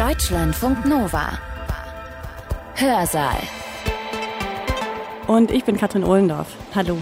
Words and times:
Deutschlandfunk 0.00 0.86
Nova. 0.86 1.38
Hörsaal. 2.74 3.36
Und 5.26 5.50
ich 5.50 5.64
bin 5.64 5.76
Katrin 5.76 6.04
Ohlendorf. 6.04 6.56
Hallo. 6.74 6.96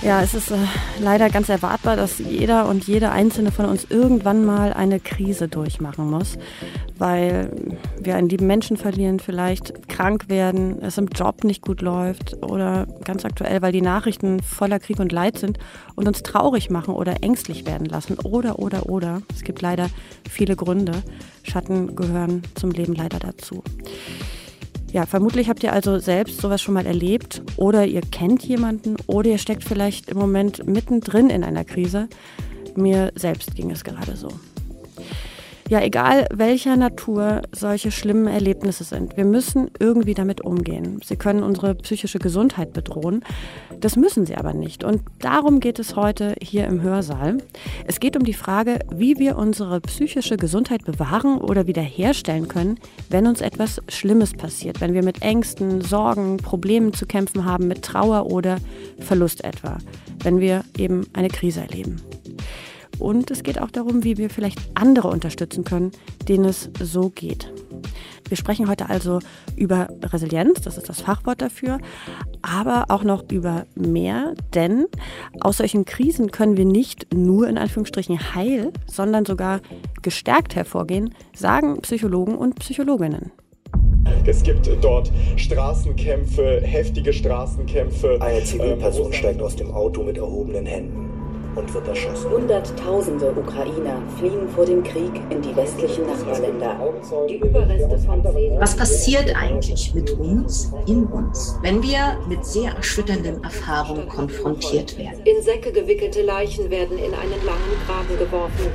Ja, 0.00 0.22
es 0.22 0.32
ist 0.32 0.50
äh, 0.50 0.56
leider 1.00 1.28
ganz 1.28 1.50
erwartbar, 1.50 1.96
dass 1.96 2.18
jeder 2.18 2.66
und 2.66 2.86
jede 2.86 3.10
einzelne 3.10 3.52
von 3.52 3.66
uns 3.66 3.84
irgendwann 3.90 4.46
mal 4.46 4.72
eine 4.72 5.00
Krise 5.00 5.48
durchmachen 5.48 6.08
muss, 6.08 6.38
weil 6.98 7.50
wir 8.00 8.16
einen 8.16 8.28
lieben 8.28 8.46
Menschen 8.46 8.76
verlieren, 8.76 9.18
vielleicht 9.18 9.88
krank 9.88 10.28
werden, 10.28 10.80
es 10.82 10.98
im 10.98 11.08
Job 11.08 11.44
nicht 11.44 11.62
gut 11.62 11.82
läuft 11.82 12.42
oder 12.42 12.86
ganz 13.04 13.24
aktuell, 13.24 13.62
weil 13.62 13.72
die 13.72 13.82
Nachrichten 13.82 14.40
voller 14.40 14.78
Krieg 14.78 15.00
und 15.00 15.12
Leid 15.12 15.38
sind 15.38 15.58
und 15.96 16.06
uns 16.06 16.22
traurig 16.22 16.70
machen 16.70 16.94
oder 16.94 17.22
ängstlich 17.22 17.66
werden 17.66 17.86
lassen 17.86 18.18
oder 18.18 18.58
oder 18.58 18.88
oder. 18.88 19.22
Es 19.34 19.42
gibt 19.42 19.62
leider 19.62 19.88
viele 20.28 20.56
Gründe. 20.56 21.02
Schatten 21.42 21.96
gehören 21.96 22.42
zum 22.54 22.70
Leben 22.70 22.94
leider 22.94 23.18
dazu. 23.18 23.62
Ja, 24.92 25.06
vermutlich 25.06 25.48
habt 25.48 25.64
ihr 25.64 25.72
also 25.72 25.98
selbst 25.98 26.40
sowas 26.40 26.62
schon 26.62 26.74
mal 26.74 26.86
erlebt 26.86 27.42
oder 27.56 27.84
ihr 27.84 28.00
kennt 28.00 28.44
jemanden 28.44 28.94
oder 29.08 29.30
ihr 29.30 29.38
steckt 29.38 29.64
vielleicht 29.64 30.08
im 30.08 30.18
Moment 30.18 30.68
mittendrin 30.68 31.30
in 31.30 31.42
einer 31.42 31.64
Krise. 31.64 32.08
Mir 32.76 33.10
selbst 33.16 33.56
ging 33.56 33.72
es 33.72 33.82
gerade 33.82 34.14
so. 34.14 34.28
Ja, 35.70 35.80
egal 35.80 36.26
welcher 36.30 36.76
Natur 36.76 37.40
solche 37.50 37.90
schlimmen 37.90 38.26
Erlebnisse 38.26 38.84
sind, 38.84 39.16
wir 39.16 39.24
müssen 39.24 39.70
irgendwie 39.78 40.12
damit 40.12 40.42
umgehen. 40.42 41.00
Sie 41.02 41.16
können 41.16 41.42
unsere 41.42 41.74
psychische 41.76 42.18
Gesundheit 42.18 42.74
bedrohen. 42.74 43.24
Das 43.80 43.96
müssen 43.96 44.26
sie 44.26 44.36
aber 44.36 44.52
nicht. 44.52 44.84
Und 44.84 45.00
darum 45.20 45.60
geht 45.60 45.78
es 45.78 45.96
heute 45.96 46.34
hier 46.42 46.66
im 46.66 46.82
Hörsaal. 46.82 47.38
Es 47.86 47.98
geht 47.98 48.14
um 48.14 48.24
die 48.24 48.34
Frage, 48.34 48.80
wie 48.90 49.18
wir 49.18 49.38
unsere 49.38 49.80
psychische 49.80 50.36
Gesundheit 50.36 50.84
bewahren 50.84 51.38
oder 51.38 51.66
wiederherstellen 51.66 52.46
können, 52.46 52.78
wenn 53.08 53.26
uns 53.26 53.40
etwas 53.40 53.80
Schlimmes 53.88 54.34
passiert, 54.34 54.82
wenn 54.82 54.92
wir 54.92 55.02
mit 55.02 55.22
Ängsten, 55.22 55.80
Sorgen, 55.80 56.36
Problemen 56.36 56.92
zu 56.92 57.06
kämpfen 57.06 57.46
haben, 57.46 57.68
mit 57.68 57.80
Trauer 57.80 58.26
oder 58.26 58.58
Verlust 58.98 59.42
etwa, 59.44 59.78
wenn 60.22 60.40
wir 60.40 60.62
eben 60.76 61.06
eine 61.14 61.28
Krise 61.28 61.62
erleben. 61.62 62.02
Und 62.98 63.30
es 63.30 63.42
geht 63.42 63.60
auch 63.60 63.70
darum, 63.70 64.04
wie 64.04 64.16
wir 64.16 64.30
vielleicht 64.30 64.58
andere 64.74 65.08
unterstützen 65.08 65.64
können, 65.64 65.92
denen 66.28 66.44
es 66.44 66.70
so 66.80 67.10
geht. 67.10 67.52
Wir 68.28 68.36
sprechen 68.36 68.68
heute 68.68 68.88
also 68.88 69.18
über 69.56 69.88
Resilienz, 70.02 70.62
das 70.62 70.78
ist 70.78 70.88
das 70.88 71.02
Fachwort 71.02 71.42
dafür, 71.42 71.78
aber 72.40 72.86
auch 72.88 73.04
noch 73.04 73.30
über 73.30 73.66
mehr, 73.74 74.34
denn 74.54 74.86
aus 75.40 75.58
solchen 75.58 75.84
Krisen 75.84 76.30
können 76.30 76.56
wir 76.56 76.64
nicht 76.64 77.14
nur 77.14 77.48
in 77.48 77.58
Anführungsstrichen 77.58 78.34
heil, 78.34 78.72
sondern 78.86 79.26
sogar 79.26 79.60
gestärkt 80.02 80.56
hervorgehen, 80.56 81.14
sagen 81.34 81.80
Psychologen 81.82 82.36
und 82.36 82.56
Psychologinnen. 82.56 83.30
Es 84.26 84.42
gibt 84.42 84.70
dort 84.82 85.12
Straßenkämpfe, 85.36 86.60
heftige 86.62 87.12
Straßenkämpfe. 87.12 88.18
Eine 88.20 88.44
Zivilperson 88.44 89.06
ähm, 89.06 89.12
steigt 89.12 89.42
aus 89.42 89.56
dem 89.56 89.70
Auto 89.70 90.02
mit 90.02 90.16
erhobenen 90.16 90.66
Händen 90.66 91.13
und 91.54 91.72
wird 91.72 91.88
erschossen. 91.88 92.30
Hunderttausende 92.30 93.32
Ukrainer 93.32 94.02
fliehen 94.18 94.48
vor 94.54 94.64
dem 94.64 94.82
Krieg 94.82 95.12
in 95.30 95.42
die 95.42 95.54
westlichen 95.54 96.06
Nachbarländer. 96.06 96.76
Die 97.28 97.36
Überreste 97.36 97.98
von 97.98 98.24
Was 98.58 98.76
passiert 98.76 99.34
eigentlich 99.36 99.94
mit 99.94 100.10
uns, 100.12 100.72
in 100.86 101.04
uns, 101.06 101.56
wenn 101.62 101.82
wir 101.82 102.18
mit 102.28 102.44
sehr 102.44 102.72
erschütternden 102.72 103.42
Erfahrungen 103.42 104.08
konfrontiert 104.08 104.98
werden? 104.98 105.20
In 105.24 105.42
Säcke 105.42 105.72
gewickelte 105.72 106.22
Leichen 106.22 106.70
werden 106.70 106.98
in 106.98 107.14
einen 107.14 107.44
langen 107.44 107.74
Graben 107.86 108.18
geworfen. 108.18 108.66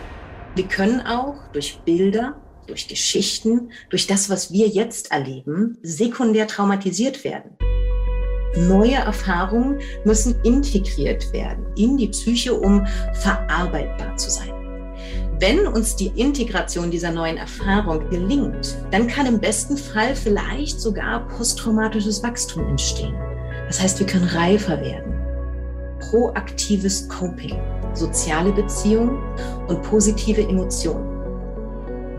Wir 0.56 0.66
können 0.66 1.02
auch 1.02 1.36
durch 1.54 1.80
Bilder 1.86 2.36
durch 2.70 2.88
Geschichten, 2.88 3.72
durch 3.90 4.08
das, 4.08 4.30
was 4.30 4.52
wir 4.52 4.68
jetzt 4.68 5.12
erleben, 5.12 5.78
sekundär 5.82 6.48
traumatisiert 6.48 7.24
werden. 7.24 7.58
Neue 8.56 8.96
Erfahrungen 8.96 9.80
müssen 10.04 10.36
integriert 10.44 11.32
werden 11.34 11.66
in 11.76 11.98
die 11.98 12.08
Psyche, 12.08 12.54
um 12.54 12.86
verarbeitbar 13.14 14.18
zu 14.18 14.30
sein. 14.30 14.54
Wenn 15.40 15.68
uns 15.68 15.96
die 15.96 16.12
Integration 16.16 16.92
dieser 16.92 17.12
neuen 17.12 17.38
Erfahrung 17.38 18.10
gelingt, 18.10 18.76
dann 18.92 19.08
kann 19.08 19.26
im 19.26 19.40
besten 19.40 19.78
Fall 19.78 20.16
vielleicht 20.16 20.82
sogar 20.82 21.28
posttraumatisches 21.30 22.22
Wachstum 22.24 22.68
entstehen. 22.68 23.16
Das 23.68 23.82
heißt, 23.82 24.00
wir 24.00 24.08
können 24.08 24.28
reifer 24.28 24.82
werden. 24.82 25.14
Proaktives 26.00 27.08
Coping, 27.08 27.58
soziale 27.94 28.52
Beziehungen 28.52 29.18
und 29.68 29.82
positive 29.84 30.42
Emotionen. 30.42 31.19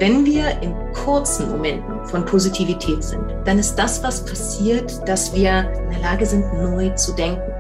Wenn 0.01 0.25
wir 0.25 0.63
in 0.63 0.75
kurzen 0.95 1.51
Momenten 1.51 2.07
von 2.07 2.25
Positivität 2.25 3.05
sind, 3.05 3.23
dann 3.45 3.59
ist 3.59 3.75
das, 3.75 4.03
was 4.03 4.25
passiert, 4.25 5.07
dass 5.07 5.35
wir 5.35 5.71
in 5.75 5.91
der 5.91 6.01
Lage 6.01 6.25
sind, 6.25 6.41
neu 6.55 6.89
zu 6.95 7.15
denken. 7.15 7.53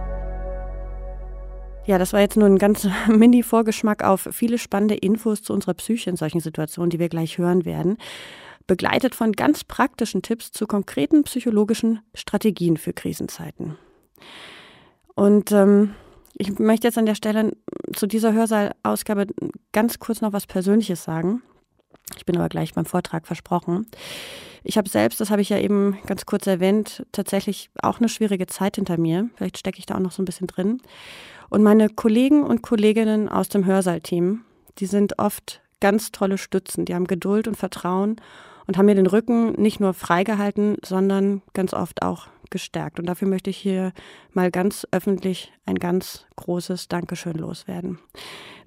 Ja, 1.84 1.98
das 1.98 2.14
war 2.14 2.20
jetzt 2.20 2.38
nur 2.38 2.46
ein 2.46 2.56
ganz 2.56 2.88
Mini-Vorgeschmack 3.08 4.02
auf 4.04 4.26
viele 4.32 4.56
spannende 4.56 4.94
Infos 4.94 5.42
zu 5.42 5.52
unserer 5.52 5.74
Psyche 5.74 6.08
in 6.08 6.16
solchen 6.16 6.40
Situationen, 6.40 6.88
die 6.88 6.98
wir 6.98 7.10
gleich 7.10 7.36
hören 7.36 7.66
werden. 7.66 7.98
Begleitet 8.66 9.14
von 9.14 9.32
ganz 9.32 9.62
praktischen 9.62 10.22
Tipps 10.22 10.50
zu 10.50 10.66
konkreten 10.66 11.24
psychologischen 11.24 12.00
Strategien 12.14 12.78
für 12.78 12.94
Krisenzeiten. 12.94 13.76
Und 15.14 15.52
ähm, 15.52 15.92
ich 16.38 16.58
möchte 16.58 16.88
jetzt 16.88 16.96
an 16.96 17.04
der 17.04 17.16
Stelle 17.16 17.54
zu 17.94 18.06
dieser 18.06 18.32
Hörsaalausgabe 18.32 19.26
ganz 19.72 19.98
kurz 19.98 20.22
noch 20.22 20.32
was 20.32 20.46
Persönliches 20.46 21.04
sagen. 21.04 21.42
Ich 22.16 22.26
bin 22.26 22.36
aber 22.36 22.48
gleich 22.48 22.74
beim 22.74 22.84
Vortrag 22.84 23.26
versprochen. 23.26 23.86
Ich 24.62 24.76
habe 24.76 24.88
selbst, 24.88 25.20
das 25.20 25.30
habe 25.30 25.42
ich 25.42 25.48
ja 25.48 25.58
eben 25.58 25.98
ganz 26.06 26.26
kurz 26.26 26.46
erwähnt, 26.46 27.04
tatsächlich 27.12 27.70
auch 27.82 27.98
eine 27.98 28.08
schwierige 28.08 28.46
Zeit 28.46 28.76
hinter 28.76 28.98
mir. 28.98 29.30
Vielleicht 29.36 29.58
stecke 29.58 29.78
ich 29.78 29.86
da 29.86 29.94
auch 29.94 30.00
noch 30.00 30.12
so 30.12 30.22
ein 30.22 30.26
bisschen 30.26 30.46
drin. 30.46 30.82
Und 31.48 31.62
meine 31.62 31.88
Kollegen 31.88 32.44
und 32.44 32.62
Kolleginnen 32.62 33.28
aus 33.28 33.48
dem 33.48 33.64
Hörsaalteam, 33.64 34.44
die 34.78 34.86
sind 34.86 35.18
oft 35.18 35.62
ganz 35.80 36.12
tolle 36.12 36.38
Stützen. 36.38 36.84
Die 36.84 36.94
haben 36.94 37.06
Geduld 37.06 37.48
und 37.48 37.56
Vertrauen 37.56 38.16
und 38.66 38.76
haben 38.76 38.86
mir 38.86 38.94
den 38.94 39.06
Rücken 39.06 39.52
nicht 39.60 39.80
nur 39.80 39.94
freigehalten, 39.94 40.76
sondern 40.84 41.42
ganz 41.54 41.72
oft 41.74 42.02
auch 42.02 42.28
gestärkt. 42.50 43.00
Und 43.00 43.06
dafür 43.06 43.28
möchte 43.28 43.50
ich 43.50 43.56
hier 43.56 43.92
mal 44.32 44.50
ganz 44.50 44.86
öffentlich 44.90 45.52
ein 45.66 45.76
ganz 45.76 46.26
großes 46.36 46.88
Dankeschön 46.88 47.34
loswerden. 47.36 47.98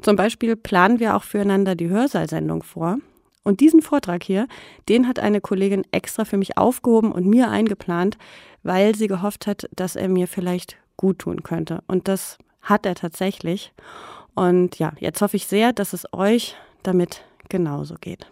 Zum 0.01 0.15
Beispiel 0.15 0.55
planen 0.55 0.99
wir 0.99 1.15
auch 1.15 1.23
füreinander 1.23 1.75
die 1.75 1.89
Hörsaalsendung 1.89 2.63
vor. 2.63 2.97
Und 3.43 3.59
diesen 3.59 3.81
Vortrag 3.81 4.23
hier, 4.23 4.47
den 4.89 5.07
hat 5.07 5.19
eine 5.19 5.41
Kollegin 5.41 5.83
extra 5.91 6.25
für 6.25 6.37
mich 6.37 6.57
aufgehoben 6.57 7.11
und 7.11 7.25
mir 7.25 7.49
eingeplant, 7.49 8.17
weil 8.63 8.95
sie 8.95 9.07
gehofft 9.07 9.47
hat, 9.47 9.69
dass 9.75 9.95
er 9.95 10.07
mir 10.07 10.27
vielleicht 10.27 10.77
gut 10.97 11.19
tun 11.19 11.43
könnte. 11.43 11.83
Und 11.87 12.07
das 12.07 12.37
hat 12.61 12.85
er 12.85 12.95
tatsächlich. 12.95 13.73
Und 14.33 14.79
ja, 14.79 14.93
jetzt 14.99 15.21
hoffe 15.21 15.37
ich 15.37 15.47
sehr, 15.47 15.73
dass 15.73 15.93
es 15.93 16.05
euch 16.13 16.55
damit 16.81 17.23
genauso 17.49 17.95
geht. 17.99 18.27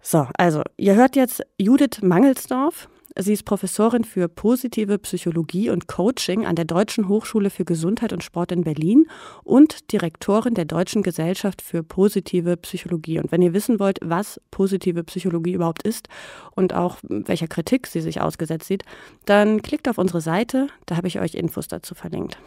So, 0.00 0.26
also, 0.36 0.62
ihr 0.76 0.94
hört 0.94 1.16
jetzt 1.16 1.42
Judith 1.58 2.02
Mangelsdorf. 2.02 2.88
Sie 3.16 3.34
ist 3.34 3.44
Professorin 3.44 4.04
für 4.04 4.28
positive 4.28 4.98
Psychologie 4.98 5.68
und 5.68 5.86
Coaching 5.86 6.46
an 6.46 6.56
der 6.56 6.64
Deutschen 6.64 7.08
Hochschule 7.08 7.50
für 7.50 7.64
Gesundheit 7.64 8.12
und 8.12 8.24
Sport 8.24 8.52
in 8.52 8.64
Berlin 8.64 9.06
und 9.44 9.92
Direktorin 9.92 10.54
der 10.54 10.64
Deutschen 10.64 11.02
Gesellschaft 11.02 11.60
für 11.60 11.82
positive 11.82 12.56
Psychologie. 12.56 13.18
Und 13.18 13.30
wenn 13.30 13.42
ihr 13.42 13.52
wissen 13.52 13.78
wollt, 13.78 13.98
was 14.02 14.40
positive 14.50 15.04
Psychologie 15.04 15.52
überhaupt 15.52 15.82
ist 15.82 16.08
und 16.52 16.72
auch 16.72 16.96
welcher 17.02 17.48
Kritik 17.48 17.86
sie 17.86 18.00
sich 18.00 18.20
ausgesetzt 18.22 18.68
sieht, 18.68 18.84
dann 19.26 19.60
klickt 19.60 19.88
auf 19.88 19.98
unsere 19.98 20.22
Seite, 20.22 20.68
da 20.86 20.96
habe 20.96 21.08
ich 21.08 21.20
euch 21.20 21.34
Infos 21.34 21.68
dazu 21.68 21.94
verlinkt. 21.94 22.38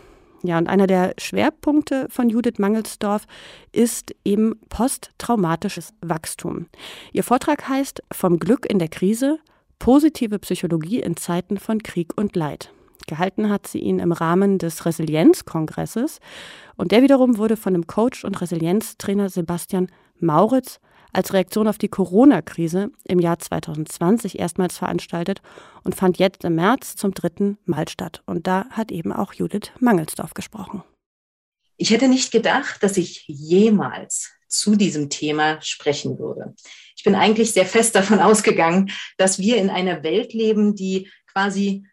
Ja, 0.44 0.58
und 0.58 0.68
einer 0.68 0.88
der 0.88 1.14
Schwerpunkte 1.20 2.08
von 2.10 2.30
Judith 2.30 2.58
Mangelsdorf 2.58 3.26
ist 3.72 4.16
eben 4.24 4.60
posttraumatisches 4.70 5.94
Wachstum. 6.02 6.68
Ihr 7.14 7.24
Vortrag 7.24 7.68
heißt 7.68 8.04
Vom 8.12 8.40
Glück 8.40 8.66
in 8.66 8.80
der 8.80 8.90
Krise– 8.90 9.38
Positive 9.80 10.40
Psychologie 10.40 11.02
in 11.02 11.18
Zeiten 11.18 11.58
von 11.58 11.84
Krieg 11.84 12.14
und 12.16 12.36
Leid. 12.36 12.72
Gehalten 13.08 13.50
hat 13.50 13.68
sie 13.68 13.80
ihn 13.80 14.00
im 14.00 14.12
Rahmen 14.12 14.58
des 14.58 14.86
Resilienzkongresses 14.86 16.20
und 16.76 16.92
der 16.92 17.04
wiederum 17.04 17.38
wurde 17.38 17.56
von 17.58 17.74
dem 17.74 17.88
Coach 17.88 18.26
und 18.26 18.42
Resilienztrainer 18.42 19.30
Sebastian 19.30 19.88
Mauritz 20.20 20.80
als 21.14 21.34
Reaktion 21.34 21.68
auf 21.68 21.78
die 21.78 21.88
Corona-Krise 21.88 22.92
im 23.06 23.20
Jahr 23.20 23.40
2020 23.40 24.40
erstmals 24.40 24.78
veranstaltet 24.78 25.42
und 25.84 25.96
fand 25.96 26.18
jetzt 26.18 26.44
im 26.44 26.56
März 26.56 26.96
zum 26.96 27.14
dritten 27.14 27.58
Mal 27.66 27.88
statt. 27.88 28.22
Und 28.26 28.48
da 28.48 28.66
hat 28.72 28.92
eben 28.92 29.14
auch 29.14 29.34
Judith 29.34 29.72
Mangelsdorf 29.80 30.34
gesprochen. 30.34 30.84
Ich 31.78 31.92
hätte 31.92 32.08
nicht 32.08 32.32
gedacht, 32.32 32.84
dass 32.84 32.98
ich 32.98 33.26
jemals 33.28 34.32
zu 34.48 34.76
diesem 34.76 35.10
Thema 35.10 35.62
sprechen 35.62 36.20
würde. 36.20 36.54
Ich 36.96 37.04
bin 37.04 37.16
eigentlich 37.16 37.52
sehr 37.52 37.66
fest 37.66 37.96
davon 37.96 38.20
ausgegangen, 38.20 38.92
dass 39.18 39.40
wir 39.40 39.58
in 39.58 39.70
einer 39.70 40.04
Welt 40.04 40.34
leben, 40.34 40.76
die 40.76 41.12
quasi 41.32 41.86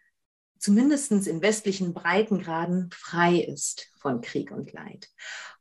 zumindest 0.59 1.11
in 1.11 1.41
westlichen 1.41 1.93
Breitengraden 1.93 2.89
frei 2.93 3.39
ist 3.39 3.89
von 3.99 4.21
Krieg 4.21 4.51
und 4.51 4.71
Leid. 4.71 5.09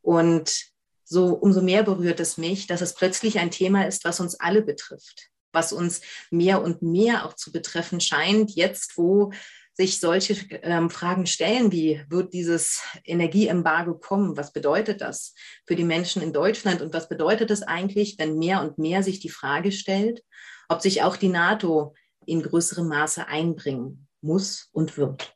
Und 0.00 0.73
so 1.05 1.35
umso 1.35 1.61
mehr 1.61 1.83
berührt 1.83 2.21
es 2.21 2.39
mich, 2.39 2.69
dass 2.69 2.81
es 2.81 2.94
plötzlich 2.94 3.39
ein 3.39 3.50
Thema 3.50 3.87
ist, 3.87 4.05
was 4.05 4.21
uns 4.21 4.39
alle 4.39 4.62
betrifft, 4.62 5.29
was 5.53 5.73
uns 5.73 6.00
mehr 6.31 6.62
und 6.62 6.83
mehr 6.83 7.27
auch 7.27 7.35
zu 7.35 7.50
betreffen 7.53 8.00
scheint, 8.00 8.53
jetzt 8.53 8.97
wo 8.97 9.33
sich 9.74 10.00
solche 10.00 10.34
ähm, 10.62 10.90
Fragen 10.90 11.26
stellen, 11.26 11.72
wie 11.72 12.02
wird 12.08 12.34
dieses 12.34 12.82
Energieembargo 13.04 13.94
kommen? 13.94 14.36
Was 14.36 14.52
bedeutet 14.52 15.00
das 15.00 15.34
für 15.66 15.76
die 15.76 15.84
Menschen 15.84 16.22
in 16.22 16.32
Deutschland? 16.32 16.82
Und 16.82 16.92
was 16.92 17.08
bedeutet 17.08 17.50
es 17.50 17.62
eigentlich, 17.62 18.16
wenn 18.19 18.38
mehr 18.38 18.62
und 18.62 18.78
mehr 18.78 19.02
sich 19.02 19.20
die 19.20 19.30
Frage 19.30 19.72
stellt, 19.72 20.22
ob 20.69 20.82
sich 20.82 21.02
auch 21.02 21.16
die 21.16 21.28
NATO 21.28 21.94
in 22.26 22.42
größerem 22.42 22.86
Maße 22.86 23.26
einbringen 23.26 24.08
muss 24.20 24.69
und 24.72 24.98
wird? 24.98 25.34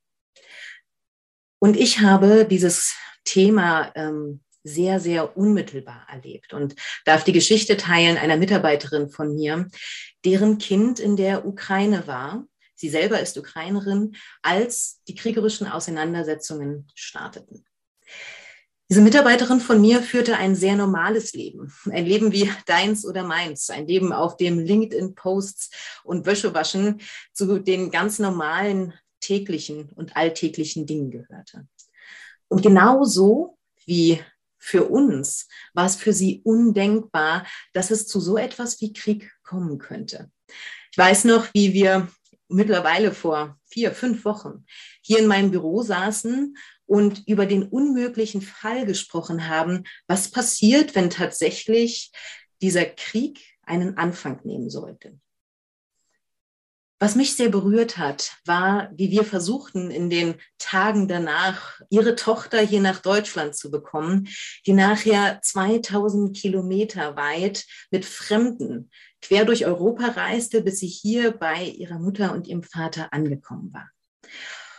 Und 1.58 1.76
ich 1.76 2.00
habe 2.00 2.44
dieses 2.44 2.94
Thema 3.24 3.90
ähm, 3.94 4.42
sehr, 4.62 5.00
sehr 5.00 5.36
unmittelbar 5.36 6.06
erlebt 6.10 6.52
und 6.52 6.74
darf 7.04 7.24
die 7.24 7.32
Geschichte 7.32 7.76
teilen 7.76 8.18
einer 8.18 8.36
Mitarbeiterin 8.36 9.08
von 9.08 9.34
mir, 9.34 9.68
deren 10.24 10.58
Kind 10.58 10.98
in 10.98 11.16
der 11.16 11.46
Ukraine 11.46 12.06
war. 12.06 12.44
Sie 12.76 12.88
selber 12.88 13.20
ist 13.20 13.36
Ukrainerin, 13.36 14.14
als 14.42 15.00
die 15.08 15.14
kriegerischen 15.14 15.66
Auseinandersetzungen 15.66 16.86
starteten. 16.94 17.64
Diese 18.88 19.00
Mitarbeiterin 19.00 19.58
von 19.58 19.80
mir 19.80 20.00
führte 20.00 20.36
ein 20.36 20.54
sehr 20.54 20.76
normales 20.76 21.32
Leben, 21.32 21.72
ein 21.90 22.06
Leben 22.06 22.30
wie 22.30 22.48
deins 22.66 23.04
oder 23.04 23.24
meins, 23.24 23.68
ein 23.68 23.88
Leben, 23.88 24.12
auf 24.12 24.36
dem 24.36 24.60
LinkedIn-Posts 24.60 25.70
und 26.04 26.24
Wäschewaschen 26.24 27.00
zu 27.32 27.58
den 27.58 27.90
ganz 27.90 28.20
normalen 28.20 28.94
täglichen 29.18 29.90
und 29.90 30.16
alltäglichen 30.16 30.86
Dingen 30.86 31.10
gehörte. 31.10 31.66
Und 32.46 32.62
genauso 32.62 33.58
wie 33.86 34.22
für 34.56 34.84
uns 34.84 35.48
war 35.74 35.86
es 35.86 35.96
für 35.96 36.12
sie 36.12 36.42
undenkbar, 36.44 37.44
dass 37.72 37.90
es 37.90 38.06
zu 38.06 38.20
so 38.20 38.36
etwas 38.36 38.80
wie 38.80 38.92
Krieg 38.92 39.32
kommen 39.42 39.78
könnte. 39.78 40.30
Ich 40.92 40.98
weiß 40.98 41.24
noch, 41.24 41.52
wie 41.54 41.72
wir 41.72 42.08
mittlerweile 42.48 43.12
vor 43.12 43.58
vier, 43.66 43.92
fünf 43.92 44.24
Wochen 44.24 44.64
hier 45.02 45.18
in 45.18 45.26
meinem 45.26 45.50
Büro 45.50 45.82
saßen 45.82 46.56
und 46.86 47.22
über 47.26 47.46
den 47.46 47.64
unmöglichen 47.64 48.42
Fall 48.42 48.86
gesprochen 48.86 49.48
haben, 49.48 49.84
was 50.06 50.30
passiert, 50.30 50.94
wenn 50.94 51.10
tatsächlich 51.10 52.12
dieser 52.62 52.84
Krieg 52.84 53.40
einen 53.62 53.96
Anfang 53.98 54.40
nehmen 54.44 54.70
sollte. 54.70 55.18
Was 56.98 57.14
mich 57.14 57.36
sehr 57.36 57.50
berührt 57.50 57.98
hat, 57.98 58.38
war, 58.46 58.90
wie 58.94 59.10
wir 59.10 59.24
versuchten, 59.24 59.90
in 59.90 60.08
den 60.08 60.36
Tagen 60.56 61.08
danach 61.08 61.78
ihre 61.90 62.14
Tochter 62.14 62.58
hier 62.60 62.80
nach 62.80 63.00
Deutschland 63.00 63.54
zu 63.54 63.70
bekommen, 63.70 64.28
die 64.64 64.72
nachher 64.72 65.40
2000 65.42 66.34
Kilometer 66.34 67.14
weit 67.14 67.66
mit 67.90 68.06
Fremden 68.06 68.90
quer 69.26 69.44
durch 69.44 69.66
Europa 69.66 70.06
reiste, 70.08 70.62
bis 70.62 70.78
sie 70.78 70.86
hier 70.86 71.32
bei 71.32 71.64
ihrer 71.64 71.98
Mutter 71.98 72.32
und 72.32 72.46
ihrem 72.46 72.62
Vater 72.62 73.12
angekommen 73.12 73.72
war. 73.72 73.90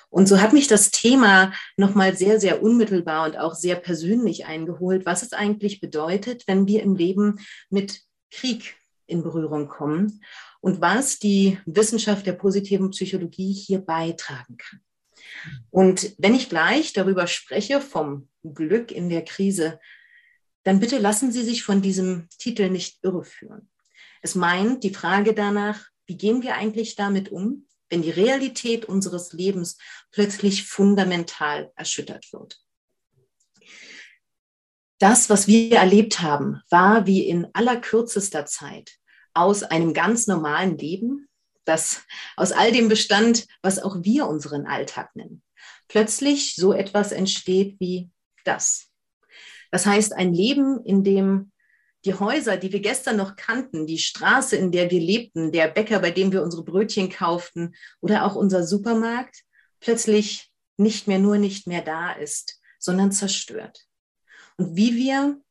Und 0.10 0.28
so 0.28 0.40
hat 0.40 0.54
mich 0.54 0.68
das 0.68 0.90
Thema 0.92 1.54
nochmal 1.76 2.16
sehr, 2.16 2.40
sehr 2.40 2.64
unmittelbar 2.64 3.26
und 3.26 3.38
auch 3.38 3.54
sehr 3.54 3.76
persönlich 3.76 4.46
eingeholt, 4.46 5.06
was 5.06 5.22
es 5.22 5.34
eigentlich 5.34 5.82
bedeutet, 5.82 6.48
wenn 6.48 6.66
wir 6.66 6.82
im 6.82 6.96
Leben 6.96 7.40
mit 7.70 8.02
Krieg 8.32 8.78
in 9.06 9.22
Berührung 9.22 9.68
kommen 9.68 10.24
und 10.62 10.80
was 10.80 11.20
die 11.20 11.60
Wissenschaft 11.66 12.26
der 12.26 12.34
positiven 12.34 12.92
Psychologie 12.92 13.52
hier 13.52 13.80
beitragen 13.80 14.58
kann. 14.58 14.80
Und 15.72 16.16
wenn 16.18 16.36
ich 16.36 16.50
gleich 16.50 16.94
darüber 16.94 17.28
spreche, 17.28 17.82
vom 17.82 18.30
Glück 18.44 18.92
in 18.92 19.10
der 19.10 19.26
Krise, 19.26 19.80
dann 20.64 20.80
bitte 20.80 21.00
lassen 21.00 21.32
Sie 21.32 21.44
sich 21.44 21.64
von 21.64 21.82
diesem 21.82 22.28
Titel 22.38 22.70
nicht 22.70 23.04
irreführen. 23.04 23.70
Es 24.28 24.36
meint 24.36 24.84
die 24.84 24.94
Frage 24.94 25.34
danach, 25.34 25.86
wie 26.06 26.18
gehen 26.18 26.42
wir 26.44 26.56
eigentlich 26.56 26.98
damit 26.98 27.32
um, 27.32 27.66
wenn 27.90 28.02
die 28.02 28.10
Realität 28.10 28.84
unseres 28.84 29.32
Lebens 29.32 29.78
plötzlich 30.12 30.66
fundamental 30.66 31.72
erschüttert 31.78 32.34
wird. 32.34 32.60
Das, 35.00 35.30
was 35.30 35.48
wir 35.48 35.78
erlebt 35.78 36.20
haben, 36.20 36.62
war 36.70 37.06
wie 37.08 37.26
in 37.26 37.48
allerkürzester 37.54 38.46
Zeit 38.46 38.98
aus 39.34 39.64
einem 39.64 39.94
ganz 39.94 40.28
normalen 40.28 40.78
Leben, 40.78 41.30
das 41.64 42.02
aus 42.36 42.52
all 42.52 42.74
dem 42.74 42.90
bestand, 42.90 43.48
was 43.62 43.80
auch 43.80 44.04
wir 44.04 44.28
unseren 44.28 44.68
Alltag 44.68 45.16
nennen, 45.16 45.42
plötzlich 45.88 46.56
so 46.56 46.74
etwas 46.74 47.14
entsteht 47.14 47.80
wie 47.80 48.12
das. 48.44 48.92
Das 49.72 49.86
heißt, 49.86 50.12
ein 50.12 50.34
Leben, 50.34 50.84
in 50.84 51.06
dem 51.06 51.54
die 52.07 52.13
Häuser, 52.13 52.56
die 52.56 52.71
wir 52.71 52.80
gestern 52.80 53.18
noch 53.18 53.36
kannten, 53.36 53.86
die 53.86 53.98
Straße, 53.98 54.56
in 54.56 54.71
der 54.71 54.89
wir 54.89 55.01
lebten, 55.01 55.51
der 55.51 55.68
Bäcker, 55.68 56.00
bei 56.00 56.09
dem 56.09 56.31
wir 56.31 56.42
unsere 56.42 56.63
Brötchen 56.63 57.09
kauften 57.09 57.75
oder 58.00 58.25
auch 58.25 58.36
unser 58.36 58.65
Supermarkt, 58.65 59.44
plötzlich 59.81 60.50
nicht 60.77 61.07
mehr 61.07 61.19
nur 61.19 61.38
nicht 61.38 61.68
mehr 61.68 61.81
da 61.81 62.13
ist, 62.13 62.62
sondern 62.80 63.12
zerstört. 63.12 63.86
Und 64.56 64.77
wie 64.77 64.95
wir 64.95 65.42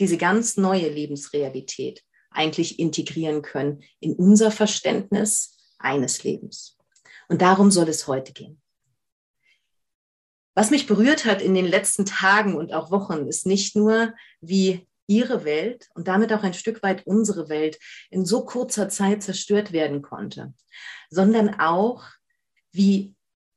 diese 0.00 0.16
ganz 0.16 0.56
neue 0.56 0.88
Lebensrealität 0.88 2.02
eigentlich 2.30 2.80
integrieren 2.80 3.42
können 3.42 3.84
in 4.00 4.14
unser 4.14 4.50
Verständnis 4.50 5.56
eines 5.78 6.24
Lebens. 6.24 6.76
Und 7.28 7.42
darum 7.42 7.70
soll 7.70 7.88
es 7.88 8.08
heute 8.08 8.32
gehen. 8.32 8.60
Was 10.54 10.70
mich 10.70 10.88
berührt 10.88 11.24
hat 11.26 11.40
in 11.40 11.54
den 11.54 11.66
letzten 11.66 12.06
Tagen 12.06 12.56
und 12.56 12.72
auch 12.72 12.90
Wochen, 12.90 13.28
ist 13.28 13.46
nicht 13.46 13.76
nur, 13.76 14.12
wie 14.40 14.86
ihre 15.12 15.44
Welt 15.44 15.88
und 15.94 16.08
damit 16.08 16.32
auch 16.32 16.42
ein 16.42 16.54
Stück 16.54 16.82
weit 16.82 17.06
unsere 17.06 17.48
Welt 17.48 17.78
in 18.10 18.24
so 18.24 18.44
kurzer 18.44 18.88
Zeit 18.88 19.22
zerstört 19.22 19.72
werden 19.72 20.02
konnte, 20.02 20.54
sondern 21.10 21.60
auch, 21.60 22.04
wie 22.72 23.14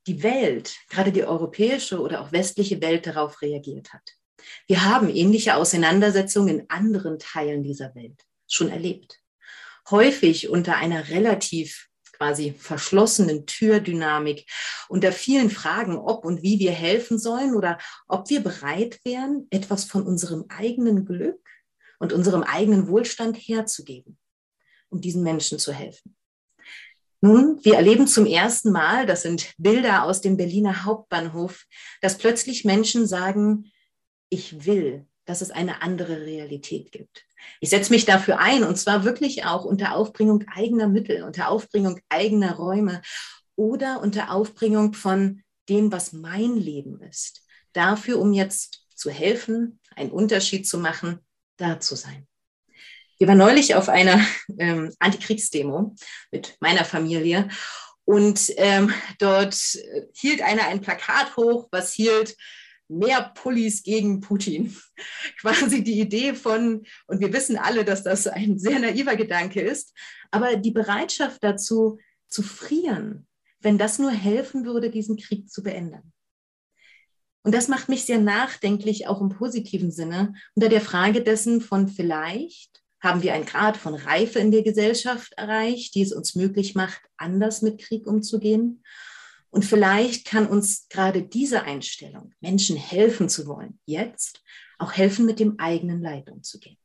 die 0.08 0.22
Welt, 0.22 0.76
gerade 0.90 1.12
die 1.12 1.24
europäische 1.24 2.00
oder 2.00 2.22
auch 2.22 2.32
westliche 2.32 2.82
Welt 2.82 3.08
darauf 3.08 3.42
reagiert 3.42 3.94
hat. 3.94 4.04
Wir 4.68 4.84
haben 4.84 5.10
ähnliche 5.10 5.56
Auseinandersetzungen 5.56 6.60
in 6.60 6.70
anderen 6.70 7.18
Teilen 7.18 7.64
dieser 7.64 7.96
Welt 7.96 8.22
schon 8.48 8.70
erlebt. 8.70 9.20
Häufig 9.90 10.50
unter 10.50 10.76
einer 10.76 11.10
relativ 11.10 11.88
quasi 12.18 12.54
verschlossenen 12.58 13.46
Türdynamik, 13.46 14.46
unter 14.90 15.12
vielen 15.12 15.50
Fragen, 15.50 15.98
ob 15.98 16.26
und 16.26 16.44
wie 16.44 16.60
wir 16.60 16.72
helfen 16.72 17.18
sollen 17.18 17.56
oder 17.56 17.78
ob 18.08 18.30
wir 18.30 18.42
bereit 18.42 19.00
wären, 19.04 19.48
etwas 19.50 19.86
von 19.86 20.04
unserem 20.04 20.46
eigenen 20.50 21.06
Glück 21.06 21.40
und 22.00 22.14
unserem 22.14 22.44
eigenen 22.44 22.88
Wohlstand 22.88 23.38
herzugeben, 23.38 24.18
um 24.90 25.02
diesen 25.02 25.24
Menschen 25.24 25.60
zu 25.60 25.74
helfen. 25.74 26.16
Nun, 27.22 27.60
wir 27.64 27.76
erleben 27.76 28.08
zum 28.08 28.26
ersten 28.26 28.72
Mal, 28.72 29.06
das 29.06 29.24
sind 29.24 29.54
Bilder 29.58 30.04
aus 30.04 30.22
dem 30.22 30.38
Berliner 30.38 30.86
Hauptbahnhof, 30.86 31.66
dass 32.02 32.18
plötzlich 32.18 32.66
Menschen 32.66 33.08
sagen, 33.08 33.72
ich 34.30 34.66
will, 34.66 35.08
dass 35.26 35.42
es 35.42 35.52
eine 35.52 35.82
andere 35.82 36.22
Realität 36.22 36.92
gibt. 36.92 37.26
Ich 37.62 37.70
setze 37.70 37.92
mich 37.92 38.06
dafür 38.06 38.40
ein 38.40 38.64
und 38.64 38.78
zwar 38.78 39.04
wirklich 39.04 39.46
auch 39.46 39.66
unter 39.66 39.96
Aufbringung 39.96 40.44
eigener 40.54 40.88
Mittel, 40.88 41.24
unter 41.24 41.50
Aufbringung 41.50 42.00
eigener 42.10 42.56
Räume 42.56 43.02
oder 43.56 44.02
unter 44.02 44.32
Aufbringung 44.32 44.94
von 44.94 45.42
dem, 45.70 45.92
was 45.92 46.14
mein 46.14 46.58
Leben 46.58 47.02
ist. 47.02 47.42
Dafür, 47.74 48.20
um 48.20 48.34
jetzt 48.34 48.86
zu 48.96 49.10
helfen, 49.10 49.80
einen 49.96 50.12
Unterschied 50.12 50.68
zu 50.68 50.78
machen, 50.78 51.20
da 51.58 51.80
zu 51.80 51.96
sein. 51.96 52.28
Wir 53.18 53.28
waren 53.28 53.38
neulich 53.38 53.76
auf 53.76 53.90
einer 53.90 54.20
ähm, 54.60 54.94
Antikriegsdemo 55.00 55.96
mit 56.32 56.58
meiner 56.60 56.86
Familie 56.86 57.50
und 58.06 58.52
ähm, 58.58 58.94
dort 59.20 59.56
hielt 60.14 60.42
einer 60.42 60.68
ein 60.68 60.82
Plakat 60.82 61.36
hoch, 61.38 61.68
was 61.72 61.94
hielt, 61.94 62.36
mehr 62.88 63.32
Pullis 63.34 63.84
gegen 63.84 64.22
Putin. 64.22 64.76
Quasi 65.42 65.84
die 65.84 66.00
Idee 66.00 66.34
von, 66.36 66.86
und 67.08 67.20
wir 67.20 67.34
wissen 67.34 67.58
alle, 67.58 67.84
dass 67.84 68.04
das 68.04 68.28
ein 68.28 68.60
sehr 68.60 68.80
naiver 68.80 69.16
Gedanke 69.16 69.62
ist, 69.62 69.94
aber 70.32 70.56
die 70.56 70.72
Bereitschaft 70.72 71.44
dazu 71.44 72.00
zu 72.28 72.44
frieren, 72.44 73.28
wenn 73.60 73.78
das 73.78 73.98
nur 73.98 74.12
helfen 74.12 74.66
würde, 74.66 74.92
diesen 74.92 75.18
Krieg 75.18 75.50
zu 75.50 75.64
beenden. 75.64 76.14
Und 77.46 77.54
das 77.54 77.68
macht 77.68 77.90
mich 77.90 78.06
sehr 78.06 78.20
nachdenklich, 78.20 79.08
auch 79.08 79.22
im 79.22 79.30
positiven 79.30 79.92
Sinne, 79.92 80.34
unter 80.56 80.68
der 80.68 80.82
Frage 80.82 81.22
dessen 81.22 81.62
von 81.62 81.88
vielleicht 81.88 82.82
haben 83.00 83.22
wir 83.22 83.36
einen 83.36 83.46
Grad 83.46 83.78
von 83.78 83.94
Reife 83.94 84.40
in 84.40 84.50
der 84.50 84.64
Gesellschaft 84.64 85.32
erreicht, 85.38 85.94
die 85.94 86.02
es 86.02 86.12
uns 86.12 86.34
möglich 86.34 86.74
macht, 86.74 87.02
anders 87.18 87.62
mit 87.62 87.80
Krieg 87.80 88.08
umzugehen. 88.08 88.84
Und 89.52 89.64
vielleicht 89.64 90.26
kann 90.26 90.48
uns 90.48 90.88
gerade 90.90 91.22
diese 91.22 91.62
Einstellung, 91.62 92.34
Menschen 92.40 92.78
helfen 92.78 93.30
zu 93.30 93.46
wollen, 93.46 93.80
jetzt 93.86 94.42
auch 94.80 94.94
helfen, 94.94 95.28
mit 95.28 95.40
dem 95.40 95.60
eigenen 95.60 96.02
Leid 96.02 96.32
umzugehen. 96.32 96.80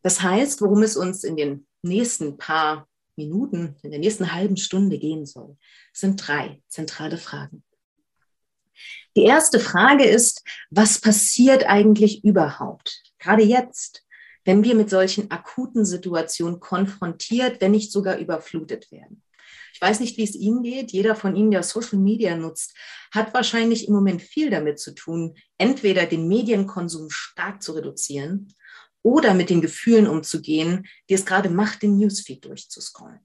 Das 0.00 0.22
heißt, 0.22 0.62
worum 0.62 0.82
es 0.82 0.96
uns 0.96 1.22
in 1.22 1.36
den 1.36 1.66
nächsten 1.82 2.38
paar 2.38 2.88
Minuten, 3.14 3.76
in 3.82 3.90
der 3.90 4.00
nächsten 4.00 4.32
halben 4.32 4.56
Stunde 4.56 4.98
gehen 4.98 5.26
soll, 5.26 5.58
sind 5.92 6.26
drei 6.26 6.62
zentrale 6.68 7.18
Fragen. 7.18 7.62
Die 9.16 9.24
erste 9.24 9.60
Frage 9.60 10.04
ist, 10.04 10.42
was 10.70 11.00
passiert 11.00 11.64
eigentlich 11.68 12.24
überhaupt, 12.24 13.02
gerade 13.18 13.42
jetzt, 13.42 14.04
wenn 14.44 14.64
wir 14.64 14.74
mit 14.74 14.88
solchen 14.88 15.30
akuten 15.30 15.84
Situationen 15.84 16.60
konfrontiert, 16.60 17.60
wenn 17.60 17.72
nicht 17.72 17.92
sogar 17.92 18.18
überflutet 18.18 18.90
werden. 18.90 19.22
Ich 19.72 19.80
weiß 19.80 20.00
nicht, 20.00 20.16
wie 20.16 20.24
es 20.24 20.34
Ihnen 20.34 20.62
geht. 20.62 20.92
Jeder 20.92 21.14
von 21.14 21.36
Ihnen, 21.36 21.50
der 21.50 21.62
Social 21.62 21.98
Media 21.98 22.36
nutzt, 22.36 22.74
hat 23.12 23.32
wahrscheinlich 23.34 23.88
im 23.88 23.94
Moment 23.94 24.22
viel 24.22 24.50
damit 24.50 24.78
zu 24.78 24.94
tun, 24.94 25.36
entweder 25.58 26.06
den 26.06 26.28
Medienkonsum 26.28 27.10
stark 27.10 27.62
zu 27.62 27.72
reduzieren 27.72 28.52
oder 29.02 29.34
mit 29.34 29.50
den 29.50 29.60
Gefühlen 29.60 30.06
umzugehen, 30.06 30.86
die 31.08 31.14
es 31.14 31.24
gerade 31.24 31.48
macht, 31.48 31.82
den 31.82 31.98
Newsfeed 31.98 32.44
durchzuscrollen. 32.44 33.20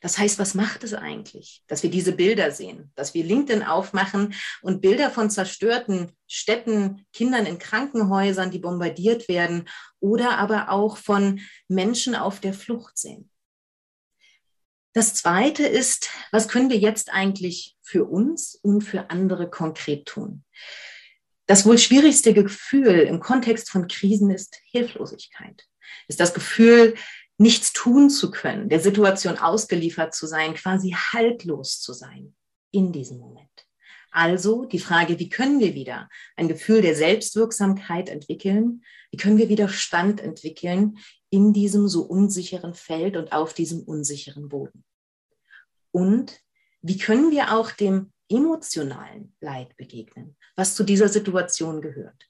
Das 0.00 0.16
heißt, 0.16 0.38
was 0.38 0.54
macht 0.54 0.82
es 0.82 0.94
eigentlich, 0.94 1.62
dass 1.66 1.82
wir 1.82 1.90
diese 1.90 2.12
Bilder 2.12 2.50
sehen, 2.50 2.90
dass 2.96 3.12
wir 3.12 3.22
LinkedIn 3.22 3.62
aufmachen 3.62 4.34
und 4.62 4.80
Bilder 4.80 5.10
von 5.10 5.28
zerstörten 5.30 6.12
Städten, 6.26 7.06
Kindern 7.12 7.44
in 7.44 7.58
Krankenhäusern, 7.58 8.50
die 8.50 8.58
bombardiert 8.58 9.28
werden 9.28 9.68
oder 10.00 10.38
aber 10.38 10.70
auch 10.70 10.96
von 10.96 11.40
Menschen 11.68 12.14
auf 12.14 12.40
der 12.40 12.54
Flucht 12.54 12.96
sehen. 12.96 13.30
Das 14.92 15.14
Zweite 15.14 15.66
ist, 15.66 16.10
was 16.32 16.48
können 16.48 16.70
wir 16.70 16.78
jetzt 16.78 17.12
eigentlich 17.12 17.76
für 17.82 18.06
uns 18.06 18.56
und 18.56 18.80
für 18.82 19.10
andere 19.10 19.48
konkret 19.48 20.06
tun? 20.06 20.44
Das 21.46 21.66
wohl 21.66 21.78
schwierigste 21.78 22.32
Gefühl 22.32 23.00
im 23.00 23.20
Kontext 23.20 23.70
von 23.70 23.86
Krisen 23.86 24.30
ist 24.30 24.56
Hilflosigkeit. 24.70 25.66
Ist 26.08 26.20
das 26.20 26.34
Gefühl, 26.34 26.94
nichts 27.40 27.72
tun 27.72 28.10
zu 28.10 28.30
können, 28.30 28.68
der 28.68 28.80
Situation 28.80 29.38
ausgeliefert 29.38 30.14
zu 30.14 30.26
sein, 30.26 30.54
quasi 30.54 30.90
haltlos 30.90 31.80
zu 31.80 31.94
sein 31.94 32.34
in 32.70 32.92
diesem 32.92 33.18
Moment. 33.18 33.48
Also 34.10 34.66
die 34.66 34.78
Frage, 34.78 35.18
wie 35.18 35.30
können 35.30 35.58
wir 35.58 35.74
wieder 35.74 36.10
ein 36.36 36.48
Gefühl 36.48 36.82
der 36.82 36.94
Selbstwirksamkeit 36.94 38.10
entwickeln? 38.10 38.84
Wie 39.10 39.16
können 39.16 39.38
wir 39.38 39.48
wieder 39.48 39.68
Stand 39.68 40.20
entwickeln 40.20 40.98
in 41.30 41.54
diesem 41.54 41.88
so 41.88 42.02
unsicheren 42.02 42.74
Feld 42.74 43.16
und 43.16 43.32
auf 43.32 43.54
diesem 43.54 43.84
unsicheren 43.84 44.48
Boden? 44.48 44.84
Und 45.92 46.40
wie 46.82 46.98
können 46.98 47.30
wir 47.30 47.56
auch 47.56 47.70
dem 47.70 48.12
emotionalen 48.28 49.34
Leid 49.40 49.76
begegnen, 49.76 50.36
was 50.56 50.74
zu 50.74 50.84
dieser 50.84 51.08
Situation 51.08 51.80
gehört? 51.80 52.29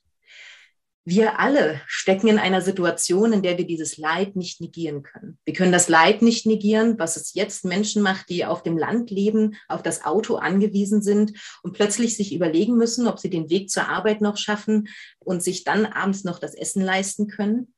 Wir 1.10 1.40
alle 1.40 1.82
stecken 1.88 2.28
in 2.28 2.38
einer 2.38 2.62
Situation, 2.62 3.32
in 3.32 3.42
der 3.42 3.58
wir 3.58 3.66
dieses 3.66 3.98
Leid 3.98 4.36
nicht 4.36 4.60
negieren 4.60 5.02
können. 5.02 5.38
Wir 5.44 5.54
können 5.54 5.72
das 5.72 5.88
Leid 5.88 6.22
nicht 6.22 6.46
negieren, 6.46 7.00
was 7.00 7.16
es 7.16 7.34
jetzt 7.34 7.64
Menschen 7.64 8.00
macht, 8.00 8.28
die 8.28 8.44
auf 8.44 8.62
dem 8.62 8.78
Land 8.78 9.10
leben, 9.10 9.56
auf 9.66 9.82
das 9.82 10.04
Auto 10.04 10.36
angewiesen 10.36 11.02
sind 11.02 11.32
und 11.64 11.72
plötzlich 11.72 12.16
sich 12.16 12.32
überlegen 12.32 12.76
müssen, 12.76 13.08
ob 13.08 13.18
sie 13.18 13.28
den 13.28 13.50
Weg 13.50 13.70
zur 13.70 13.88
Arbeit 13.88 14.20
noch 14.20 14.36
schaffen 14.36 14.88
und 15.18 15.42
sich 15.42 15.64
dann 15.64 15.84
abends 15.84 16.22
noch 16.22 16.38
das 16.38 16.54
Essen 16.54 16.82
leisten 16.82 17.26
können. 17.26 17.74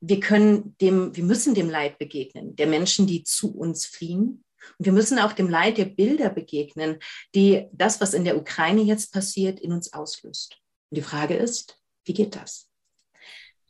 Wir 0.00 0.18
können 0.18 0.76
dem, 0.80 1.14
wir 1.16 1.24
müssen 1.24 1.54
dem 1.54 1.70
Leid 1.70 1.98
begegnen, 1.98 2.56
der 2.56 2.66
Menschen, 2.66 3.06
die 3.06 3.22
zu 3.22 3.56
uns 3.56 3.86
fliehen. 3.86 4.44
Und 4.78 4.84
wir 4.84 4.92
müssen 4.92 5.20
auch 5.20 5.32
dem 5.32 5.48
Leid 5.48 5.78
der 5.78 5.84
Bilder 5.84 6.28
begegnen, 6.28 6.98
die 7.36 7.68
das, 7.72 8.00
was 8.00 8.14
in 8.14 8.24
der 8.24 8.36
Ukraine 8.36 8.82
jetzt 8.82 9.12
passiert, 9.12 9.60
in 9.60 9.72
uns 9.72 9.92
auslöst. 9.92 10.58
Und 10.90 10.96
die 10.96 11.02
Frage 11.02 11.36
ist, 11.36 11.77
wie 12.08 12.14
geht 12.14 12.34
das? 12.34 12.68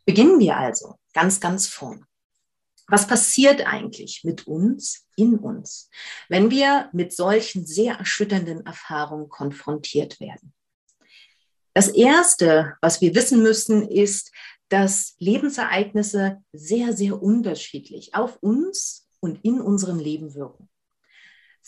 Beginnen 0.06 0.38
wir 0.40 0.56
also 0.56 0.94
ganz, 1.12 1.40
ganz 1.40 1.66
vorn. 1.66 2.06
Was 2.86 3.06
passiert 3.06 3.66
eigentlich 3.66 4.24
mit 4.24 4.46
uns, 4.46 5.06
in 5.16 5.38
uns, 5.38 5.90
wenn 6.30 6.50
wir 6.50 6.88
mit 6.94 7.12
solchen 7.12 7.66
sehr 7.66 7.96
erschütternden 7.96 8.64
Erfahrungen 8.64 9.28
konfrontiert 9.28 10.20
werden? 10.20 10.54
Das 11.74 11.88
Erste, 11.88 12.76
was 12.80 13.02
wir 13.02 13.14
wissen 13.14 13.42
müssen, 13.42 13.86
ist, 13.86 14.32
dass 14.70 15.14
Lebensereignisse 15.18 16.42
sehr, 16.52 16.96
sehr 16.96 17.22
unterschiedlich 17.22 18.14
auf 18.14 18.38
uns 18.40 19.06
und 19.20 19.44
in 19.44 19.60
unserem 19.60 19.98
Leben 19.98 20.34
wirken. 20.34 20.70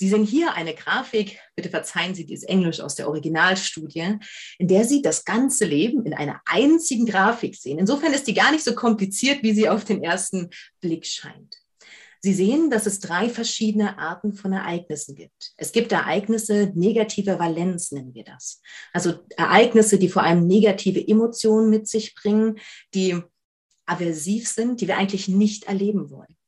Sie 0.00 0.09
sehen 0.09 0.25
hier 0.25 0.54
eine 0.54 0.73
Grafik, 0.73 1.38
bitte 1.54 1.69
verzeihen 1.69 2.14
Sie 2.14 2.25
dieses 2.25 2.45
Englisch 2.45 2.80
aus 2.80 2.95
der 2.95 3.07
Originalstudie, 3.07 4.16
in 4.59 4.66
der 4.66 4.87
Sie 4.87 5.02
das 5.02 5.26
ganze 5.26 5.66
Leben 5.66 6.07
in 6.07 6.14
einer 6.14 6.40
einzigen 6.47 7.04
Grafik 7.04 7.54
sehen. 7.54 7.78
Insofern 7.78 8.14
ist 8.14 8.26
die 8.26 8.33
gar 8.33 8.50
nicht 8.50 8.64
so 8.64 8.75
kompliziert, 8.75 9.42
wie 9.42 9.52
sie 9.52 9.69
auf 9.69 9.85
den 9.85 10.02
ersten 10.02 10.49
Blick 10.80 11.04
scheint. 11.04 11.54
Sie 12.21 12.33
sehen, 12.33 12.71
dass 12.71 12.87
es 12.87 13.00
drei 13.00 13.28
verschiedene 13.28 13.99
Arten 13.99 14.33
von 14.33 14.54
Ereignissen 14.54 15.16
gibt. 15.16 15.52
Es 15.59 15.71
gibt 15.71 15.92
Ereignisse 15.92 16.73
negativer 16.75 17.38
Valenz, 17.38 17.92
nennen 17.92 18.14
wir 18.14 18.25
das. 18.25 18.62
Also 18.95 19.19
Ereignisse, 19.37 19.99
die 19.99 20.09
vor 20.09 20.23
allem 20.23 20.47
negative 20.47 21.07
Emotionen 21.07 21.69
mit 21.69 21.88
sich 21.88 22.14
bringen, 22.14 22.59
die 22.95 23.21
aversiv 23.85 24.49
sind, 24.49 24.80
die 24.80 24.88
wir 24.88 24.97
eigentlich 24.97 25.28
nicht 25.28 25.64
erleben 25.64 26.09
wollen. 26.09 26.40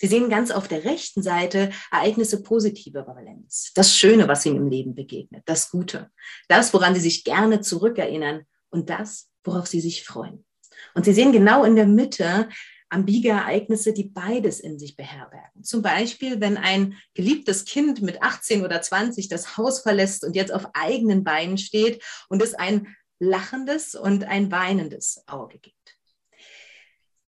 Sie 0.00 0.06
sehen 0.06 0.30
ganz 0.30 0.50
auf 0.50 0.66
der 0.66 0.84
rechten 0.84 1.22
Seite 1.22 1.70
Ereignisse 1.92 2.42
positiver 2.42 3.06
Valenz. 3.06 3.72
Das 3.74 3.94
Schöne, 3.94 4.28
was 4.28 4.46
Ihnen 4.46 4.56
im 4.56 4.70
Leben 4.70 4.94
begegnet, 4.94 5.42
das 5.44 5.70
Gute, 5.70 6.10
das, 6.48 6.72
woran 6.72 6.94
Sie 6.94 7.02
sich 7.02 7.22
gerne 7.22 7.60
zurückerinnern 7.60 8.46
und 8.70 8.88
das, 8.88 9.28
worauf 9.44 9.66
Sie 9.66 9.80
sich 9.82 10.04
freuen. 10.04 10.46
Und 10.94 11.04
Sie 11.04 11.12
sehen 11.12 11.32
genau 11.32 11.64
in 11.64 11.76
der 11.76 11.86
Mitte 11.86 12.48
ambige 12.88 13.28
Ereignisse, 13.28 13.92
die 13.92 14.04
beides 14.04 14.58
in 14.58 14.78
sich 14.78 14.96
beherbergen. 14.96 15.62
Zum 15.62 15.82
Beispiel, 15.82 16.40
wenn 16.40 16.56
ein 16.56 16.94
geliebtes 17.12 17.66
Kind 17.66 18.00
mit 18.00 18.22
18 18.22 18.64
oder 18.64 18.80
20 18.80 19.28
das 19.28 19.58
Haus 19.58 19.80
verlässt 19.80 20.24
und 20.24 20.34
jetzt 20.34 20.52
auf 20.52 20.66
eigenen 20.72 21.24
Beinen 21.24 21.58
steht 21.58 22.02
und 22.30 22.42
es 22.42 22.54
ein 22.54 22.96
lachendes 23.18 23.94
und 23.94 24.24
ein 24.24 24.50
weinendes 24.50 25.22
Auge 25.26 25.58
gibt. 25.58 25.79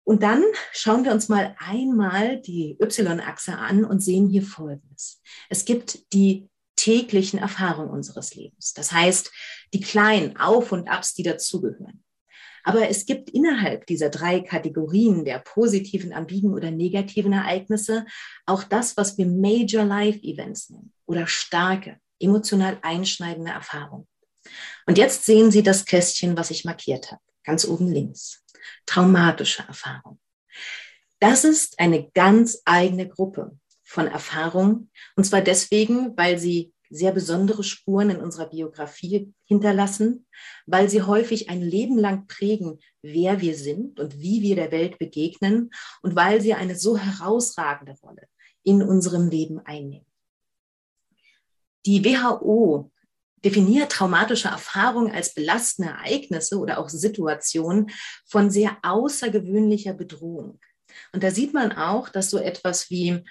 Und 0.07 0.23
dann 0.23 0.45
schauen 0.71 1.05
wir 1.05 1.11
uns 1.11 1.29
mal 1.29 1.57
einmal 1.59 2.41
die 2.41 2.77
Y-Achse 2.81 3.59
an 3.59 3.85
und 3.85 3.99
sehen 3.99 4.29
hier 4.29 4.43
Folgendes. 4.43 5.21
Es 5.49 5.65
gibt 5.65 6.13
die 6.13 6.49
täglichen 6.77 7.41
Erfahrungen 7.41 7.91
unseres 7.91 8.37
Lebens. 8.37 8.73
Das 8.73 8.93
heißt, 8.93 9.33
die 9.75 9.81
kleinen 9.81 10.37
Auf 10.37 10.71
und 10.71 10.89
Abs, 10.89 11.15
die 11.15 11.25
dazugehören. 11.25 12.05
Aber 12.63 12.89
es 12.89 13.07
gibt 13.07 13.31
innerhalb 13.31 13.87
dieser 13.87 14.09
drei 14.09 14.41
Kategorien 14.41 15.25
der 15.25 15.41
positiven, 15.41 16.13
ambigen 16.13 16.55
oder 16.55 16.71
negativen 16.71 17.33
Ereignisse 17.33 18.07
auch 18.45 18.63
das, 18.63 18.97
was 18.97 19.19
wir 19.19 19.27
Major 19.27 19.85
Life 19.85 20.21
Events 20.23 20.71
nennen 20.71 20.93
oder 21.07 21.27
starke, 21.27 21.99
emotional 22.21 22.79
einschneidende 22.83 23.51
Erfahrungen. 23.51 24.07
Und 24.87 24.99
jetzt 24.99 25.25
sehen 25.25 25.51
Sie 25.51 25.65
das 25.65 25.85
Kästchen, 25.85 26.37
was 26.37 26.53
ich 26.53 26.65
markiert 26.65 27.11
habe, 27.11 27.23
ganz 27.43 27.65
oben 27.65 27.89
links 27.93 28.46
traumatische 28.87 29.63
Erfahrung. 29.67 30.19
Das 31.21 31.45
ist 31.45 31.79
eine 31.79 32.11
ganz 32.11 32.61
eigene 32.65 33.09
Gruppe 33.09 33.59
von 33.83 34.07
Erfahrungen. 34.07 34.91
Und 35.15 35.25
zwar 35.25 35.41
deswegen, 35.41 36.17
weil 36.17 36.39
sie 36.39 36.73
sehr 36.91 37.13
besondere 37.13 37.65
Spuren 37.65 38.11
in 38.11 38.17
unserer 38.19 38.47
Biografie 38.47 39.33
hinterlassen, 39.45 40.27
weil 40.67 40.89
sie 40.89 41.03
häufig 41.03 41.51
ein 41.51 41.61
Leben 41.61 41.99
lang 41.99 42.27
prägen, 42.27 42.79
wer 43.03 43.41
wir 43.41 43.57
sind 43.57 43.99
und 43.99 44.21
wie 44.21 44.43
wir 44.43 44.57
der 44.57 44.71
Welt 44.71 44.99
begegnen 44.99 45.71
und 46.03 46.15
weil 46.15 46.41
sie 46.41 46.55
eine 46.55 46.77
so 46.77 46.97
herausragende 46.97 47.97
Rolle 48.03 48.29
in 48.63 48.83
unserem 48.83 49.29
Leben 49.29 49.61
einnehmen. 49.61 50.07
Die 51.87 52.05
WHO 52.05 52.91
definiert 53.45 53.93
traumatische 53.93 54.49
Erfahrungen 54.49 55.13
als 55.13 55.35
belastende 55.35 55.93
Ereignisse 55.93 56.59
oder 56.59 56.79
auch 56.79 56.89
Situationen 56.89 57.91
von 58.27 58.51
sehr 58.51 58.77
außergewöhnlicher 58.83 59.95
Bedrohung. 59.95 60.61
Und 61.13 61.23
da 61.23 61.31
sieht 61.31 61.53
man 61.55 61.73
auch, 61.73 62.09
dass 62.09 62.31
so 62.31 62.39
etwas 62.39 62.91
wie 62.91 63.23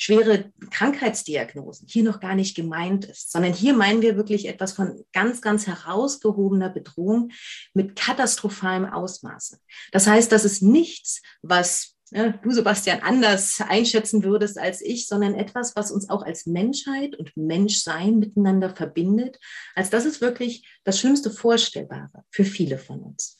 schwere 0.00 0.50
Krankheitsdiagnosen 0.70 1.86
hier 1.86 2.02
noch 2.02 2.20
gar 2.20 2.34
nicht 2.34 2.56
gemeint 2.56 3.04
ist, 3.04 3.30
sondern 3.30 3.52
hier 3.52 3.74
meinen 3.74 4.00
wir 4.00 4.16
wirklich 4.16 4.48
etwas 4.48 4.72
von 4.72 5.04
ganz, 5.12 5.42
ganz 5.42 5.66
herausgehobener 5.66 6.70
Bedrohung 6.70 7.32
mit 7.74 7.96
katastrophalem 7.96 8.86
Ausmaße. 8.86 9.58
Das 9.92 10.06
heißt, 10.06 10.32
das 10.32 10.46
ist 10.46 10.62
nichts, 10.62 11.20
was 11.42 11.96
ja, 12.10 12.28
du, 12.30 12.50
Sebastian, 12.50 13.00
anders 13.02 13.60
einschätzen 13.60 14.24
würdest 14.24 14.58
als 14.58 14.80
ich, 14.80 15.06
sondern 15.06 15.34
etwas, 15.34 15.76
was 15.76 15.92
uns 15.92 16.10
auch 16.10 16.22
als 16.22 16.46
Menschheit 16.46 17.16
und 17.16 17.36
Menschsein 17.36 18.18
miteinander 18.18 18.74
verbindet, 18.74 19.38
als 19.74 19.90
das 19.90 20.04
ist 20.04 20.20
wirklich 20.20 20.66
das 20.84 20.98
Schlimmste 20.98 21.30
Vorstellbare 21.30 22.24
für 22.30 22.44
viele 22.44 22.78
von 22.78 23.00
uns. 23.00 23.38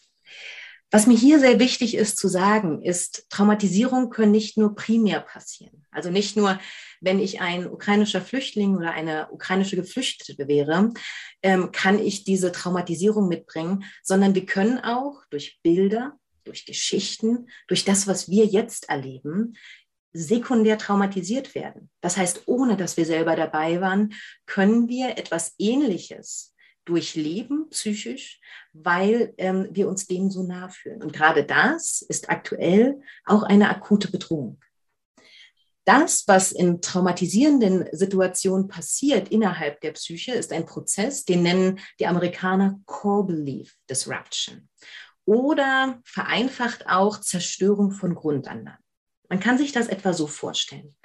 Was 0.93 1.07
mir 1.07 1.17
hier 1.17 1.39
sehr 1.39 1.61
wichtig 1.61 1.95
ist 1.95 2.17
zu 2.17 2.27
sagen, 2.27 2.83
ist, 2.83 3.27
Traumatisierung 3.31 4.11
können 4.11 4.33
nicht 4.33 4.59
nur 4.59 4.75
primär 4.75 5.21
passieren. 5.21 5.87
Also 5.93 6.11
nicht 6.11 6.37
nur, 6.37 6.59
wenn 7.01 7.21
ich 7.21 7.41
ein 7.41 7.69
ukrainischer 7.69 8.21
Flüchtling 8.21 8.77
oder 8.77 8.91
eine 8.93 9.31
ukrainische 9.31 9.77
Geflüchtete 9.77 10.49
wäre, 10.49 10.93
ähm, 11.43 11.71
kann 11.71 12.01
ich 12.01 12.25
diese 12.25 12.51
Traumatisierung 12.51 13.29
mitbringen, 13.29 13.85
sondern 14.03 14.35
wir 14.35 14.47
können 14.47 14.79
auch 14.79 15.23
durch 15.31 15.61
Bilder, 15.63 16.19
durch 16.45 16.67
Geschichten, 16.67 17.49
durch 17.69 17.85
das, 17.85 18.07
was 18.07 18.29
wir 18.29 18.47
jetzt 18.47 18.89
erleben, 18.89 19.55
sekundär 20.13 20.79
traumatisiert 20.79 21.55
werden. 21.55 21.91
Das 22.01 22.17
heißt, 22.17 22.43
ohne 22.47 22.77
dass 22.77 22.97
wir 22.97 23.07
selber 23.07 23.37
dabei 23.37 23.81
waren, 23.81 24.15
können 24.47 24.89
wir 24.89 25.19
etwas 25.19 25.55
Ähnliches 25.59 26.55
durchleben, 26.85 27.69
psychisch, 27.71 28.41
weil 28.73 29.35
ähm, 29.39 29.69
wir 29.71 29.89
uns 29.89 30.07
dem 30.07 30.31
so 30.31 30.43
nah 30.43 30.69
fühlen. 30.69 31.03
Und 31.03 31.13
gerade 31.13 31.45
das 31.45 32.03
ist 32.03 32.29
aktuell 32.31 33.01
auch 33.25 33.43
eine 33.43 33.69
akute 33.69 34.11
Bedrohung. 34.11 34.61
Das, 35.85 36.25
was 36.27 36.53
in 36.53 36.81
traumatisierenden 36.81 37.87
Situationen 37.93 38.69
passiert 38.69 39.31
innerhalb 39.31 39.81
der 39.81 39.93
Psyche, 39.93 40.33
ist 40.33 40.53
ein 40.53 40.67
Prozess, 40.67 41.25
den 41.25 41.43
nennen 41.43 41.81
die 41.99 42.07
Amerikaner 42.07 42.81
Core 42.87 43.27
Belief 43.27 43.77
Disruption 43.89 44.69
oder 45.25 46.01
vereinfacht 46.05 46.87
auch 46.87 47.21
Zerstörung 47.21 47.93
von 47.93 48.15
Grundannahmen. 48.15 48.79
Man 49.29 49.41
kann 49.41 49.59
sich 49.59 49.71
das 49.71 49.87
etwa 49.87 50.13
so 50.13 50.27
vorstellen. 50.27 50.97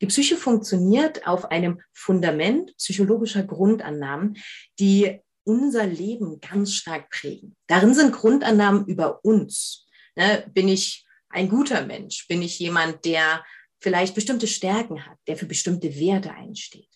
Die 0.00 0.06
Psyche 0.06 0.36
funktioniert 0.36 1.26
auf 1.26 1.50
einem 1.50 1.80
Fundament 1.92 2.76
psychologischer 2.76 3.42
Grundannahmen, 3.42 4.36
die 4.78 5.20
unser 5.44 5.86
Leben 5.86 6.40
ganz 6.40 6.74
stark 6.74 7.10
prägen. 7.10 7.56
Darin 7.66 7.94
sind 7.94 8.12
Grundannahmen 8.12 8.86
über 8.86 9.24
uns. 9.24 9.86
Ne, 10.14 10.44
bin 10.52 10.68
ich 10.68 11.04
ein 11.28 11.48
guter 11.48 11.84
Mensch? 11.84 12.28
Bin 12.28 12.42
ich 12.42 12.58
jemand, 12.60 13.04
der 13.04 13.44
vielleicht 13.80 14.14
bestimmte 14.14 14.46
Stärken 14.46 15.04
hat, 15.04 15.18
der 15.26 15.36
für 15.36 15.46
bestimmte 15.46 15.98
Werte 15.98 16.32
einsteht? 16.32 16.88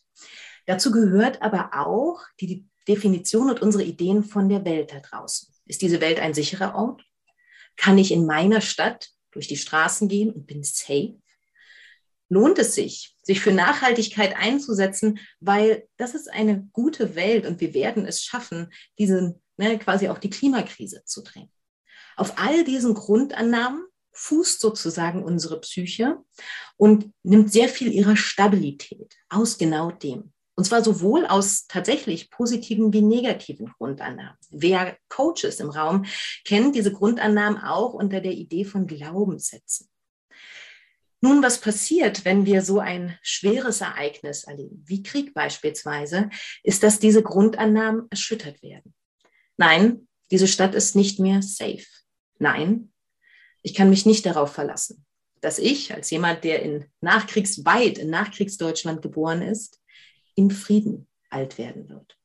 Dazu 0.67 0.93
gehört 0.93 1.43
aber 1.43 1.71
auch 1.75 2.21
die 2.41 2.65
Definition 2.87 3.51
und 3.51 3.63
unsere 3.63 3.83
Ideen 3.83 4.23
von 4.23 4.49
der 4.49 4.65
Welt 4.65 4.93
da 4.93 5.01
draußen. 5.01 5.56
Ist 5.67 5.83
diese 5.83 6.01
Welt 6.01 6.21
ein 6.21 6.35
sicherer 6.35 6.75
Ort? 6.75 7.05
Kann 7.77 7.99
ich 7.99 8.13
in 8.13 8.27
meiner 8.27 8.61
Stadt 8.61 9.11
durch 9.33 9.49
die 9.49 9.57
Straßen 9.57 10.09
gehen 10.09 10.31
und 10.31 10.47
bin 10.47 10.63
safe? 10.63 11.21
Lohnt 12.29 12.59
es 12.59 12.75
sich, 12.75 13.15
sich 13.23 13.41
für 13.41 13.53
Nachhaltigkeit 13.53 14.35
einzusetzen, 14.37 15.21
weil 15.39 15.87
das 15.97 16.15
ist 16.15 16.33
eine 16.33 16.69
gute 16.73 17.15
Welt 17.15 17.47
und 17.47 17.61
wir 17.61 17.75
werden 17.75 18.05
es 18.05 18.23
schaffen, 18.23 18.73
diese 18.99 19.39
ne, 19.57 19.79
quasi 19.79 20.09
auch 20.09 20.19
die 20.19 20.31
Klimakrise 20.31 21.03
zu 21.05 21.23
drehen. 21.23 21.51
Auf 22.17 22.39
all 22.39 22.65
diesen 22.65 22.95
Grundannahmen 22.95 23.85
fußt 24.13 24.61
sozusagen 24.61 25.23
unsere 25.23 25.61
Psyche 25.61 26.17
und 26.77 27.13
nimmt 27.23 27.53
sehr 27.53 27.69
viel 27.69 27.93
ihrer 27.93 28.17
Stabilität 28.17 29.15
aus 29.29 29.59
genau 29.59 29.91
dem. 29.91 30.33
Und 30.57 30.65
zwar 30.65 30.83
sowohl 30.83 31.27
aus 31.27 31.67
tatsächlich 31.67 32.31
positiven 32.31 32.93
wie 32.93 33.03
negativen 33.03 33.73
Grundannahmen. 33.77 34.39
Wer 34.51 34.97
Coaches 35.09 35.61
im 35.61 35.69
Raum 35.69 36.07
kennt 36.45 36.75
diese 36.75 36.93
Grundannahmen 36.93 37.63
auch 37.63 37.93
unter 37.93 38.21
der 38.21 38.33
Idee 38.33 38.65
von 38.65 38.87
Glaubenssätzen. 38.87 39.89
Nun, 41.21 41.43
was 41.43 41.61
passiert, 41.61 42.25
wenn 42.25 42.47
wir 42.47 42.63
so 42.63 42.79
ein 42.79 43.19
schweres 43.23 43.81
Ereignis 43.81 44.45
erleben, 44.45 44.83
wie 44.87 45.03
Krieg 45.03 45.35
beispielsweise, 45.35 46.31
ist, 46.63 46.83
dass 46.83 46.99
diese 46.99 47.23
Grundannahmen 47.23 48.07
erschüttert 48.11 48.63
werden. 48.63 48.95
Nein, 49.57 50.09
diese 50.31 50.49
Stadt 50.49 50.75
ist 50.75 50.97
nicht 50.97 51.19
mehr 51.19 51.43
safe. 51.43 51.87
Nein, 52.39 52.93
ich 53.63 53.75
kann 53.75 53.91
mich 53.91 54.07
nicht 54.07 54.25
darauf 54.27 54.53
verlassen, 54.53 55.05
dass 55.41 55.59
ich 55.59 55.93
als 55.93 56.11
jemand, 56.11 56.45
der 56.45 56.63
in 56.63 56.87
Nachkriegsweit, 57.01 57.99
in 57.99 58.11
Nachkriegsdeutschland 58.11 59.03
geboren 59.03 59.43
ist, 59.43 59.81
in 60.37 60.53
Frieden 60.53 61.09
alt 61.29 61.59
werden 61.59 61.89
wird. 61.89 62.17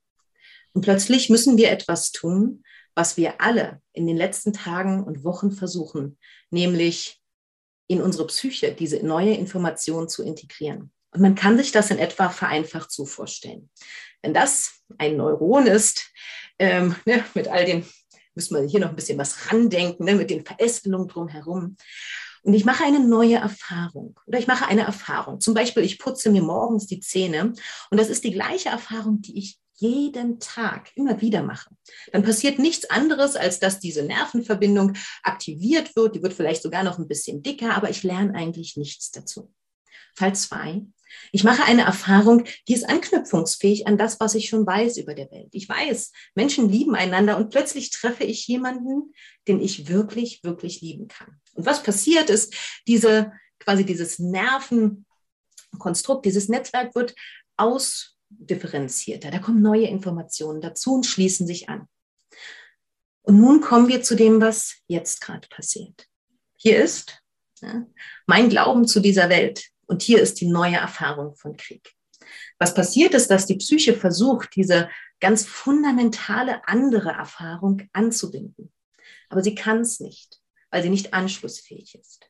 Und 0.74 0.84
plötzlich 0.84 1.30
müssen 1.30 1.58
wir 1.58 1.72
etwas 1.72 2.12
tun, 2.12 2.64
was 2.94 3.18
wir 3.18 3.42
alle 3.42 3.82
in 3.94 4.06
den 4.06 4.18
letzten 4.18 4.54
Tagen 4.54 5.04
und 5.04 5.24
Wochen 5.24 5.52
versuchen, 5.52 6.18
nämlich 6.50 7.20
in 7.88 8.02
unsere 8.02 8.28
Psyche 8.28 8.74
diese 8.74 9.06
neue 9.06 9.34
Information 9.34 10.08
zu 10.08 10.24
integrieren. 10.24 10.92
Und 11.12 11.22
man 11.22 11.36
kann 11.36 11.58
sich 11.58 11.72
das 11.72 11.92
in 11.92 12.00
etwa 12.00 12.30
vereinfacht 12.30 12.92
so 12.92 13.06
vorstellen. 13.06 13.70
Wenn 14.22 14.34
das 14.34 14.82
ein 14.98 15.18
Neuron 15.18 15.68
ist, 15.68 16.10
ähm, 16.60 16.96
ne, 17.06 17.26
mit 17.34 17.48
all 17.48 17.66
den, 17.66 17.86
müssen 18.34 18.56
wir 18.56 18.68
hier 18.68 18.80
noch 18.80 18.90
ein 18.90 18.96
bisschen 18.96 19.18
was 19.18 19.52
randenken, 19.52 20.06
ne, 20.06 20.16
mit 20.16 20.30
den 20.30 20.46
Verästelungen 20.46 21.08
drumherum, 21.08 21.76
und 22.44 22.54
ich 22.54 22.66
mache 22.66 22.84
eine 22.84 23.00
neue 23.00 23.36
Erfahrung 23.36 24.20
oder 24.26 24.40
ich 24.40 24.48
mache 24.48 24.68
eine 24.68 24.82
Erfahrung. 24.82 25.40
Zum 25.40 25.54
Beispiel, 25.54 25.84
ich 25.84 26.00
putze 26.00 26.30
mir 26.32 26.42
morgens 26.42 26.88
die 26.88 27.00
Zähne 27.00 27.54
und 27.90 28.00
das 28.00 28.10
ist 28.10 28.24
die 28.24 28.32
gleiche 28.32 28.70
Erfahrung, 28.70 29.22
die 29.22 29.38
ich 29.38 29.60
jeden 29.76 30.40
Tag 30.40 30.92
immer 30.96 31.22
wieder 31.22 31.42
mache. 31.42 31.72
Dann 32.12 32.24
passiert 32.24 32.60
nichts 32.60 32.90
anderes, 32.90 33.36
als 33.36 33.60
dass 33.60 33.80
diese 33.80 34.04
Nervenverbindung 34.04 34.94
aktiviert 35.24 35.96
wird. 35.96 36.16
Die 36.16 36.22
wird 36.22 36.34
vielleicht 36.34 36.62
sogar 36.62 36.84
noch 36.84 37.00
ein 37.00 37.08
bisschen 37.08 37.42
dicker, 37.42 37.74
aber 37.76 37.90
ich 37.90 38.04
lerne 38.04 38.36
eigentlich 38.36 38.78
nichts 38.78 39.10
dazu. 39.10 39.52
Fall 40.16 40.36
zwei. 40.36 40.86
Ich 41.32 41.44
mache 41.44 41.64
eine 41.64 41.84
Erfahrung, 41.84 42.44
die 42.68 42.74
ist 42.74 42.90
anknüpfungsfähig 42.90 43.88
an 43.88 43.98
das, 43.98 44.20
was 44.20 44.36
ich 44.36 44.50
schon 44.50 44.66
weiß 44.66 44.98
über 44.98 45.14
der 45.14 45.32
Welt. 45.32 45.50
Ich 45.52 45.70
weiß, 45.70 46.12
Menschen 46.36 46.70
lieben 46.70 46.96
einander 46.96 47.38
und 47.38 47.50
plötzlich 47.50 47.90
treffe 47.90 48.24
ich 48.24 48.48
jemanden, 48.48 49.14
den 49.48 49.62
ich 49.62 49.88
wirklich, 49.88 50.44
wirklich 50.44 50.82
lieben 50.82 51.08
kann. 51.08 51.40
Und 51.54 51.66
was 51.66 51.84
passiert 51.84 52.30
ist, 52.30 52.54
diese, 52.88 53.32
quasi 53.60 53.86
dieses 53.86 54.20
Nervenkonstrukt, 54.20 56.26
dieses 56.26 56.50
Netzwerk 56.50 56.96
wird 56.96 57.16
ausdifferenzierter. 57.58 59.32
Da 59.32 59.40
kommen 59.40 59.62
neue 59.62 59.88
Informationen 59.88 60.62
dazu 60.62 60.96
und 60.96 61.06
schließen 61.06 61.48
sich 61.48 61.70
an. 61.70 61.88
Und 63.24 63.40
nun 63.40 63.62
kommen 63.62 63.88
wir 63.88 64.02
zu 64.02 64.16
dem, 64.16 64.42
was 64.42 64.78
jetzt 64.88 65.22
gerade 65.22 65.48
passiert. 65.48 66.08
Hier 66.58 66.84
ist 66.84 67.22
ja, 67.62 67.86
mein 68.26 68.50
Glauben 68.50 68.88
zu 68.88 69.00
dieser 69.00 69.30
Welt 69.30 69.71
und 69.92 70.02
hier 70.02 70.20
ist 70.20 70.42
die 70.42 70.48
neue 70.48 70.78
Erfahrung 70.78 71.36
von 71.36 71.56
Krieg. 71.56 71.94
Was 72.58 72.74
passiert 72.74 73.14
ist, 73.14 73.30
dass 73.30 73.46
die 73.46 73.58
Psyche 73.58 73.94
versucht, 73.94 74.56
diese 74.56 74.90
ganz 75.20 75.46
fundamentale 75.46 76.68
andere 76.68 77.10
Erfahrung 77.10 77.84
anzubinden. 77.94 78.72
Aber 79.30 79.44
sie 79.44 79.54
kann 79.54 79.82
es 79.82 80.00
nicht 80.00 80.42
weil 80.72 80.82
sie 80.82 80.90
nicht 80.90 81.14
anschlussfähig 81.14 81.96
ist. 81.96 82.26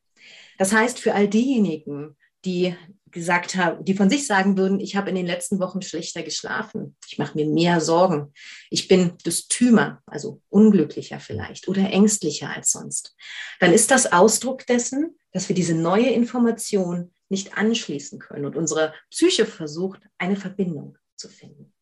Das 0.58 0.74
heißt, 0.74 1.00
für 1.00 1.14
all 1.14 1.28
diejenigen, 1.28 2.18
die 2.44 2.76
gesagt 3.12 3.56
haben, 3.56 3.84
die 3.86 3.94
von 3.94 4.10
sich 4.10 4.26
sagen 4.26 4.58
würden, 4.58 4.80
ich 4.80 4.96
habe 4.96 5.10
in 5.10 5.16
den 5.16 5.26
letzten 5.26 5.60
Wochen 5.60 5.82
schlechter 5.82 6.24
geschlafen, 6.24 6.96
ich 7.08 7.18
mache 7.18 7.38
mir 7.38 7.46
mehr 7.46 7.82
Sorgen, 7.82 8.34
ich 8.70 8.88
bin 8.88 9.18
Dysthymer, 9.26 10.02
also 10.06 10.42
unglücklicher 10.50 11.20
vielleicht 11.20 11.68
oder 11.68 11.90
ängstlicher 11.92 12.50
als 12.50 12.72
sonst, 12.72 13.16
dann 13.60 13.74
ist 13.74 13.92
das 13.92 14.12
Ausdruck 14.12 14.66
dessen, 14.66 15.18
dass 15.34 15.50
wir 15.50 15.56
diese 15.56 15.76
neue 15.76 16.10
Information 16.10 17.14
nicht 17.32 17.58
anschließen 17.58 18.20
können 18.20 18.46
und 18.46 18.56
unsere 18.56 18.94
Psyche 19.10 19.46
versucht, 19.46 20.02
eine 20.18 20.36
Verbindung 20.36 20.98
zu 21.16 21.30
finden. 21.30 21.74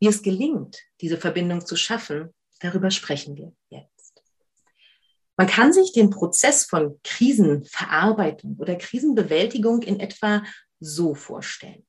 Wie 0.00 0.08
es 0.08 0.22
gelingt, 0.22 0.80
diese 1.00 1.18
Verbindung 1.18 1.64
zu 1.64 1.76
schaffen, 1.76 2.34
darüber 2.60 2.90
sprechen 2.90 3.36
wir 3.36 3.52
jetzt. 3.68 4.22
Man 5.36 5.46
kann 5.46 5.72
sich 5.72 5.92
den 5.92 6.10
Prozess 6.10 6.64
von 6.64 7.00
Krisenverarbeitung 7.04 8.56
oder 8.58 8.76
Krisenbewältigung 8.76 9.82
in 9.82 10.00
etwa 10.00 10.42
so 10.80 11.14
vorstellen. 11.14 11.86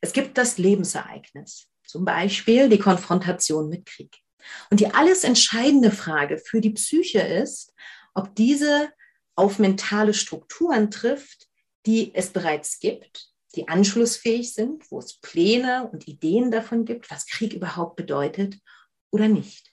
Es 0.00 0.12
gibt 0.12 0.38
das 0.38 0.58
Lebensereignis, 0.58 1.68
zum 1.86 2.04
Beispiel 2.04 2.68
die 2.68 2.78
Konfrontation 2.78 3.68
mit 3.68 3.86
Krieg. 3.86 4.16
Und 4.70 4.80
die 4.80 4.88
alles 4.88 5.24
entscheidende 5.24 5.90
Frage 5.90 6.38
für 6.38 6.60
die 6.60 6.70
Psyche 6.70 7.20
ist, 7.20 7.72
ob 8.14 8.34
diese 8.34 8.90
auf 9.34 9.58
mentale 9.58 10.14
Strukturen 10.14 10.90
trifft, 10.90 11.48
die 11.86 12.14
es 12.14 12.30
bereits 12.30 12.78
gibt, 12.78 13.28
die 13.54 13.68
anschlussfähig 13.68 14.52
sind, 14.52 14.90
wo 14.90 14.98
es 14.98 15.20
Pläne 15.20 15.88
und 15.92 16.08
Ideen 16.08 16.50
davon 16.50 16.84
gibt, 16.84 17.10
was 17.10 17.26
Krieg 17.26 17.52
überhaupt 17.52 17.96
bedeutet 17.96 18.58
oder 19.10 19.28
nicht. 19.28 19.72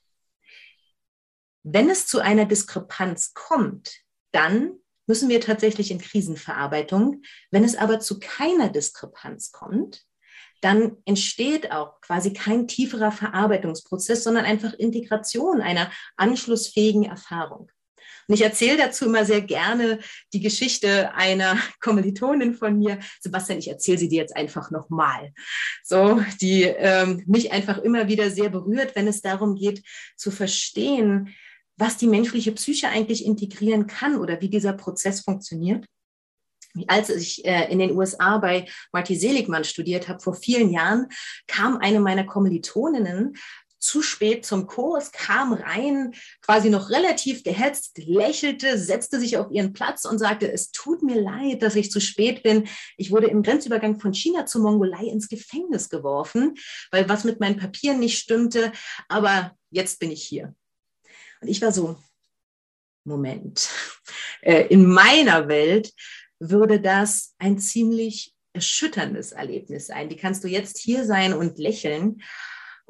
Wenn 1.64 1.90
es 1.90 2.08
zu 2.08 2.20
einer 2.20 2.46
Diskrepanz 2.46 3.34
kommt, 3.34 4.02
dann 4.32 4.74
müssen 5.08 5.30
wir 5.30 5.42
tatsächlich 5.42 5.92
in 5.92 6.00
Krisenverarbeitung. 6.00 7.22
Wenn 7.50 7.64
es 7.64 7.76
aber 7.76 8.00
zu 8.00 8.20
keiner 8.20 8.70
Diskrepanz 8.70 9.52
kommt, 9.52 10.04
dann 10.62 10.98
entsteht 11.06 11.72
auch 11.72 12.00
quasi 12.02 12.34
kein 12.34 12.68
tieferer 12.68 13.12
Verarbeitungsprozess, 13.12 14.24
sondern 14.24 14.46
einfach 14.46 14.74
Integration 14.74 15.62
einer 15.62 15.92
anschlussfähigen 16.18 17.04
Erfahrung. 17.04 17.72
Und 18.28 18.36
ich 18.36 18.42
erzähle 18.42 18.78
dazu 18.78 19.06
immer 19.06 19.26
sehr 19.26 19.42
gerne 19.42 20.00
die 20.34 20.40
Geschichte 20.40 21.14
einer 21.14 21.58
Kommilitonin 21.82 22.54
von 22.54 22.78
mir. 22.78 23.00
Sebastian, 23.20 23.60
ich 23.60 23.70
erzähle 23.70 23.98
sie 23.98 24.10
dir 24.10 24.22
jetzt 24.22 24.36
einfach 24.36 24.72
nochmal. 24.72 25.34
So, 25.84 26.24
die 26.42 26.64
ähm, 26.64 27.24
mich 27.26 27.52
einfach 27.52 27.78
immer 27.80 28.08
wieder 28.08 28.30
sehr 28.30 28.50
berührt, 28.50 28.96
wenn 28.96 29.08
es 29.08 29.22
darum 29.22 29.56
geht, 29.56 29.84
zu 30.16 30.32
verstehen, 30.32 31.34
was 31.78 31.98
die 31.98 32.08
menschliche 32.08 32.52
Psyche 32.52 32.90
eigentlich 32.90 33.26
integrieren 33.26 33.88
kann 33.88 34.18
oder 34.18 34.40
wie 34.42 34.50
dieser 34.50 34.74
Prozess 34.74 35.22
funktioniert. 35.22 35.86
Als 36.88 37.10
ich 37.10 37.44
äh, 37.46 37.70
in 37.72 37.80
den 37.80 37.92
USA 37.92 38.38
bei 38.38 38.68
Marty 38.94 39.16
Seligmann 39.16 39.64
studiert 39.64 40.08
habe, 40.08 40.22
vor 40.22 40.36
vielen 40.36 40.72
Jahren, 40.72 41.08
kam 41.48 41.78
eine 41.78 42.00
meiner 42.00 42.24
Kommilitoninnen 42.24 43.36
zu 43.82 44.02
spät 44.02 44.46
zum 44.46 44.68
Kurs, 44.68 45.12
kam 45.12 45.54
rein, 45.54 46.14
quasi 46.42 46.70
noch 46.70 46.90
relativ 46.90 47.44
gehetzt, 47.44 47.98
lächelte, 47.98 48.78
setzte 48.78 49.20
sich 49.20 49.38
auf 49.38 49.52
ihren 49.52 49.74
Platz 49.74 50.06
und 50.06 50.20
sagte, 50.20 50.52
es 50.52 50.72
tut 50.72 51.02
mir 51.02 51.20
leid, 51.20 51.64
dass 51.64 51.76
ich 51.76 51.92
zu 51.92 52.00
spät 52.00 52.44
bin. 52.44 52.68
Ich 52.96 53.12
wurde 53.12 53.28
im 53.28 53.44
Grenzübergang 53.44 54.00
von 54.00 54.14
China 54.14 54.46
zur 54.46 54.62
Mongolei 54.62 55.06
ins 55.06 55.28
Gefängnis 55.28 55.90
geworfen, 55.90 56.56
weil 56.92 57.10
was 57.10 57.24
mit 57.24 57.40
meinen 57.40 57.58
Papieren 57.58 58.00
nicht 58.00 58.20
stimmte. 58.20 58.72
Aber 59.10 59.58
jetzt 59.72 60.00
bin 60.00 60.12
ich 60.12 60.24
hier. 60.24 60.56
Und 61.42 61.48
ich 61.48 61.62
war 61.62 61.72
so, 61.72 61.98
Moment, 63.04 63.68
äh, 64.42 64.68
in 64.68 64.86
meiner 64.86 65.48
Welt 65.48 65.92
würde 66.40 66.80
das 66.80 67.34
ein 67.40 67.58
ziemlich 67.58 68.36
erschütterndes 68.54 69.32
Erlebnis 69.32 69.88
sein. 69.88 70.10
Wie 70.10 70.18
kannst 70.18 70.44
du 70.44 70.48
jetzt 70.48 70.78
hier 70.78 71.06
sein 71.06 71.34
und 71.34 71.58
lächeln? 71.58 72.22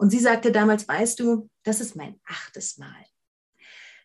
Und 0.01 0.09
sie 0.09 0.17
sagte 0.19 0.51
damals, 0.51 0.87
weißt 0.87 1.19
du, 1.19 1.47
das 1.61 1.79
ist 1.79 1.95
mein 1.95 2.19
achtes 2.25 2.79
Mal. 2.79 3.05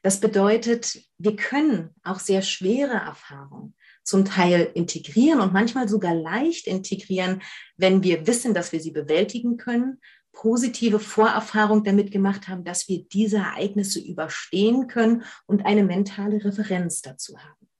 Das 0.02 0.20
bedeutet, 0.20 1.00
wir 1.16 1.36
können 1.36 1.94
auch 2.02 2.20
sehr 2.20 2.42
schwere 2.42 2.92
Erfahrungen 2.92 3.74
zum 4.04 4.26
Teil 4.26 4.70
integrieren 4.74 5.40
und 5.40 5.54
manchmal 5.54 5.88
sogar 5.88 6.14
leicht 6.14 6.66
integrieren, 6.66 7.40
wenn 7.78 8.02
wir 8.02 8.26
wissen, 8.26 8.52
dass 8.52 8.72
wir 8.72 8.80
sie 8.80 8.90
bewältigen 8.90 9.56
können, 9.56 9.98
positive 10.32 11.00
Vorerfahrung 11.00 11.82
damit 11.82 12.10
gemacht 12.10 12.46
haben, 12.46 12.62
dass 12.62 12.88
wir 12.88 13.04
diese 13.08 13.38
Ereignisse 13.38 13.98
überstehen 13.98 14.88
können 14.88 15.24
und 15.46 15.64
eine 15.64 15.82
mentale 15.82 16.44
Referenz 16.44 17.00
dazu 17.00 17.38
haben. 17.38 17.70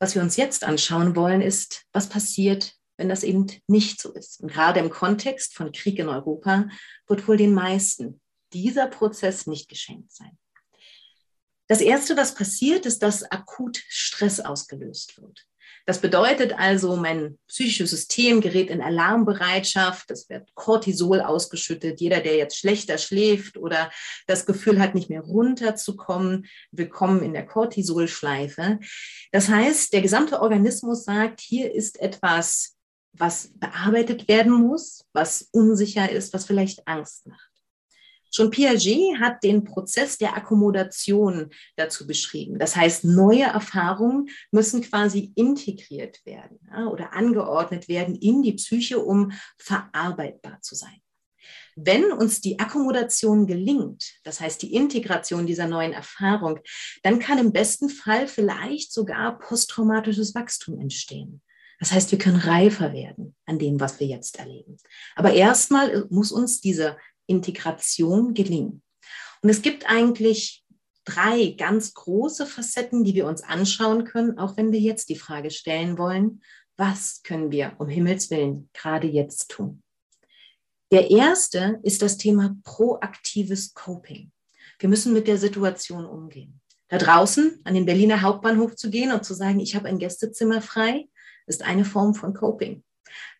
Was 0.00 0.16
wir 0.16 0.22
uns 0.22 0.36
jetzt 0.36 0.64
anschauen 0.64 1.14
wollen, 1.14 1.42
ist, 1.42 1.84
was 1.92 2.08
passiert, 2.08 2.74
wenn 2.96 3.08
das 3.08 3.22
eben 3.22 3.46
nicht 3.66 4.00
so 4.00 4.12
ist. 4.12 4.40
Und 4.40 4.52
gerade 4.52 4.80
im 4.80 4.90
Kontext 4.90 5.54
von 5.54 5.72
Krieg 5.72 5.98
in 5.98 6.08
Europa 6.08 6.68
wird 7.06 7.26
wohl 7.26 7.36
den 7.36 7.54
meisten 7.54 8.20
dieser 8.52 8.86
Prozess 8.86 9.46
nicht 9.46 9.68
geschenkt 9.68 10.12
sein. 10.12 10.38
Das 11.66 11.80
Erste, 11.80 12.16
was 12.16 12.34
passiert, 12.34 12.86
ist, 12.86 13.02
dass 13.02 13.24
akut 13.24 13.82
Stress 13.88 14.40
ausgelöst 14.40 15.20
wird. 15.20 15.46
Das 15.86 16.00
bedeutet 16.00 16.54
also, 16.58 16.96
mein 16.96 17.38
psychisches 17.46 17.90
System 17.90 18.40
gerät 18.40 18.70
in 18.70 18.80
Alarmbereitschaft, 18.80 20.10
es 20.10 20.30
wird 20.30 20.54
Cortisol 20.54 21.20
ausgeschüttet. 21.20 22.00
Jeder, 22.00 22.20
der 22.20 22.36
jetzt 22.36 22.58
schlechter 22.58 22.96
schläft 22.96 23.58
oder 23.58 23.90
das 24.26 24.46
Gefühl 24.46 24.80
hat, 24.80 24.94
nicht 24.94 25.10
mehr 25.10 25.20
runterzukommen, 25.20 26.46
willkommen 26.70 27.22
in 27.22 27.34
der 27.34 27.44
Cortisolschleife. 27.44 28.78
Das 29.30 29.50
heißt, 29.50 29.92
der 29.92 30.00
gesamte 30.00 30.40
Organismus 30.40 31.04
sagt, 31.04 31.40
hier 31.42 31.74
ist 31.74 32.00
etwas, 32.00 32.73
was 33.16 33.52
bearbeitet 33.54 34.28
werden 34.28 34.52
muss, 34.52 35.06
was 35.12 35.48
unsicher 35.52 36.10
ist, 36.10 36.32
was 36.34 36.46
vielleicht 36.46 36.86
Angst 36.86 37.26
macht. 37.26 37.50
Schon 38.34 38.50
Piaget 38.50 39.20
hat 39.20 39.44
den 39.44 39.62
Prozess 39.62 40.18
der 40.18 40.36
Akkommodation 40.36 41.50
dazu 41.76 42.04
beschrieben. 42.04 42.58
Das 42.58 42.74
heißt, 42.74 43.04
neue 43.04 43.44
Erfahrungen 43.44 44.28
müssen 44.50 44.82
quasi 44.82 45.32
integriert 45.36 46.20
werden 46.26 46.58
ja, 46.68 46.88
oder 46.88 47.12
angeordnet 47.12 47.86
werden 47.86 48.16
in 48.16 48.42
die 48.42 48.54
Psyche, 48.54 48.98
um 48.98 49.30
verarbeitbar 49.56 50.60
zu 50.62 50.74
sein. 50.74 51.00
Wenn 51.76 52.10
uns 52.10 52.40
die 52.40 52.58
Akkommodation 52.58 53.46
gelingt, 53.46 54.04
das 54.24 54.40
heißt 54.40 54.62
die 54.62 54.74
Integration 54.74 55.46
dieser 55.46 55.68
neuen 55.68 55.92
Erfahrung, 55.92 56.58
dann 57.04 57.20
kann 57.20 57.38
im 57.38 57.52
besten 57.52 57.88
Fall 57.88 58.26
vielleicht 58.26 58.92
sogar 58.92 59.38
posttraumatisches 59.38 60.34
Wachstum 60.34 60.80
entstehen. 60.80 61.40
Das 61.80 61.92
heißt, 61.92 62.10
wir 62.12 62.18
können 62.18 62.36
reifer 62.36 62.92
werden 62.92 63.34
an 63.46 63.58
dem, 63.58 63.80
was 63.80 64.00
wir 64.00 64.06
jetzt 64.06 64.38
erleben. 64.38 64.76
Aber 65.16 65.32
erstmal 65.32 66.06
muss 66.10 66.32
uns 66.32 66.60
diese 66.60 66.96
Integration 67.26 68.34
gelingen. 68.34 68.82
Und 69.42 69.50
es 69.50 69.62
gibt 69.62 69.88
eigentlich 69.88 70.64
drei 71.04 71.54
ganz 71.58 71.94
große 71.94 72.46
Facetten, 72.46 73.04
die 73.04 73.14
wir 73.14 73.26
uns 73.26 73.42
anschauen 73.42 74.04
können, 74.04 74.38
auch 74.38 74.56
wenn 74.56 74.72
wir 74.72 74.80
jetzt 74.80 75.08
die 75.08 75.18
Frage 75.18 75.50
stellen 75.50 75.98
wollen, 75.98 76.42
was 76.76 77.22
können 77.22 77.50
wir 77.50 77.74
um 77.78 77.88
Himmels 77.88 78.30
willen 78.30 78.68
gerade 78.72 79.06
jetzt 79.06 79.50
tun? 79.50 79.82
Der 80.90 81.10
erste 81.10 81.80
ist 81.82 82.02
das 82.02 82.16
Thema 82.16 82.56
proaktives 82.64 83.74
Coping. 83.74 84.32
Wir 84.78 84.88
müssen 84.88 85.12
mit 85.12 85.28
der 85.28 85.38
Situation 85.38 86.04
umgehen. 86.04 86.60
Da 86.88 86.98
draußen 86.98 87.60
an 87.64 87.74
den 87.74 87.86
Berliner 87.86 88.22
Hauptbahnhof 88.22 88.76
zu 88.76 88.90
gehen 88.90 89.12
und 89.12 89.24
zu 89.24 89.34
sagen, 89.34 89.60
ich 89.60 89.74
habe 89.74 89.88
ein 89.88 89.98
Gästezimmer 89.98 90.60
frei, 90.62 91.08
ist 91.46 91.62
eine 91.62 91.84
Form 91.84 92.14
von 92.14 92.34
Coping 92.34 92.82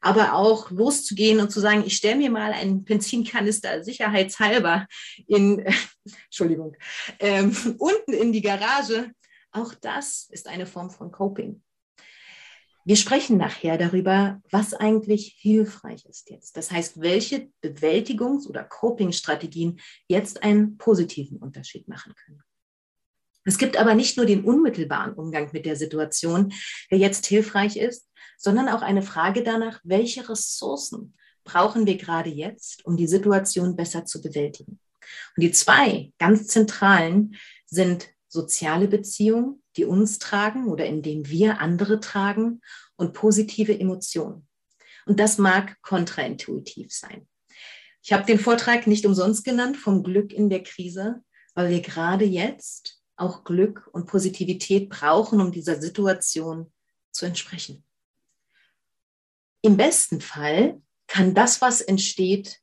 aber 0.01 0.35
auch 0.35 0.71
loszugehen 0.71 1.41
und 1.41 1.51
zu 1.51 1.61
sagen, 1.61 1.85
ich 1.87 1.97
stelle 1.97 2.17
mir 2.17 2.31
mal 2.31 2.53
einen 2.53 2.85
Benzinkanister 2.85 3.83
sicherheitshalber 3.83 4.87
in, 5.27 5.65
Entschuldigung, 6.25 6.77
ähm, 7.21 7.57
unten 7.79 8.13
in 8.13 8.33
die 8.33 8.43
Garage. 8.43 9.11
Auch 9.53 9.75
das 9.75 10.29
ist 10.31 10.49
eine 10.49 10.67
Form 10.67 10.91
von 10.91 11.11
Coping. 11.11 11.63
Wir 12.87 12.97
sprechen 12.97 13.39
nachher 13.39 13.79
darüber, 13.79 14.43
was 14.51 14.75
eigentlich 14.75 15.37
hilfreich 15.39 16.05
ist 16.05 16.29
jetzt. 16.29 16.57
Das 16.59 16.71
heißt, 16.71 17.01
welche 17.01 17.49
Bewältigungs- 17.63 18.47
oder 18.47 18.63
Coping-Strategien 18.63 19.81
jetzt 20.07 20.43
einen 20.43 20.77
positiven 20.77 21.39
Unterschied 21.39 21.89
machen 21.89 22.15
können. 22.15 22.43
Es 23.45 23.59
gibt 23.59 23.77
aber 23.77 23.95
nicht 23.95 24.17
nur 24.17 24.27
den 24.27 24.45
unmittelbaren 24.45 25.13
Umgang 25.15 25.51
mit 25.53 25.67
der 25.67 25.77
Situation, 25.77 26.53
der 26.91 26.99
jetzt 26.99 27.27
hilfreich 27.27 27.77
ist, 27.77 28.09
sondern 28.39 28.69
auch 28.69 28.83
eine 28.83 29.03
Frage 29.03 29.43
danach, 29.43 29.81
welche 29.85 30.29
Ressourcen 30.29 31.15
brauchen 31.45 31.87
wir 31.87 31.97
gerade 31.97 32.31
jetzt, 32.31 32.85
um 32.87 32.97
die 32.97 33.07
Situation 33.07 33.77
besser 33.77 34.05
zu 34.07 34.23
bewältigen. 34.23 34.81
Und 35.37 35.43
die 35.43 35.53
zwei 35.53 36.13
ganz 36.19 36.47
zentralen 36.47 37.37
sind 37.67 38.09
soziale 38.29 38.89
Beziehungen, 38.89 39.63
die 39.77 39.85
uns 39.85 40.19
tragen 40.19 40.69
oder 40.69 40.87
in 40.87 41.03
denen 41.03 41.29
wir 41.29 41.61
andere 41.61 42.01
tragen 42.01 42.63
und 42.97 43.13
positive 43.13 43.79
Emotionen. 43.79 44.49
Und 45.07 45.21
das 45.21 45.39
mag 45.39 45.81
kontraintuitiv 45.83 46.93
sein. 46.93 47.29
Ich 48.03 48.13
habe 48.13 48.25
den 48.25 48.39
Vortrag 48.39 48.87
nicht 48.87 49.07
umsonst 49.07 49.45
genannt 49.45 49.77
vom 49.77 50.03
Glück 50.03 50.33
in 50.33 50.51
der 50.51 50.63
Krise, 50.63 51.23
weil 51.55 51.71
wir 51.71 51.81
gerade 51.81 52.25
jetzt 52.25 53.04
auch 53.17 53.45
Glück 53.45 53.89
und 53.93 54.07
Positivität 54.07 54.89
brauchen, 54.89 55.41
um 55.41 55.53
dieser 55.53 55.81
Situation 55.81 56.73
zu 57.11 57.27
entsprechen. 57.27 57.85
Im 59.63 59.77
besten 59.77 60.21
Fall 60.21 60.83
kann 61.07 61.35
das, 61.35 61.61
was 61.61 61.81
entsteht, 61.81 62.61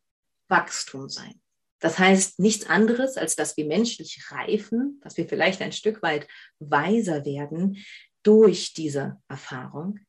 Wachstum 0.48 1.10
sein. 1.10 1.42
Das 1.80 1.98
heißt 1.98 2.40
nichts 2.40 2.68
anderes, 2.68 3.18
als 3.18 3.36
dass 3.36 3.58
wir 3.58 3.66
menschlich 3.66 4.30
reifen, 4.30 5.00
dass 5.02 5.18
wir 5.18 5.28
vielleicht 5.28 5.62
ein 5.62 5.72
Stück 5.72 6.04
weit 6.04 6.28
weiser 6.60 7.26
werden 7.26 7.84
durch 8.22 8.74
diese 8.74 9.20
Erfahrung. 9.28 10.00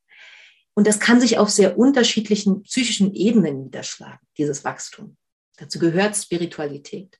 Und 0.74 0.86
das 0.86 1.00
kann 1.00 1.20
sich 1.20 1.38
auf 1.38 1.50
sehr 1.50 1.78
unterschiedlichen 1.78 2.62
psychischen 2.62 3.14
Ebenen 3.14 3.64
niederschlagen, 3.64 4.26
dieses 4.36 4.64
Wachstum. 4.64 5.16
Dazu 5.56 5.78
gehört 5.78 6.16
Spiritualität. 6.16 7.18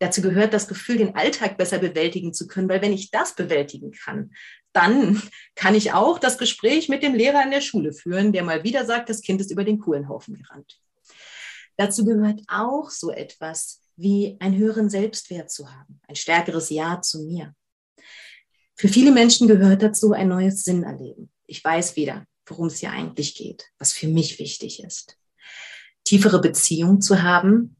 Dazu 0.00 0.22
gehört 0.22 0.54
das 0.54 0.68
Gefühl, 0.68 0.98
den 0.98 1.16
Alltag 1.16 1.58
besser 1.58 1.78
bewältigen 1.78 2.32
zu 2.32 2.46
können, 2.46 2.68
weil 2.68 2.82
wenn 2.82 2.92
ich 2.92 3.10
das 3.10 3.34
bewältigen 3.34 3.92
kann, 3.92 4.32
dann 4.72 5.20
kann 5.56 5.74
ich 5.74 5.92
auch 5.92 6.18
das 6.18 6.38
Gespräch 6.38 6.88
mit 6.88 7.02
dem 7.02 7.14
Lehrer 7.14 7.42
in 7.42 7.50
der 7.50 7.60
Schule 7.60 7.92
führen, 7.92 8.32
der 8.32 8.44
mal 8.44 8.64
wieder 8.64 8.84
sagt, 8.84 9.08
das 9.08 9.22
Kind 9.22 9.40
ist 9.40 9.50
über 9.50 9.64
den 9.64 9.78
Kohlenhaufen 9.78 10.34
gerannt. 10.34 10.80
Dazu 11.76 12.04
gehört 12.04 12.40
auch 12.48 12.90
so 12.90 13.10
etwas 13.10 13.80
wie 13.96 14.36
einen 14.40 14.56
höheren 14.56 14.90
Selbstwert 14.90 15.50
zu 15.50 15.70
haben, 15.70 16.00
ein 16.06 16.16
stärkeres 16.16 16.70
Ja 16.70 17.00
zu 17.02 17.22
mir. 17.24 17.54
Für 18.74 18.88
viele 18.88 19.10
Menschen 19.10 19.48
gehört 19.48 19.82
dazu 19.82 20.12
ein 20.12 20.28
neues 20.28 20.62
Sinnerleben. 20.62 21.32
Ich 21.46 21.64
weiß 21.64 21.96
wieder, 21.96 22.24
worum 22.46 22.68
es 22.68 22.78
hier 22.78 22.92
eigentlich 22.92 23.34
geht, 23.34 23.70
was 23.78 23.92
für 23.92 24.06
mich 24.06 24.38
wichtig 24.38 24.84
ist. 24.84 25.18
Tiefere 26.04 26.40
Beziehung 26.40 27.00
zu 27.00 27.22
haben, 27.22 27.76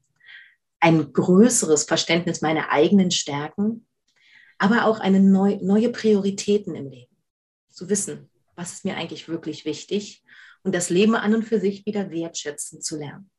ein 0.80 1.12
größeres 1.12 1.84
Verständnis 1.84 2.40
meiner 2.40 2.70
eigenen 2.70 3.10
Stärken, 3.10 3.86
aber 4.58 4.86
auch 4.86 5.00
eine 5.00 5.20
neu, 5.20 5.58
neue 5.60 5.90
Prioritäten 5.90 6.74
im 6.74 6.90
Leben. 6.90 7.16
Zu 7.70 7.88
wissen, 7.88 8.28
was 8.56 8.72
ist 8.72 8.84
mir 8.84 8.96
eigentlich 8.96 9.28
wirklich 9.28 9.64
wichtig 9.64 10.22
und 10.62 10.74
das 10.74 10.90
Leben 10.90 11.14
an 11.14 11.34
und 11.34 11.44
für 11.44 11.60
sich 11.60 11.86
wieder 11.86 12.10
wertschätzen 12.10 12.80
zu 12.80 12.96
lernen. 12.98 13.30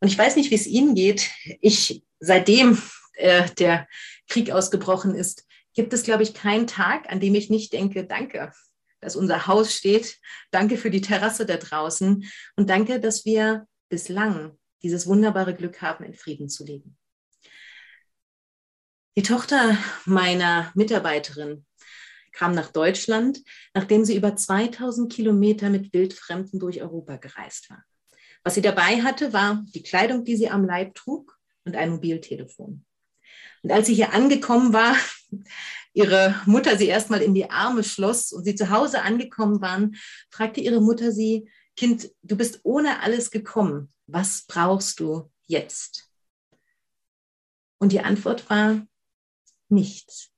Und 0.00 0.08
ich 0.08 0.18
weiß 0.18 0.36
nicht, 0.36 0.50
wie 0.50 0.56
es 0.56 0.66
Ihnen 0.66 0.94
geht. 0.94 1.30
Ich, 1.60 2.02
seitdem 2.20 2.80
äh, 3.14 3.48
der 3.58 3.86
Krieg 4.28 4.50
ausgebrochen 4.50 5.14
ist, 5.14 5.46
gibt 5.74 5.92
es, 5.92 6.02
glaube 6.02 6.22
ich, 6.22 6.34
keinen 6.34 6.66
Tag, 6.66 7.10
an 7.10 7.20
dem 7.20 7.34
ich 7.34 7.50
nicht 7.50 7.72
denke, 7.72 8.06
danke, 8.06 8.52
dass 9.00 9.16
unser 9.16 9.46
Haus 9.46 9.74
steht. 9.74 10.18
Danke 10.50 10.76
für 10.76 10.90
die 10.90 11.00
Terrasse 11.00 11.46
da 11.46 11.56
draußen. 11.56 12.24
Und 12.56 12.70
danke, 12.70 12.98
dass 13.00 13.24
wir 13.24 13.66
bislang 13.88 14.58
dieses 14.86 15.08
wunderbare 15.08 15.52
Glück 15.52 15.82
haben, 15.82 16.04
in 16.04 16.14
Frieden 16.14 16.48
zu 16.48 16.64
leben. 16.64 16.96
Die 19.16 19.24
Tochter 19.24 19.76
meiner 20.04 20.70
Mitarbeiterin 20.76 21.66
kam 22.30 22.54
nach 22.54 22.70
Deutschland, 22.70 23.42
nachdem 23.74 24.04
sie 24.04 24.14
über 24.14 24.36
2000 24.36 25.12
Kilometer 25.12 25.70
mit 25.70 25.92
Wildfremden 25.92 26.60
durch 26.60 26.82
Europa 26.82 27.16
gereist 27.16 27.68
war. 27.68 27.82
Was 28.44 28.54
sie 28.54 28.62
dabei 28.62 29.02
hatte, 29.02 29.32
war 29.32 29.64
die 29.74 29.82
Kleidung, 29.82 30.22
die 30.24 30.36
sie 30.36 30.50
am 30.50 30.64
Leib 30.64 30.94
trug 30.94 31.36
und 31.64 31.74
ein 31.74 31.90
Mobiltelefon. 31.90 32.84
Und 33.62 33.72
als 33.72 33.88
sie 33.88 33.94
hier 33.94 34.12
angekommen 34.12 34.72
war, 34.72 34.94
ihre 35.94 36.36
Mutter 36.46 36.78
sie 36.78 36.86
erstmal 36.86 37.22
in 37.22 37.34
die 37.34 37.50
Arme 37.50 37.82
schloss 37.82 38.32
und 38.32 38.44
sie 38.44 38.54
zu 38.54 38.70
Hause 38.70 39.02
angekommen 39.02 39.60
waren, 39.60 39.96
fragte 40.30 40.60
ihre 40.60 40.80
Mutter 40.80 41.10
sie, 41.10 41.50
Kind, 41.74 42.10
du 42.22 42.36
bist 42.36 42.60
ohne 42.62 43.02
alles 43.02 43.32
gekommen. 43.32 43.92
Was 44.06 44.42
brauchst 44.46 45.00
du 45.00 45.30
jetzt? 45.46 46.10
Und 47.78 47.92
die 47.92 48.00
Antwort 48.00 48.48
war 48.48 48.86
nichts. 49.68 50.30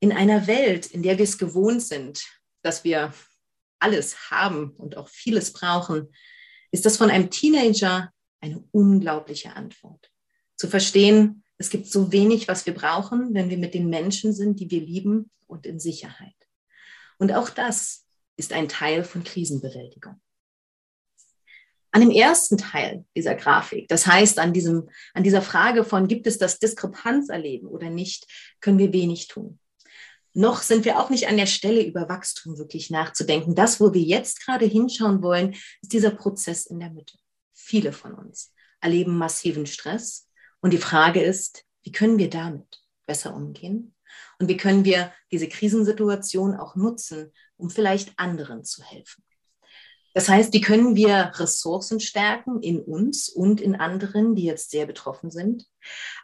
In 0.00 0.12
einer 0.12 0.46
Welt, 0.46 0.86
in 0.86 1.02
der 1.02 1.18
wir 1.18 1.24
es 1.24 1.38
gewohnt 1.38 1.82
sind, 1.82 2.24
dass 2.62 2.84
wir 2.84 3.12
alles 3.78 4.30
haben 4.30 4.70
und 4.76 4.96
auch 4.96 5.08
vieles 5.08 5.52
brauchen, 5.52 6.12
ist 6.70 6.84
das 6.84 6.96
von 6.96 7.10
einem 7.10 7.30
Teenager 7.30 8.12
eine 8.40 8.62
unglaubliche 8.72 9.54
Antwort. 9.56 10.10
Zu 10.56 10.68
verstehen, 10.68 11.44
es 11.56 11.70
gibt 11.70 11.86
so 11.86 12.12
wenig, 12.12 12.48
was 12.48 12.66
wir 12.66 12.74
brauchen, 12.74 13.32
wenn 13.34 13.48
wir 13.48 13.58
mit 13.58 13.74
den 13.74 13.88
Menschen 13.88 14.32
sind, 14.32 14.60
die 14.60 14.70
wir 14.70 14.80
lieben 14.80 15.30
und 15.46 15.66
in 15.66 15.80
Sicherheit. 15.80 16.34
Und 17.18 17.32
auch 17.32 17.48
das 17.48 18.06
ist 18.36 18.52
ein 18.52 18.68
Teil 18.68 19.04
von 19.04 19.24
Krisenbewältigung. 19.24 20.20
An 21.94 22.00
dem 22.00 22.10
ersten 22.10 22.58
Teil 22.58 23.04
dieser 23.16 23.36
Grafik, 23.36 23.86
das 23.86 24.06
heißt 24.06 24.40
an, 24.40 24.52
diesem, 24.52 24.88
an 25.14 25.22
dieser 25.22 25.42
Frage 25.42 25.84
von, 25.84 26.08
gibt 26.08 26.26
es 26.26 26.38
das 26.38 26.58
Diskrepanzerleben 26.58 27.68
oder 27.68 27.88
nicht, 27.88 28.26
können 28.60 28.78
wir 28.78 28.92
wenig 28.92 29.28
tun 29.28 29.60
noch 30.34 30.62
sind 30.62 30.84
wir 30.84 30.98
auch 30.98 31.10
nicht 31.10 31.28
an 31.28 31.36
der 31.36 31.46
Stelle, 31.46 31.84
über 31.84 32.08
Wachstum 32.08 32.58
wirklich 32.58 32.90
nachzudenken. 32.90 33.54
Das, 33.54 33.80
wo 33.80 33.94
wir 33.94 34.02
jetzt 34.02 34.44
gerade 34.44 34.66
hinschauen 34.66 35.22
wollen, 35.22 35.52
ist 35.80 35.92
dieser 35.92 36.10
Prozess 36.10 36.66
in 36.66 36.80
der 36.80 36.90
Mitte. 36.90 37.16
Viele 37.52 37.92
von 37.92 38.14
uns 38.14 38.52
erleben 38.80 39.16
massiven 39.16 39.64
Stress. 39.64 40.28
Und 40.60 40.72
die 40.72 40.78
Frage 40.78 41.22
ist, 41.22 41.64
wie 41.82 41.92
können 41.92 42.18
wir 42.18 42.30
damit 42.30 42.82
besser 43.06 43.34
umgehen? 43.34 43.94
Und 44.38 44.48
wie 44.48 44.56
können 44.56 44.84
wir 44.84 45.12
diese 45.30 45.48
Krisensituation 45.48 46.56
auch 46.56 46.74
nutzen, 46.74 47.32
um 47.56 47.70
vielleicht 47.70 48.18
anderen 48.18 48.64
zu 48.64 48.82
helfen? 48.82 49.24
Das 50.14 50.28
heißt, 50.28 50.52
wie 50.52 50.60
können 50.60 50.94
wir 50.94 51.32
Ressourcen 51.34 51.98
stärken 51.98 52.62
in 52.62 52.80
uns 52.80 53.28
und 53.28 53.60
in 53.60 53.74
anderen, 53.74 54.36
die 54.36 54.44
jetzt 54.44 54.70
sehr 54.70 54.86
betroffen 54.86 55.32
sind? 55.32 55.66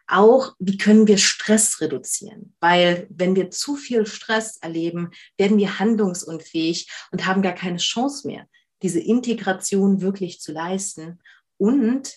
Auch, 0.07 0.55
wie 0.61 0.79
können 0.79 1.09
wir 1.09 1.19
Stress 1.19 1.81
reduzieren? 1.81 2.55
Weil 2.61 3.09
wenn 3.11 3.35
wir 3.35 3.51
zu 3.51 3.75
viel 3.75 4.07
Stress 4.07 4.59
erleben, 4.59 5.11
werden 5.37 5.59
wir 5.59 5.81
handlungsunfähig 5.81 6.89
und 7.11 7.27
haben 7.27 7.43
gar 7.43 7.53
keine 7.53 7.79
Chance 7.79 8.29
mehr, 8.29 8.47
diese 8.83 9.01
Integration 9.01 10.01
wirklich 10.01 10.41
zu 10.41 10.53
leisten. 10.53 11.21
Und 11.59 12.15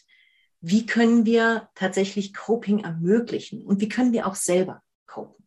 wie 0.62 0.86
können 0.86 1.25
wir 1.25 1.69
tatsächlich 1.73 2.36
Coping 2.36 2.83
ermöglichen? 2.83 3.65
Und 3.65 3.81
wie 3.81 3.89
können 3.89 4.13
wir 4.13 4.27
auch 4.27 4.36
selber 4.36 4.83
copen? 5.07 5.42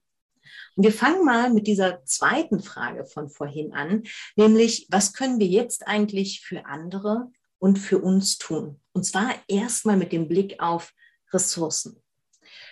Wir 0.78 0.92
fangen 0.92 1.24
mal 1.24 1.50
mit 1.50 1.66
dieser 1.66 2.04
zweiten 2.04 2.62
Frage 2.62 3.06
von 3.06 3.30
vorhin 3.30 3.72
an, 3.72 4.02
nämlich, 4.36 4.86
was 4.90 5.14
können 5.14 5.40
wir 5.40 5.46
jetzt 5.46 5.86
eigentlich 5.86 6.42
für 6.42 6.66
andere 6.66 7.30
und 7.58 7.78
für 7.78 7.98
uns 7.98 8.36
tun? 8.36 8.78
Und 8.92 9.04
zwar 9.04 9.34
erstmal 9.48 9.96
mit 9.96 10.12
dem 10.12 10.28
Blick 10.28 10.60
auf 10.60 10.92
Ressourcen. 11.32 12.02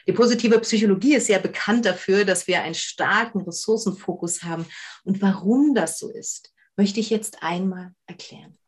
Die 0.07 0.13
positive 0.13 0.59
Psychologie 0.61 1.15
ist 1.15 1.29
ja 1.29 1.39
bekannt 1.39 1.87
dafür, 1.87 2.27
dass 2.27 2.47
wir 2.47 2.63
einen 2.63 2.75
starken 2.75 3.41
Ressourcenfokus 3.41 4.43
haben. 4.43 4.67
Und 5.05 5.23
warum 5.23 5.75
das 5.75 5.99
so 5.99 6.11
ist, 6.11 6.53
möchte 6.77 7.01
ich 7.01 7.09
jetzt 7.09 7.43
einmal 7.43 7.95
erklären. 8.07 8.59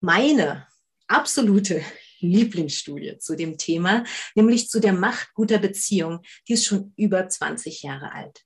Meine 0.00 0.66
absolute 1.06 1.82
Lieblingsstudie 2.20 3.18
zu 3.18 3.36
dem 3.36 3.58
Thema, 3.58 4.04
nämlich 4.34 4.68
zu 4.68 4.80
der 4.80 4.92
Macht 4.92 5.32
guter 5.34 5.58
Beziehung. 5.58 6.20
Die 6.46 6.54
ist 6.54 6.66
schon 6.66 6.92
über 6.96 7.28
20 7.28 7.82
Jahre 7.82 8.12
alt. 8.12 8.44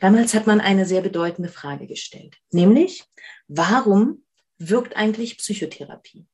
Damals 0.00 0.34
hat 0.34 0.46
man 0.46 0.60
eine 0.60 0.86
sehr 0.86 1.02
bedeutende 1.02 1.50
Frage 1.50 1.86
gestellt, 1.86 2.36
nämlich, 2.50 3.04
warum 3.48 4.24
wirkt 4.58 4.96
eigentlich 4.96 5.36
Psychotherapie? 5.38 6.26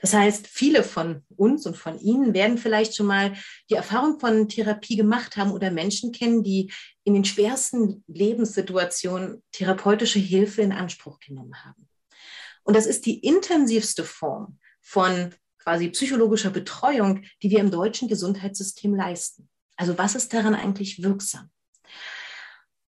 Das 0.00 0.14
heißt, 0.14 0.46
viele 0.46 0.84
von 0.84 1.24
uns 1.36 1.66
und 1.66 1.76
von 1.76 1.98
Ihnen 1.98 2.32
werden 2.32 2.58
vielleicht 2.58 2.94
schon 2.94 3.06
mal 3.06 3.36
die 3.68 3.74
Erfahrung 3.74 4.20
von 4.20 4.48
Therapie 4.48 4.96
gemacht 4.96 5.36
haben 5.36 5.50
oder 5.50 5.70
Menschen 5.72 6.12
kennen, 6.12 6.44
die 6.44 6.72
in 7.02 7.14
den 7.14 7.24
schwersten 7.24 8.04
Lebenssituationen 8.06 9.42
therapeutische 9.50 10.20
Hilfe 10.20 10.62
in 10.62 10.72
Anspruch 10.72 11.18
genommen 11.18 11.64
haben. 11.64 11.88
Und 12.62 12.76
das 12.76 12.86
ist 12.86 13.06
die 13.06 13.18
intensivste 13.18 14.04
Form 14.04 14.58
von 14.80 15.34
quasi 15.58 15.90
psychologischer 15.90 16.50
Betreuung, 16.50 17.24
die 17.42 17.50
wir 17.50 17.60
im 17.60 17.70
deutschen 17.70 18.08
Gesundheitssystem 18.08 18.94
leisten. 18.94 19.48
Also 19.76 19.96
was 19.96 20.14
ist 20.14 20.32
daran 20.32 20.54
eigentlich 20.54 21.02
wirksam? 21.02 21.50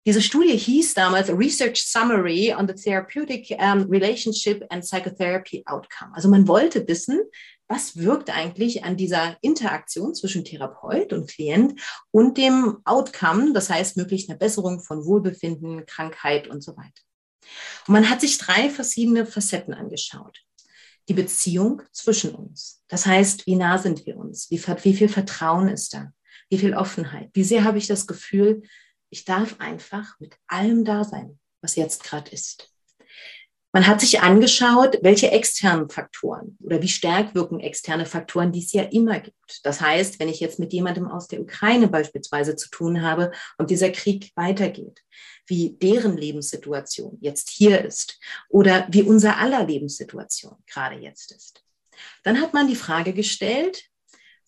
Diese 0.06 0.22
Studie 0.22 0.56
hieß 0.56 0.94
damals 0.94 1.28
A 1.28 1.34
Research 1.34 1.82
Summary 1.82 2.54
on 2.54 2.66
the 2.66 2.74
Therapeutic 2.74 3.50
um, 3.58 3.82
Relationship 3.90 4.64
and 4.70 4.82
Psychotherapy 4.82 5.62
Outcome. 5.66 6.12
Also 6.14 6.30
man 6.30 6.48
wollte 6.48 6.88
wissen, 6.88 7.20
was 7.68 7.98
wirkt 7.98 8.30
eigentlich 8.30 8.82
an 8.82 8.96
dieser 8.96 9.36
Interaktion 9.42 10.14
zwischen 10.14 10.44
Therapeut 10.44 11.12
und 11.12 11.28
Klient 11.28 11.80
und 12.10 12.38
dem 12.38 12.78
Outcome, 12.84 13.52
das 13.52 13.68
heißt 13.68 13.98
möglichst 13.98 14.30
eine 14.30 14.38
Besserung 14.38 14.80
von 14.80 15.04
Wohlbefinden, 15.04 15.84
Krankheit 15.84 16.48
und 16.48 16.64
so 16.64 16.76
weiter. 16.76 17.02
Und 17.86 17.92
man 17.92 18.08
hat 18.08 18.22
sich 18.22 18.38
drei 18.38 18.70
verschiedene 18.70 19.26
Facetten 19.26 19.74
angeschaut 19.74 20.40
die 21.10 21.14
Beziehung 21.14 21.82
zwischen 21.90 22.36
uns. 22.36 22.84
Das 22.86 23.04
heißt, 23.04 23.44
wie 23.48 23.56
nah 23.56 23.78
sind 23.78 24.06
wir 24.06 24.16
uns? 24.16 24.48
Wie, 24.48 24.62
wie 24.84 24.94
viel 24.94 25.08
Vertrauen 25.08 25.68
ist 25.68 25.92
da? 25.92 26.12
Wie 26.48 26.58
viel 26.58 26.72
Offenheit? 26.72 27.30
Wie 27.32 27.42
sehr 27.42 27.64
habe 27.64 27.78
ich 27.78 27.88
das 27.88 28.06
Gefühl, 28.06 28.62
ich 29.10 29.24
darf 29.24 29.58
einfach 29.58 30.20
mit 30.20 30.36
allem 30.46 30.84
da 30.84 31.02
sein, 31.02 31.40
was 31.62 31.74
jetzt 31.74 32.04
gerade 32.04 32.30
ist? 32.30 32.72
Man 33.72 33.86
hat 33.86 34.00
sich 34.00 34.20
angeschaut, 34.20 34.98
welche 35.02 35.30
externen 35.30 35.88
Faktoren 35.88 36.58
oder 36.60 36.82
wie 36.82 36.88
stark 36.88 37.34
wirken 37.36 37.60
externe 37.60 38.04
Faktoren, 38.04 38.50
die 38.50 38.58
es 38.64 38.72
ja 38.72 38.82
immer 38.82 39.20
gibt. 39.20 39.60
Das 39.64 39.80
heißt, 39.80 40.18
wenn 40.18 40.28
ich 40.28 40.40
jetzt 40.40 40.58
mit 40.58 40.72
jemandem 40.72 41.06
aus 41.06 41.28
der 41.28 41.40
Ukraine 41.40 41.86
beispielsweise 41.86 42.56
zu 42.56 42.68
tun 42.70 43.02
habe 43.02 43.30
und 43.58 43.70
dieser 43.70 43.90
Krieg 43.90 44.32
weitergeht, 44.34 45.02
wie 45.46 45.76
deren 45.80 46.16
Lebenssituation 46.16 47.18
jetzt 47.20 47.48
hier 47.48 47.84
ist 47.84 48.18
oder 48.48 48.88
wie 48.90 49.02
unser 49.02 49.38
aller 49.38 49.64
Lebenssituation 49.64 50.56
gerade 50.66 50.96
jetzt 50.96 51.30
ist. 51.30 51.62
Dann 52.24 52.40
hat 52.40 52.54
man 52.54 52.66
die 52.66 52.76
Frage 52.76 53.12
gestellt, 53.12 53.84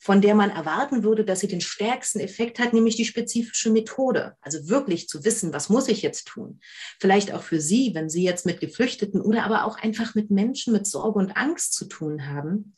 von 0.02 0.20
der 0.20 0.34
man 0.34 0.50
erwarten 0.50 1.04
würde, 1.04 1.24
dass 1.24 1.38
sie 1.38 1.46
den 1.46 1.60
stärksten 1.60 2.18
Effekt 2.18 2.58
hat, 2.58 2.72
nämlich 2.72 2.96
die 2.96 3.04
spezifische 3.04 3.70
Methode. 3.70 4.36
Also 4.40 4.68
wirklich 4.68 5.08
zu 5.08 5.24
wissen, 5.24 5.52
was 5.52 5.68
muss 5.68 5.86
ich 5.86 6.02
jetzt 6.02 6.26
tun? 6.26 6.58
Vielleicht 6.98 7.32
auch 7.32 7.44
für 7.44 7.60
Sie, 7.60 7.94
wenn 7.94 8.10
Sie 8.10 8.24
jetzt 8.24 8.44
mit 8.44 8.58
Geflüchteten 8.58 9.20
oder 9.20 9.44
aber 9.44 9.64
auch 9.64 9.78
einfach 9.78 10.16
mit 10.16 10.32
Menschen 10.32 10.72
mit 10.72 10.88
Sorge 10.88 11.20
und 11.20 11.36
Angst 11.36 11.74
zu 11.74 11.84
tun 11.84 12.26
haben. 12.26 12.74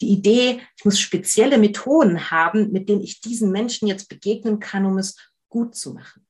Die 0.00 0.08
Idee, 0.08 0.62
ich 0.78 0.86
muss 0.86 0.98
spezielle 0.98 1.58
Methoden 1.58 2.30
haben, 2.30 2.72
mit 2.72 2.88
denen 2.88 3.02
ich 3.02 3.20
diesen 3.20 3.52
Menschen 3.52 3.86
jetzt 3.86 4.08
begegnen 4.08 4.58
kann, 4.58 4.86
um 4.86 4.96
es 4.96 5.16
gut 5.50 5.74
zu 5.74 5.92
machen. 5.92 6.23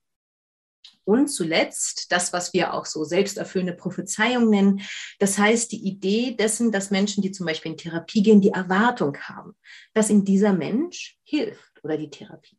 Und 1.04 1.28
zuletzt 1.28 2.10
das, 2.12 2.32
was 2.32 2.52
wir 2.52 2.72
auch 2.72 2.86
so 2.86 3.04
selbsterfüllende 3.04 3.74
Prophezeiung 3.74 4.48
nennen. 4.48 4.80
Das 5.18 5.38
heißt, 5.38 5.70
die 5.72 5.86
Idee 5.86 6.34
dessen, 6.34 6.72
dass 6.72 6.90
Menschen, 6.90 7.22
die 7.22 7.32
zum 7.32 7.46
Beispiel 7.46 7.72
in 7.72 7.78
Therapie 7.78 8.22
gehen, 8.22 8.40
die 8.40 8.50
Erwartung 8.50 9.16
haben, 9.18 9.54
dass 9.92 10.10
ihnen 10.10 10.24
dieser 10.24 10.52
Mensch 10.52 11.18
hilft 11.22 11.84
oder 11.84 11.98
die 11.98 12.10
Therapie. 12.10 12.58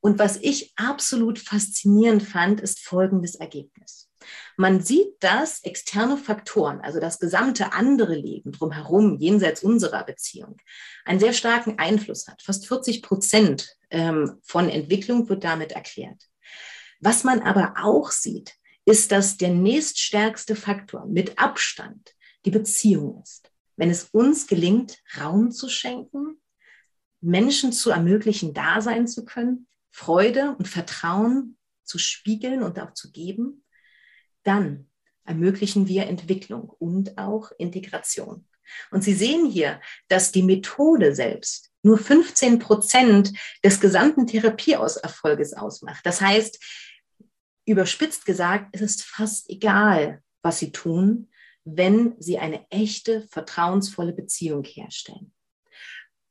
Und 0.00 0.18
was 0.18 0.38
ich 0.38 0.72
absolut 0.76 1.38
faszinierend 1.38 2.22
fand, 2.22 2.60
ist 2.60 2.80
folgendes 2.80 3.34
Ergebnis. 3.34 4.08
Man 4.56 4.82
sieht, 4.82 5.14
dass 5.20 5.62
externe 5.62 6.16
Faktoren, 6.16 6.80
also 6.80 7.00
das 7.00 7.18
gesamte 7.18 7.72
andere 7.72 8.14
Leben 8.14 8.52
drumherum, 8.52 9.18
jenseits 9.18 9.62
unserer 9.62 10.04
Beziehung, 10.04 10.56
einen 11.04 11.20
sehr 11.20 11.32
starken 11.32 11.78
Einfluss 11.78 12.28
hat. 12.28 12.42
Fast 12.42 12.66
40 12.66 13.02
Prozent 13.02 13.76
ähm, 13.90 14.38
von 14.42 14.68
Entwicklung 14.68 15.28
wird 15.28 15.44
damit 15.44 15.72
erklärt. 15.72 16.29
Was 17.00 17.24
man 17.24 17.40
aber 17.40 17.74
auch 17.82 18.10
sieht, 18.10 18.54
ist, 18.84 19.12
dass 19.12 19.36
der 19.36 19.50
nächststärkste 19.50 20.54
Faktor 20.54 21.06
mit 21.06 21.38
Abstand 21.38 22.14
die 22.44 22.50
Beziehung 22.50 23.22
ist. 23.22 23.50
Wenn 23.76 23.90
es 23.90 24.04
uns 24.12 24.46
gelingt, 24.46 24.98
Raum 25.18 25.50
zu 25.50 25.68
schenken, 25.68 26.40
Menschen 27.20 27.72
zu 27.72 27.90
ermöglichen, 27.90 28.54
da 28.54 28.80
sein 28.80 29.06
zu 29.06 29.24
können, 29.24 29.66
Freude 29.90 30.54
und 30.58 30.68
Vertrauen 30.68 31.56
zu 31.84 31.98
spiegeln 31.98 32.62
und 32.62 32.78
auch 32.78 32.92
zu 32.94 33.10
geben, 33.10 33.64
dann 34.42 34.88
ermöglichen 35.24 35.88
wir 35.88 36.06
Entwicklung 36.06 36.70
und 36.78 37.18
auch 37.18 37.52
Integration. 37.58 38.46
Und 38.90 39.02
Sie 39.02 39.14
sehen 39.14 39.46
hier, 39.46 39.80
dass 40.08 40.32
die 40.32 40.42
Methode 40.42 41.14
selbst 41.14 41.70
nur 41.82 41.98
15 41.98 42.58
Prozent 42.58 43.32
des 43.64 43.80
gesamten 43.80 44.26
Therapieerfolges 44.26 45.54
ausmacht. 45.54 46.04
Das 46.04 46.20
heißt, 46.20 46.62
überspitzt 47.70 48.26
gesagt, 48.26 48.68
es 48.72 48.80
ist 48.80 49.04
fast 49.04 49.48
egal, 49.50 50.22
was 50.42 50.58
sie 50.58 50.72
tun, 50.72 51.28
wenn 51.64 52.14
sie 52.18 52.38
eine 52.38 52.66
echte, 52.70 53.26
vertrauensvolle 53.28 54.12
Beziehung 54.12 54.64
herstellen. 54.64 55.32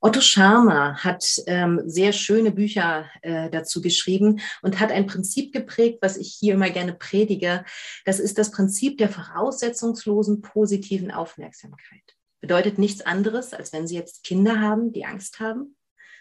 Otto 0.02 0.22
Scharmer 0.22 1.04
hat 1.04 1.26
ähm, 1.46 1.82
sehr 1.86 2.14
schöne 2.14 2.52
Bücher 2.52 3.10
äh, 3.22 3.50
dazu 3.50 3.82
geschrieben 3.82 4.40
und 4.62 4.80
hat 4.80 4.94
ein 4.94 5.08
Prinzip 5.08 5.52
geprägt, 5.52 6.00
was 6.02 6.16
ich 6.16 6.38
hier 6.40 6.54
immer 6.54 6.70
gerne 6.70 6.94
predige. 6.94 7.66
Das 8.06 8.20
ist 8.20 8.38
das 8.38 8.52
Prinzip 8.52 8.98
der 8.98 9.10
voraussetzungslosen 9.10 10.42
positiven 10.42 11.12
Aufmerksamkeit. 11.12 12.16
Bedeutet 12.40 12.78
nichts 12.78 13.02
anderes, 13.02 13.54
als 13.54 13.74
wenn 13.74 13.88
Sie 13.88 13.96
jetzt 13.96 14.24
Kinder 14.24 14.62
haben, 14.62 14.94
die 14.94 15.04
Angst 15.04 15.42
haben 15.42 15.76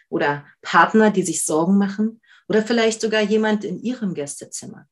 oder 0.08 0.44
Partner, 0.60 1.12
die 1.12 1.22
sich 1.22 1.44
Sorgen 1.44 1.78
machen 1.78 2.20
oder 2.48 2.62
vielleicht 2.62 3.00
sogar 3.00 3.22
jemand 3.22 3.62
in 3.62 3.78
Ihrem 3.78 4.12
Gästezimmer 4.14 4.88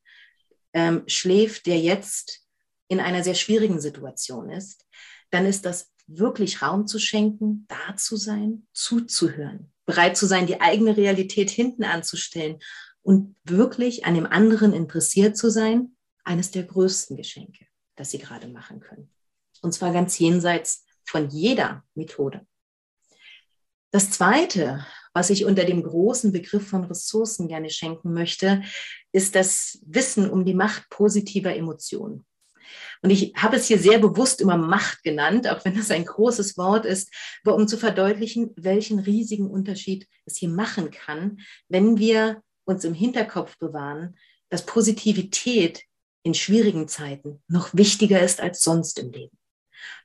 ähm, 0.77 1.05
schläft, 1.07 1.65
der 1.65 1.81
jetzt 1.81 2.43
in 2.89 3.01
einer 3.01 3.25
sehr 3.25 3.35
schwierigen 3.35 3.81
Situation 3.81 4.51
ist, 4.51 4.85
dann 5.31 5.47
ist 5.47 5.65
das 5.65 5.91
wirklich 6.07 6.61
Raum 6.61 6.87
zu 6.87 6.99
schenken, 6.99 7.67
da 7.67 7.97
zu 7.97 8.17
sein, 8.17 8.69
zuzuhören, 8.75 9.73
bereit 9.87 10.19
zu 10.19 10.27
sein, 10.27 10.47
die 10.47 10.61
eigene 10.61 10.95
Realität 10.95 11.49
hinten 11.49 11.83
anzustellen 11.83 12.59
und 13.01 13.35
wirklich 13.43 14.05
an 14.05 14.15
dem 14.15 14.27
anderen 14.27 14.75
interessiert 14.75 15.39
zu 15.39 15.51
sein, 15.51 15.97
eines 16.25 16.51
der 16.51 16.65
größten 16.65 17.17
Geschenke, 17.17 17.67
das 17.97 18.11
Sie 18.11 18.19
gerade 18.19 18.47
machen 18.47 18.81
können. 18.81 19.11
Und 19.63 19.73
zwar 19.73 19.95
ganz 19.95 20.19
jenseits 20.19 20.85
von 21.05 21.31
jeder 21.31 21.85
Methode. 21.95 22.47
Das 23.93 24.11
Zweite, 24.11 24.85
was 25.17 25.31
ich 25.31 25.47
unter 25.47 25.65
dem 25.65 25.83
großen 25.83 26.31
Begriff 26.31 26.69
von 26.69 26.85
Ressourcen 26.85 27.49
gerne 27.49 27.71
schenken 27.71 28.13
möchte, 28.13 28.63
ist 29.13 29.35
das 29.35 29.79
Wissen 29.87 30.29
um 30.29 30.45
die 30.45 30.53
Macht 30.53 30.91
positiver 30.91 31.57
Emotionen. 31.57 32.27
Und 33.01 33.09
ich 33.09 33.33
habe 33.35 33.57
es 33.57 33.65
hier 33.65 33.79
sehr 33.79 33.99
bewusst 33.99 34.43
immer 34.43 34.59
Macht 34.59 35.03
genannt, 35.03 35.49
auch 35.49 35.65
wenn 35.65 35.75
das 35.75 35.91
ein 35.91 36.05
großes 36.05 36.59
Wort 36.59 36.85
ist, 36.85 37.11
aber 37.43 37.57
um 37.57 37.67
zu 37.67 37.79
verdeutlichen, 37.79 38.53
welchen 38.57 38.99
riesigen 38.99 39.51
Unterschied 39.51 40.07
es 40.27 40.37
hier 40.37 40.51
machen 40.51 40.91
kann, 40.91 41.39
wenn 41.71 41.97
wir 41.97 42.43
uns 42.67 42.85
im 42.85 42.93
Hinterkopf 42.93 43.57
bewahren, 43.57 44.19
dass 44.51 44.67
Positivität 44.67 45.85
in 46.25 46.35
schwierigen 46.35 46.89
Zeiten 46.89 47.43
noch 47.49 47.71
wichtiger 47.73 48.21
ist 48.21 48.43
als 48.43 48.61
sonst 48.61 48.99
im 48.99 49.13
Leben. 49.13 49.39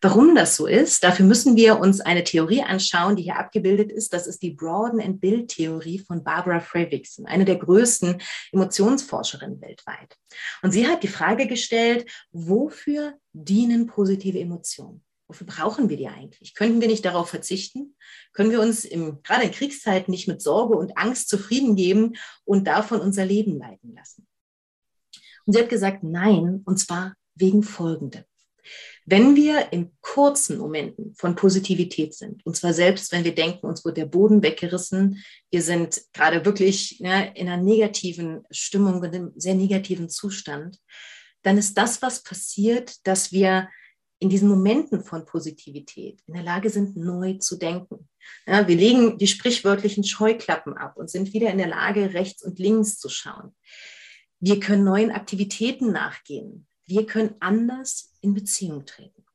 Warum 0.02 0.36
das 0.36 0.56
so 0.56 0.68
ist, 0.68 1.04
dafür 1.04 1.26
müssen 1.26 1.56
wir 1.56 1.80
uns 1.80 2.02
eine 2.02 2.24
Theorie 2.24 2.64
anschauen, 2.64 3.16
die 3.16 3.24
hier 3.24 3.38
abgebildet 3.38 3.92
ist. 3.92 4.14
Das 4.14 4.28
ist 4.28 4.42
die 4.42 4.52
Broaden 4.52 5.02
and 5.02 5.22
Build 5.22 5.50
Theorie 5.50 6.00
von 6.00 6.24
Barbara 6.24 6.60
Fredrickson, 6.60 7.26
eine 7.26 7.46
der 7.46 7.58
größten 7.58 8.22
Emotionsforscherinnen 8.52 9.62
weltweit. 9.62 10.18
Und 10.62 10.72
sie 10.72 10.88
hat 10.88 11.04
die 11.04 11.08
Frage 11.08 11.48
gestellt, 11.48 12.10
wofür 12.32 13.14
dienen 13.34 13.88
positive 13.88 14.40
Emotionen? 14.40 15.04
Wofür 15.28 15.48
brauchen 15.48 15.88
wir 15.88 15.96
die 15.96 16.10
eigentlich? 16.10 16.56
Könnten 16.56 16.82
wir 16.82 16.90
nicht 16.90 17.06
darauf 17.06 17.30
verzichten? 17.30 17.96
Können 18.34 18.52
wir 18.52 18.60
uns 18.60 18.84
im, 18.84 19.24
gerade 19.24 19.46
in 19.46 19.52
Kriegszeiten 19.52 20.12
nicht 20.12 20.28
mit 20.28 20.42
Sorge 20.42 20.76
und 20.76 20.98
Angst 20.98 21.30
zufrieden 21.30 21.78
geben 21.78 22.18
und 22.44 22.68
davon 22.68 23.00
unser 23.00 23.26
Leben 23.26 23.58
leiten 23.58 23.96
lassen? 23.96 24.28
Und 25.46 25.54
sie 25.54 25.60
hat 25.60 25.70
gesagt, 25.70 26.04
nein, 26.04 26.62
und 26.66 26.80
zwar 26.80 27.16
wegen 27.36 27.64
Folgendem. 27.64 28.26
Wenn 29.12 29.36
wir 29.36 29.74
in 29.74 29.92
kurzen 30.00 30.58
Momenten 30.58 31.14
von 31.16 31.36
Positivität 31.36 32.14
sind, 32.14 32.46
und 32.46 32.56
zwar 32.56 32.74
selbst, 32.74 33.12
wenn 33.12 33.26
wir 33.26 33.36
denken, 33.36 33.66
uns 33.66 33.84
wird 33.84 33.98
der 33.98 34.06
Boden 34.06 34.42
weggerissen, 34.42 35.22
wir 35.50 35.62
sind 35.62 36.02
gerade 36.14 36.46
wirklich 36.46 37.02
ne, 37.02 37.34
in 37.36 37.50
einer 37.50 37.62
negativen 37.62 38.46
Stimmung, 38.52 39.04
in 39.04 39.14
einem 39.14 39.34
sehr 39.36 39.54
negativen 39.56 40.08
Zustand, 40.08 40.80
dann 41.42 41.58
ist 41.58 41.78
das, 41.78 42.02
was 42.02 42.24
passiert, 42.24 43.06
dass 43.06 43.34
wir 43.34 43.68
in 44.20 44.30
diesen 44.30 44.48
Momenten 44.48 45.04
von 45.04 45.26
Positivität 45.26 46.22
in 46.28 46.34
der 46.36 46.44
Lage 46.44 46.70
sind, 46.70 46.96
neu 46.96 47.34
zu 47.34 47.58
denken. 47.58 48.08
Ja, 48.48 48.66
wir 48.66 48.78
legen 48.78 49.18
die 49.18 49.28
sprichwörtlichen 49.28 50.06
Scheuklappen 50.06 50.78
ab 50.78 50.96
und 50.96 51.10
sind 51.10 51.34
wieder 51.34 51.50
in 51.50 51.58
der 51.58 51.68
Lage, 51.68 52.14
rechts 52.14 52.46
und 52.46 52.60
links 52.60 52.98
zu 52.98 53.10
schauen. 53.10 53.54
Wir 54.40 54.62
können 54.62 54.86
neuen 54.86 55.12
Aktivitäten 55.12 55.92
nachgehen 55.92 56.66
wir 56.92 57.06
können 57.06 57.36
anders 57.40 58.11
in 58.22 58.34
Beziehung 58.34 58.86
treten. 58.86 59.26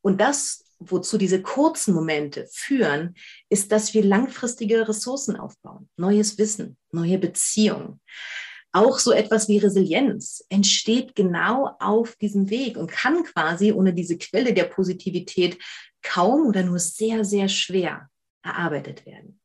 Und 0.00 0.20
das, 0.20 0.64
wozu 0.78 1.18
diese 1.18 1.42
kurzen 1.42 1.94
Momente 1.94 2.48
führen, 2.52 3.14
ist, 3.48 3.72
dass 3.72 3.94
wir 3.94 4.04
langfristige 4.04 4.88
Ressourcen 4.88 5.36
aufbauen, 5.36 5.88
neues 5.96 6.38
Wissen, 6.38 6.76
neue 6.92 7.18
Beziehungen. 7.18 8.00
Auch 8.72 8.98
so 8.98 9.12
etwas 9.12 9.48
wie 9.48 9.58
Resilienz 9.58 10.44
entsteht 10.50 11.14
genau 11.14 11.76
auf 11.80 12.16
diesem 12.16 12.50
Weg 12.50 12.76
und 12.76 12.90
kann 12.90 13.24
quasi 13.24 13.72
ohne 13.72 13.94
diese 13.94 14.18
Quelle 14.18 14.52
der 14.52 14.64
Positivität 14.64 15.58
kaum 16.02 16.46
oder 16.46 16.62
nur 16.62 16.78
sehr, 16.78 17.24
sehr 17.24 17.48
schwer 17.48 18.08
erarbeitet 18.42 19.06
werden. 19.06 19.40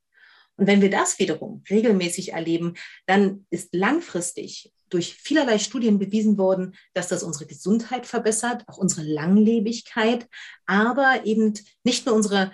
Und 0.56 0.68
wenn 0.68 0.82
wir 0.82 0.90
das 0.90 1.18
wiederum 1.20 1.64
regelmäßig 1.70 2.34
erleben, 2.34 2.76
dann 3.06 3.48
ist 3.50 3.74
langfristig 3.74 4.73
durch 4.94 5.16
vielerlei 5.16 5.58
Studien 5.60 5.98
bewiesen 6.00 6.38
worden, 6.38 6.76
dass 6.94 7.08
das 7.08 7.24
unsere 7.24 7.46
Gesundheit 7.46 8.06
verbessert, 8.06 8.64
auch 8.68 8.78
unsere 8.78 9.02
Langlebigkeit, 9.04 10.28
aber 10.66 11.26
eben 11.26 11.54
nicht 11.84 12.06
nur 12.06 12.16
unsere 12.16 12.52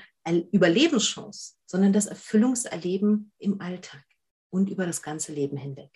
Überlebenschance, 0.51 1.55
sondern 1.65 1.91
das 1.93 2.05
Erfüllungserleben 2.05 3.31
im 3.39 3.61
Alltag 3.61 4.03
und 4.49 4.69
über 4.69 4.85
das 4.85 5.01
ganze 5.01 5.33
Leben 5.33 5.57
hinweg. 5.57 5.91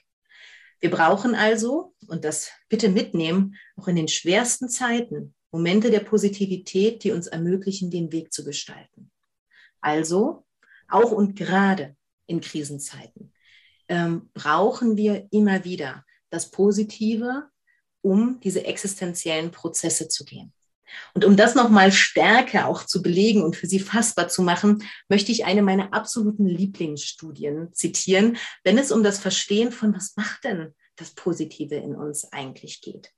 Wir 0.80 0.92
brauchen 0.92 1.34
also, 1.34 1.94
und 2.08 2.26
das 2.26 2.52
bitte 2.68 2.90
mitnehmen, 2.90 3.56
auch 3.78 3.88
in 3.88 3.96
den 3.96 4.10
schwersten 4.10 4.68
Zeiten 4.68 5.34
Momente 5.52 5.92
der 5.92 6.02
Positivität, 6.02 7.04
die 7.04 7.12
uns 7.12 7.28
ermöglichen, 7.28 7.90
den 7.92 8.12
Weg 8.12 8.34
zu 8.34 8.44
gestalten. 8.44 9.12
Also 9.80 10.46
auch 10.90 11.12
und 11.12 11.36
gerade 11.36 11.96
in 12.26 12.42
Krisenzeiten 12.42 13.34
ähm, 13.88 14.30
brauchen 14.34 14.98
wir 14.98 15.28
immer 15.32 15.64
wieder 15.64 16.04
das 16.34 16.50
Positive, 16.50 17.48
um 18.02 18.40
diese 18.42 18.66
existenziellen 18.66 19.52
Prozesse 19.52 20.08
zu 20.08 20.26
gehen. 20.26 20.52
Und 21.14 21.26
um 21.26 21.38
das 21.38 21.56
nochmal 21.56 21.92
stärker 21.92 22.68
auch 22.68 22.86
zu 22.86 23.02
belegen 23.02 23.44
und 23.44 23.56
für 23.56 23.68
Sie 23.68 23.80
fassbar 23.80 24.28
zu 24.28 24.42
machen, 24.42 24.84
möchte 25.10 25.32
ich 25.32 25.46
eine 25.46 25.62
meiner 25.62 25.94
absoluten 25.94 26.46
Lieblingsstudien 26.46 27.74
zitieren, 27.74 28.38
wenn 28.64 28.78
es 28.78 28.92
um 28.92 29.04
das 29.04 29.20
Verstehen 29.20 29.72
von, 29.72 29.94
was 29.96 30.16
macht 30.18 30.44
denn 30.44 30.74
das 30.96 31.12
Positive 31.12 31.76
in 31.76 31.96
uns 31.96 32.32
eigentlich 32.32 32.82
geht. 32.82 33.12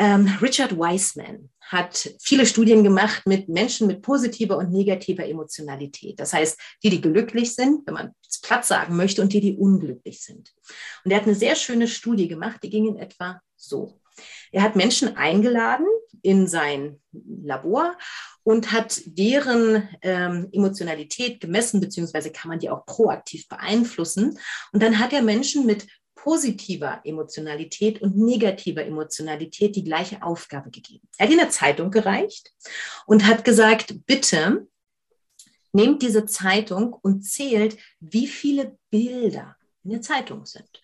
Ähm, 0.00 0.26
Richard 0.40 0.78
Wiseman 0.78 1.50
hat 1.60 2.14
viele 2.22 2.46
Studien 2.46 2.82
gemacht 2.82 3.26
mit 3.26 3.50
Menschen 3.50 3.86
mit 3.86 4.00
positiver 4.00 4.56
und 4.56 4.72
negativer 4.72 5.26
Emotionalität. 5.26 6.18
Das 6.18 6.32
heißt, 6.32 6.58
die, 6.82 6.88
die 6.88 7.02
glücklich 7.02 7.54
sind, 7.54 7.86
wenn 7.86 7.94
man 7.94 8.14
es 8.26 8.40
platt 8.40 8.64
sagen 8.64 8.96
möchte, 8.96 9.20
und 9.20 9.34
die, 9.34 9.42
die 9.42 9.56
unglücklich 9.58 10.22
sind. 10.22 10.54
Und 11.04 11.10
er 11.10 11.18
hat 11.18 11.26
eine 11.26 11.34
sehr 11.34 11.54
schöne 11.54 11.86
Studie 11.86 12.28
gemacht, 12.28 12.60
die 12.62 12.70
ging 12.70 12.88
in 12.88 12.96
etwa 12.96 13.42
so. 13.56 14.00
Er 14.52 14.62
hat 14.62 14.74
Menschen 14.74 15.18
eingeladen 15.18 15.86
in 16.22 16.46
sein 16.46 17.00
Labor 17.12 17.96
und 18.42 18.72
hat 18.72 19.02
deren 19.04 19.86
ähm, 20.00 20.48
Emotionalität 20.52 21.40
gemessen, 21.40 21.80
beziehungsweise 21.80 22.32
kann 22.32 22.48
man 22.48 22.58
die 22.58 22.70
auch 22.70 22.86
proaktiv 22.86 23.48
beeinflussen. 23.48 24.38
Und 24.72 24.82
dann 24.82 24.98
hat 24.98 25.12
er 25.12 25.22
Menschen 25.22 25.66
mit 25.66 25.86
positiver 26.22 27.00
Emotionalität 27.04 28.02
und 28.02 28.14
negativer 28.14 28.84
Emotionalität 28.84 29.74
die 29.74 29.84
gleiche 29.84 30.22
Aufgabe 30.22 30.70
gegeben. 30.70 31.08
Er 31.16 31.24
hat 31.24 31.32
in 31.32 31.38
der 31.38 31.48
Zeitung 31.48 31.90
gereicht 31.90 32.52
und 33.06 33.26
hat 33.26 33.42
gesagt, 33.42 34.04
bitte 34.04 34.68
nehmt 35.72 36.02
diese 36.02 36.26
Zeitung 36.26 36.92
und 36.92 37.22
zählt, 37.22 37.78
wie 38.00 38.26
viele 38.26 38.76
Bilder 38.90 39.56
in 39.82 39.92
der 39.92 40.02
Zeitung 40.02 40.44
sind. 40.44 40.82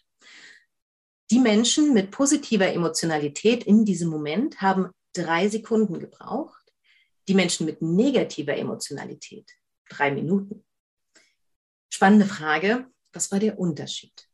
Die 1.31 1.39
Menschen 1.39 1.93
mit 1.93 2.11
positiver 2.13 2.69
Emotionalität 2.69 3.65
in 3.65 3.85
diesem 3.85 4.09
Moment 4.09 4.63
haben 4.63 4.91
drei 5.13 5.49
Sekunden 5.49 5.99
gebraucht. 5.99 6.73
Die 7.29 7.35
Menschen 7.35 7.67
mit 7.67 7.83
negativer 7.83 8.57
Emotionalität 8.57 9.51
drei 9.91 10.13
Minuten. 10.13 10.65
Spannende 11.93 12.25
Frage, 12.25 12.87
was 13.13 13.31
war 13.31 13.39
der 13.39 13.59
Unterschied? 13.59 14.26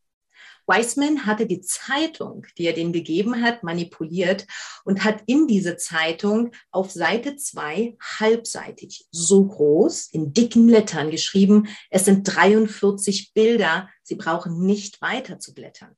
Weisman 0.66 1.26
hatte 1.26 1.46
die 1.46 1.60
Zeitung, 1.60 2.46
die 2.56 2.66
er 2.66 2.72
denen 2.72 2.92
gegeben 2.92 3.42
hat, 3.42 3.62
manipuliert 3.62 4.46
und 4.84 5.04
hat 5.04 5.22
in 5.26 5.46
diese 5.46 5.76
Zeitung 5.76 6.52
auf 6.70 6.90
Seite 6.90 7.36
zwei 7.36 7.96
halbseitig 8.00 9.06
so 9.10 9.44
groß 9.44 10.08
in 10.12 10.32
dicken 10.32 10.68
Lettern 10.68 11.10
geschrieben, 11.10 11.68
es 11.90 12.04
sind 12.04 12.24
43 12.24 13.32
Bilder, 13.34 13.88
Sie 14.02 14.14
brauchen 14.16 14.64
nicht 14.64 15.00
weiter 15.00 15.38
zu 15.38 15.54
blättern. 15.54 15.96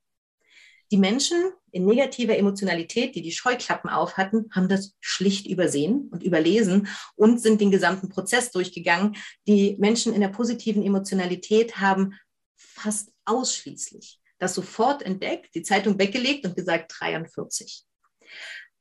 Die 0.90 0.98
Menschen 0.98 1.36
in 1.72 1.86
negativer 1.86 2.36
Emotionalität, 2.36 3.14
die 3.14 3.22
die 3.22 3.32
Scheuklappen 3.32 3.90
auf 3.90 4.16
hatten, 4.16 4.48
haben 4.52 4.68
das 4.68 4.94
schlicht 5.00 5.46
übersehen 5.46 6.08
und 6.12 6.22
überlesen 6.22 6.88
und 7.16 7.40
sind 7.40 7.60
den 7.60 7.70
gesamten 7.70 8.10
Prozess 8.10 8.50
durchgegangen. 8.50 9.16
Die 9.46 9.76
Menschen 9.78 10.14
in 10.14 10.20
der 10.20 10.28
positiven 10.28 10.84
Emotionalität 10.84 11.78
haben 11.78 12.14
fast 12.54 13.10
ausschließlich 13.24 14.20
das 14.44 14.54
sofort 14.54 15.02
entdeckt, 15.02 15.54
die 15.54 15.62
Zeitung 15.62 15.98
weggelegt 15.98 16.46
und 16.46 16.54
gesagt 16.54 16.94
43. 16.98 17.84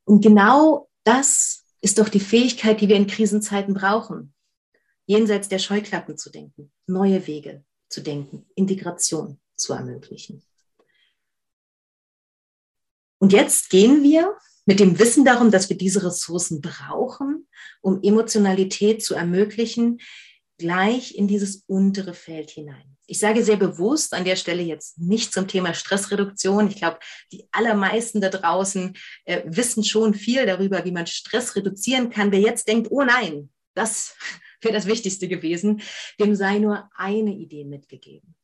Und 0.06 0.22
genau 0.22 0.90
Das 1.04 1.66
ist 1.82 2.00
doch 2.00 2.08
die 2.08 2.22
Fähigkeit, 2.22 2.80
die 2.80 2.88
wir 2.88 2.96
in 2.96 3.08
Krisenzeiten 3.08 3.74
brauchen. 3.74 4.34
Jenseits 5.06 5.50
der 5.50 5.60
Scheuklappen 5.60 6.18
zu 6.18 6.30
denken, 6.30 6.72
neue 6.88 7.28
Wege 7.28 7.66
zu 7.90 8.02
denken, 8.02 8.46
Integration 8.56 9.40
zu 9.58 9.74
ermöglichen. 9.74 10.42
Und 13.20 13.34
jetzt 13.34 13.70
gehen 13.70 14.02
wir 14.02 14.38
mit 14.66 14.80
dem 14.80 14.98
Wissen 14.98 15.26
darum, 15.26 15.52
dass 15.52 15.70
wir 15.70 15.78
diese 15.78 16.04
Ressourcen 16.06 16.62
brauchen, 16.62 17.48
um 17.82 18.02
Emotionalität 18.02 19.04
zu 19.04 19.14
ermöglichen, 19.14 20.00
gleich 20.64 21.14
in 21.14 21.28
dieses 21.28 21.66
untere 21.68 22.14
Feld 22.14 22.50
hinein. 22.50 22.96
Ich 23.06 23.20
sage 23.20 23.44
sehr 23.44 23.58
bewusst 23.58 24.14
an 24.14 24.24
der 24.24 24.38
Stelle 24.38 24.64
jetzt 24.64 24.98
nicht 24.98 25.34
zum 25.34 25.46
Thema 25.46 25.74
Stressreduktion. 25.74 26.70
Ich 26.70 26.78
glaube, 26.78 27.00
die 27.34 27.46
allermeisten 27.52 28.22
da 28.22 28.30
draußen 28.30 28.96
äh, 29.26 29.42
wissen 29.46 29.84
schon 29.84 30.14
viel 30.14 30.46
darüber, 30.46 30.86
wie 30.86 30.94
man 30.94 31.06
Stress 31.06 31.58
reduzieren 31.58 32.10
kann. 32.10 32.32
Wer 32.32 32.40
jetzt 32.40 32.70
denkt, 32.70 32.90
oh 32.92 33.04
nein, 33.04 33.50
das 33.74 34.16
wäre 34.62 34.74
das 34.74 34.86
Wichtigste 34.86 35.28
gewesen, 35.28 35.82
dem 36.18 36.34
sei 36.34 36.60
nur 36.60 36.90
eine 36.96 37.34
Idee 37.34 37.66
mitgegeben. 37.66 38.36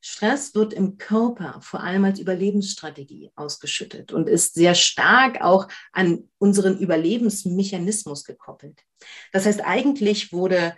Stress 0.00 0.52
wird 0.56 0.72
im 0.72 0.98
Körper 0.98 1.60
vor 1.62 1.80
allem 1.80 2.04
als 2.04 2.18
Überlebensstrategie 2.18 3.30
ausgeschüttet 3.36 4.12
und 4.12 4.28
ist 4.28 4.54
sehr 4.54 4.74
stark 4.74 5.42
auch 5.42 5.68
an 5.92 6.28
unseren 6.38 6.76
Überlebensmechanismus 6.78 8.24
gekoppelt. 8.24 8.82
Das 9.32 9.46
heißt, 9.46 9.64
eigentlich 9.64 10.32
wurde 10.32 10.76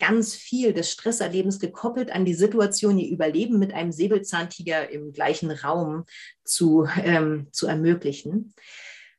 ganz 0.00 0.34
viel 0.34 0.72
des 0.72 0.90
Stresserlebens 0.90 1.60
gekoppelt 1.60 2.10
an 2.10 2.24
die 2.24 2.34
Situation, 2.34 2.98
ihr 2.98 3.10
Überleben 3.10 3.58
mit 3.58 3.72
einem 3.72 3.92
Säbelzahntiger 3.92 4.90
im 4.90 5.12
gleichen 5.12 5.52
Raum 5.52 6.04
zu, 6.44 6.88
ähm, 7.04 7.46
zu 7.52 7.68
ermöglichen. 7.68 8.54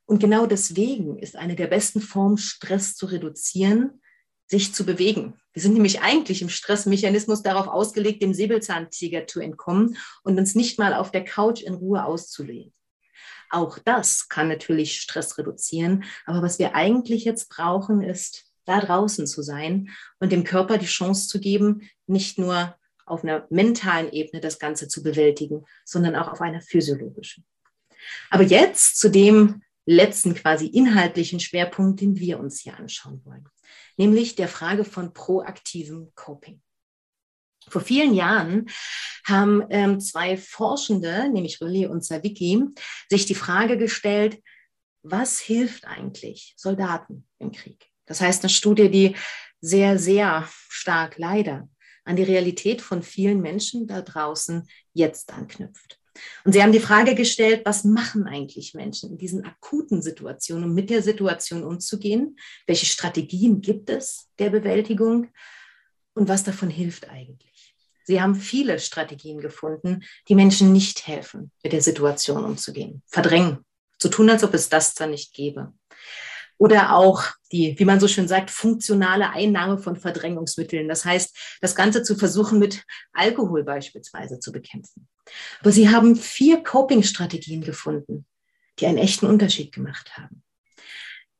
Und 0.06 0.20
genau 0.20 0.46
deswegen 0.46 1.18
ist 1.18 1.38
eine 1.38 1.56
der 1.56 1.68
besten 1.68 2.02
Formen, 2.02 2.38
Stress 2.38 2.96
zu 2.96 3.06
reduzieren, 3.06 4.02
sich 4.48 4.74
zu 4.74 4.86
bewegen. 4.86 5.40
Wir 5.54 5.62
sind 5.62 5.74
nämlich 5.74 6.02
eigentlich 6.02 6.42
im 6.42 6.50
Stressmechanismus 6.50 7.42
darauf 7.44 7.68
ausgelegt, 7.68 8.22
dem 8.22 8.34
Säbelzahntiger 8.34 9.26
zu 9.28 9.40
entkommen 9.40 9.96
und 10.24 10.38
uns 10.38 10.56
nicht 10.56 10.78
mal 10.78 10.94
auf 10.94 11.12
der 11.12 11.24
Couch 11.24 11.62
in 11.62 11.76
Ruhe 11.76 12.04
auszulehnen. 12.04 12.74
Auch 13.50 13.80
das 13.80 14.30
kann 14.30 14.48
natürlich 14.48 15.00
Stress 15.00 15.38
reduzieren. 15.38 16.04
Aber 16.26 16.42
was 16.42 16.58
wir 16.58 16.74
eigentlich 16.74 17.26
jetzt 17.26 17.50
brauchen, 17.50 18.02
ist 18.02 18.51
da 18.72 18.80
draußen 18.80 19.28
zu 19.28 19.42
sein 19.42 19.90
und 20.20 20.32
dem 20.32 20.44
Körper 20.44 20.78
die 20.78 20.86
Chance 20.86 21.28
zu 21.28 21.40
geben, 21.40 21.90
nicht 22.08 22.38
nur 22.38 22.76
auf 23.06 23.24
einer 23.24 23.46
mentalen 23.50 24.12
Ebene 24.12 24.40
das 24.40 24.60
Ganze 24.60 24.88
zu 24.88 25.04
bewältigen, 25.04 25.66
sondern 25.84 26.16
auch 26.16 26.32
auf 26.32 26.42
einer 26.42 26.62
physiologischen. 26.62 27.46
Aber 28.30 28.44
jetzt 28.44 29.00
zu 29.00 29.10
dem 29.10 29.62
letzten 29.86 30.34
quasi 30.34 30.68
inhaltlichen 30.68 31.40
Schwerpunkt, 31.40 32.00
den 32.02 32.18
wir 32.18 32.40
uns 32.40 32.62
hier 32.62 32.78
anschauen 32.78 33.22
wollen, 33.26 33.48
nämlich 33.98 34.36
der 34.36 34.48
Frage 34.48 34.86
von 34.86 35.14
proaktivem 35.14 36.12
Coping. 36.16 36.62
Vor 37.68 37.82
vielen 37.82 38.14
Jahren 38.14 38.70
haben 39.26 39.64
ähm, 39.70 40.00
zwei 40.00 40.38
Forschende, 40.38 41.30
nämlich 41.30 41.62
Rulli 41.62 41.86
und 41.86 42.04
Savicki, 42.04 42.66
sich 43.10 43.26
die 43.26 43.36
Frage 43.36 43.78
gestellt, 43.78 44.42
was 45.04 45.40
hilft 45.40 45.86
eigentlich 45.86 46.54
Soldaten 46.58 47.28
im 47.40 47.52
Krieg? 47.52 47.91
Das 48.12 48.20
heißt, 48.20 48.44
eine 48.44 48.50
Studie, 48.50 48.92
die 48.92 49.16
sehr, 49.62 49.98
sehr 49.98 50.46
stark 50.68 51.18
leider 51.18 51.70
an 52.04 52.18
die 52.18 52.24
Realität 52.24 52.82
von 52.82 53.04
vielen 53.04 53.40
Menschen 53.40 53.88
da 53.88 54.02
draußen 54.02 54.68
jetzt 54.92 55.32
anknüpft. 55.32 55.98
Und 56.44 56.52
sie 56.52 56.62
haben 56.62 56.74
die 56.74 56.82
Frage 56.82 57.16
gestellt, 57.16 57.62
was 57.64 57.86
machen 57.86 58.28
eigentlich 58.28 58.74
Menschen 58.74 59.12
in 59.12 59.18
diesen 59.18 59.46
akuten 59.46 60.02
Situationen, 60.02 60.66
um 60.66 60.74
mit 60.74 60.90
der 60.90 61.02
Situation 61.02 61.64
umzugehen? 61.64 62.38
Welche 62.68 62.86
Strategien 62.86 63.62
gibt 63.62 63.90
es 63.90 64.28
der 64.40 64.50
Bewältigung? 64.50 65.30
Und 66.14 66.28
was 66.28 66.44
davon 66.44 66.70
hilft 66.70 67.10
eigentlich? 67.10 67.76
Sie 68.04 68.22
haben 68.22 68.36
viele 68.36 68.78
Strategien 68.80 69.40
gefunden, 69.40 70.04
die 70.28 70.36
Menschen 70.36 70.74
nicht 70.74 71.08
helfen, 71.08 71.50
mit 71.64 71.72
der 71.72 71.82
Situation 71.82 72.44
umzugehen. 72.44 73.04
Verdrängen, 73.08 73.60
zu 74.00 74.10
tun, 74.10 74.30
als 74.30 74.44
ob 74.44 74.54
es 74.54 74.68
das 74.68 74.96
da 74.96 75.08
nicht 75.08 75.34
gäbe. 75.34 75.72
Oder 76.62 76.94
auch 76.94 77.24
die, 77.52 77.74
wie 77.80 77.86
man 77.86 78.00
so 78.00 78.08
schön 78.08 78.28
sagt, 78.28 78.52
funktionale 78.52 79.32
Einnahme 79.32 79.80
von 79.80 79.96
Verdrängungsmitteln. 79.96 80.88
Das 80.88 81.06
heißt, 81.06 81.58
das 81.60 81.74
Ganze 81.74 82.04
zu 82.04 82.16
versuchen, 82.16 82.60
mit 82.60 82.84
Alkohol 83.14 83.64
beispielsweise 83.64 84.38
zu 84.38 84.52
bekämpfen. 84.52 85.08
Aber 85.62 85.72
sie 85.72 85.90
haben 85.90 86.16
vier 86.16 86.62
Coping-Strategien 86.62 87.62
gefunden, 87.62 88.28
die 88.78 88.86
einen 88.86 89.00
echten 89.00 89.26
Unterschied 89.26 89.72
gemacht 89.74 90.16
haben. 90.16 90.44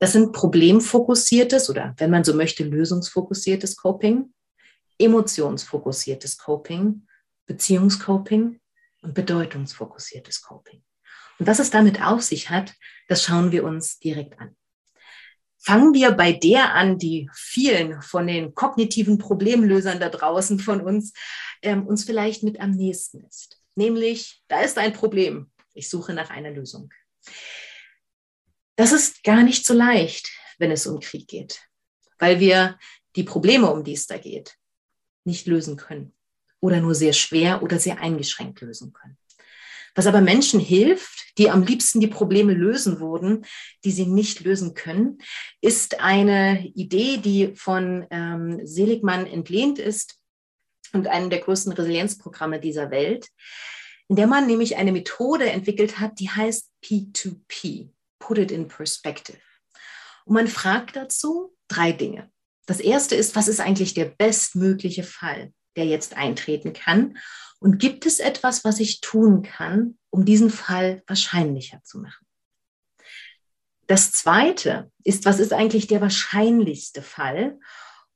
Das 0.00 0.10
sind 0.10 0.32
problemfokussiertes 0.32 1.70
oder, 1.70 1.94
wenn 1.98 2.10
man 2.10 2.24
so 2.24 2.34
möchte, 2.34 2.64
lösungsfokussiertes 2.64 3.76
Coping, 3.76 4.34
emotionsfokussiertes 4.98 6.36
Coping, 6.36 7.06
Beziehungscoping 7.46 8.58
und 9.02 9.14
bedeutungsfokussiertes 9.14 10.42
Coping. 10.42 10.82
Und 11.38 11.46
was 11.46 11.60
es 11.60 11.70
damit 11.70 12.02
auf 12.02 12.22
sich 12.22 12.50
hat, 12.50 12.74
das 13.06 13.22
schauen 13.22 13.52
wir 13.52 13.62
uns 13.62 14.00
direkt 14.00 14.40
an. 14.40 14.56
Fangen 15.64 15.94
wir 15.94 16.10
bei 16.10 16.32
der 16.32 16.74
an, 16.74 16.98
die 16.98 17.30
vielen 17.32 18.02
von 18.02 18.26
den 18.26 18.52
kognitiven 18.54 19.18
Problemlösern 19.18 20.00
da 20.00 20.08
draußen 20.08 20.58
von 20.58 20.80
uns 20.80 21.12
ähm, 21.62 21.86
uns 21.86 22.04
vielleicht 22.04 22.42
mit 22.42 22.60
am 22.60 22.72
nächsten 22.72 23.24
ist. 23.24 23.60
Nämlich, 23.76 24.42
da 24.48 24.62
ist 24.62 24.76
ein 24.76 24.92
Problem. 24.92 25.52
Ich 25.72 25.88
suche 25.88 26.14
nach 26.14 26.30
einer 26.30 26.50
Lösung. 26.50 26.92
Das 28.74 28.90
ist 28.90 29.22
gar 29.22 29.44
nicht 29.44 29.64
so 29.64 29.72
leicht, 29.74 30.30
wenn 30.58 30.72
es 30.72 30.86
um 30.86 30.98
Krieg 30.98 31.28
geht, 31.28 31.62
weil 32.18 32.40
wir 32.40 32.78
die 33.14 33.22
Probleme, 33.22 33.70
um 33.70 33.84
die 33.84 33.92
es 33.92 34.06
da 34.08 34.18
geht, 34.18 34.56
nicht 35.24 35.46
lösen 35.46 35.76
können 35.76 36.12
oder 36.58 36.80
nur 36.80 36.96
sehr 36.96 37.12
schwer 37.12 37.62
oder 37.62 37.78
sehr 37.78 38.00
eingeschränkt 38.00 38.60
lösen 38.60 38.92
können. 38.92 39.16
Was 39.94 40.06
aber 40.06 40.20
Menschen 40.20 40.60
hilft, 40.60 41.38
die 41.38 41.50
am 41.50 41.62
liebsten 41.62 42.00
die 42.00 42.06
Probleme 42.06 42.54
lösen 42.54 43.00
würden, 43.00 43.44
die 43.84 43.90
sie 43.90 44.06
nicht 44.06 44.40
lösen 44.40 44.74
können, 44.74 45.18
ist 45.60 46.00
eine 46.00 46.66
Idee, 46.74 47.18
die 47.18 47.54
von 47.54 48.06
ähm, 48.10 48.60
Seligmann 48.64 49.26
entlehnt 49.26 49.78
ist 49.78 50.18
und 50.92 51.08
einem 51.08 51.30
der 51.30 51.40
größten 51.40 51.72
Resilienzprogramme 51.72 52.60
dieser 52.60 52.90
Welt, 52.90 53.28
in 54.08 54.16
der 54.16 54.26
man 54.26 54.46
nämlich 54.46 54.76
eine 54.76 54.92
Methode 54.92 55.50
entwickelt 55.50 55.98
hat, 55.98 56.20
die 56.20 56.30
heißt 56.30 56.70
P2P, 56.84 57.90
Put 58.18 58.38
it 58.38 58.50
in 58.50 58.68
Perspective. 58.68 59.38
Und 60.24 60.34
man 60.34 60.48
fragt 60.48 60.96
dazu 60.96 61.54
drei 61.68 61.92
Dinge. 61.92 62.30
Das 62.66 62.80
erste 62.80 63.16
ist, 63.16 63.34
was 63.34 63.48
ist 63.48 63.60
eigentlich 63.60 63.94
der 63.94 64.04
bestmögliche 64.04 65.02
Fall, 65.02 65.52
der 65.76 65.86
jetzt 65.86 66.16
eintreten 66.16 66.72
kann? 66.72 67.18
Und 67.62 67.78
gibt 67.78 68.06
es 68.06 68.18
etwas, 68.18 68.64
was 68.64 68.80
ich 68.80 69.00
tun 69.00 69.42
kann, 69.42 69.96
um 70.10 70.24
diesen 70.24 70.50
Fall 70.50 71.04
wahrscheinlicher 71.06 71.80
zu 71.84 72.00
machen? 72.00 72.26
Das 73.86 74.10
zweite 74.10 74.90
ist, 75.04 75.26
was 75.26 75.38
ist 75.38 75.52
eigentlich 75.52 75.86
der 75.86 76.00
wahrscheinlichste 76.00 77.02
Fall? 77.02 77.60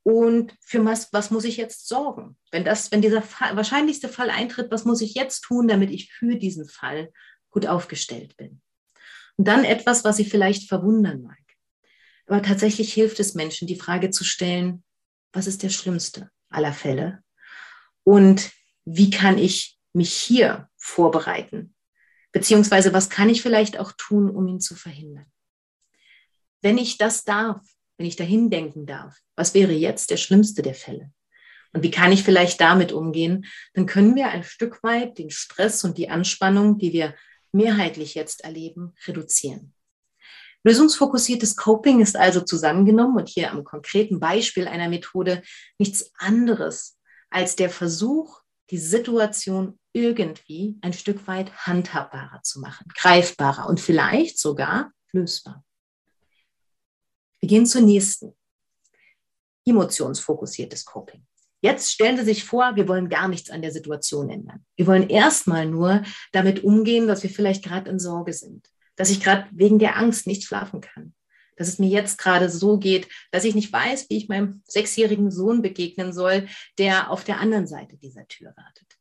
Und 0.03 0.53
für 0.61 0.84
was, 0.84 1.12
was 1.12 1.30
muss 1.30 1.44
ich 1.44 1.57
jetzt 1.57 1.86
sorgen? 1.86 2.36
Wenn, 2.51 2.64
das, 2.64 2.90
wenn 2.90 3.03
dieser 3.03 3.22
Fall, 3.22 3.55
wahrscheinlichste 3.55 4.09
Fall 4.09 4.30
eintritt, 4.30 4.72
was 4.72 4.84
muss 4.84 5.01
ich 5.01 5.14
jetzt 5.14 5.42
tun, 5.42 5.68
damit 5.68 5.92
ich 5.92 6.12
für 6.12 6.34
diesen 6.34 6.68
Fall 6.68 7.12
gut 7.51 7.66
aufgestellt 7.66 8.36
bin? 8.36 8.61
Und 9.36 9.47
dann 9.47 9.64
etwas, 9.64 10.03
was 10.03 10.16
Sie 10.16 10.24
vielleicht 10.24 10.68
verwundern 10.68 11.22
mag. 11.22 11.38
Aber 12.26 12.42
tatsächlich 12.42 12.92
hilft 12.92 13.20
es 13.20 13.34
Menschen, 13.34 13.68
die 13.68 13.78
Frage 13.78 14.11
zu 14.11 14.24
stellen, 14.24 14.82
was 15.32 15.47
ist 15.47 15.62
der 15.62 15.70
schlimmste 15.70 16.32
aller 16.49 16.72
Fälle? 16.72 17.22
Und 18.03 18.51
wie 18.87 19.11
kann 19.11 19.37
ich 19.37 19.78
mich 19.93 20.12
hier 20.14 20.70
vorbereiten? 20.76 21.74
Beziehungsweise 22.32 22.93
was 22.93 23.11
kann 23.11 23.28
ich 23.28 23.43
vielleicht 23.43 23.78
auch 23.78 23.93
tun, 23.99 24.30
um 24.30 24.47
ihn 24.47 24.61
zu 24.61 24.74
verhindern? 24.74 25.26
Wenn 26.62 26.78
ich 26.78 26.97
das 26.97 27.24
darf, 27.24 27.61
wenn 27.99 28.07
ich 28.07 28.16
dahin 28.16 28.49
denken 28.49 28.87
darf, 28.87 29.18
was 29.34 29.55
wäre 29.55 29.72
jetzt 29.72 30.11
der 30.11 30.16
schlimmste 30.16 30.62
der 30.62 30.74
Fälle? 30.74 31.12
Und 31.72 31.82
wie 31.82 31.91
kann 31.91 32.12
ich 32.12 32.22
vielleicht 32.22 32.61
damit 32.61 32.93
umgehen? 32.93 33.47
Dann 33.74 33.87
können 33.87 34.14
wir 34.14 34.28
ein 34.28 34.45
Stück 34.45 34.82
weit 34.82 35.18
den 35.18 35.30
Stress 35.30 35.84
und 35.84 35.99
die 35.99 36.09
Anspannung, 36.09 36.78
die 36.78 36.93
wir 36.93 37.14
mehrheitlich 37.53 38.14
jetzt 38.14 38.45
erleben, 38.45 38.95
reduzieren. 39.07 39.74
Lösungsfokussiertes 40.62 41.57
Coping 41.57 42.01
ist 42.01 42.16
also 42.16 42.41
zusammengenommen 42.41 43.16
und 43.16 43.28
hier 43.28 43.51
am 43.51 43.62
konkreten 43.62 44.20
Beispiel 44.20 44.66
einer 44.68 44.89
Methode 44.89 45.43
nichts 45.78 46.12
anderes 46.18 46.99
als 47.30 47.57
der 47.57 47.70
Versuch, 47.70 48.41
die 48.70 48.78
Situation 48.78 49.78
irgendwie 49.92 50.78
ein 50.82 50.92
Stück 50.92 51.26
weit 51.26 51.66
handhabbarer 51.66 52.42
zu 52.42 52.60
machen, 52.60 52.86
greifbarer 52.94 53.68
und 53.68 53.80
vielleicht 53.80 54.38
sogar 54.38 54.92
lösbar. 55.12 55.64
Wir 57.40 57.48
gehen 57.48 57.66
zur 57.66 57.82
nächsten. 57.82 58.36
Emotionsfokussiertes 59.64 60.84
Coping. 60.84 61.26
Jetzt 61.60 61.90
stellen 61.90 62.16
Sie 62.16 62.24
sich 62.24 62.44
vor, 62.44 62.76
wir 62.76 62.86
wollen 62.86 63.08
gar 63.08 63.26
nichts 63.26 63.50
an 63.50 63.62
der 63.62 63.72
Situation 63.72 64.30
ändern. 64.30 64.64
Wir 64.76 64.86
wollen 64.86 65.08
erstmal 65.08 65.66
nur 65.66 66.04
damit 66.32 66.62
umgehen, 66.62 67.08
dass 67.08 67.22
wir 67.22 67.30
vielleicht 67.30 67.64
gerade 67.64 67.90
in 67.90 67.98
Sorge 67.98 68.32
sind, 68.32 68.68
dass 68.94 69.10
ich 69.10 69.20
gerade 69.20 69.48
wegen 69.50 69.80
der 69.80 69.96
Angst 69.96 70.26
nicht 70.28 70.44
schlafen 70.44 70.80
kann, 70.80 71.14
dass 71.57 71.68
es 71.68 71.78
mir 71.78 71.88
jetzt 71.88 72.18
gerade 72.18 72.48
so 72.48 72.78
geht, 72.78 73.09
dass 73.30 73.44
ich 73.44 73.54
nicht 73.54 73.72
weiß, 73.72 74.09
wie 74.09 74.16
ich 74.16 74.28
meinem 74.28 74.62
sechsjährigen 74.66 75.30
Sohn 75.30 75.62
begegnen 75.62 76.12
soll, 76.12 76.48
der 76.78 77.11
auf 77.11 77.24
der 77.24 77.40
anderen 77.40 77.66
Seite 77.66 77.96
dieser 77.96 78.26
Tür 78.28 78.54
wartet. 78.57 78.98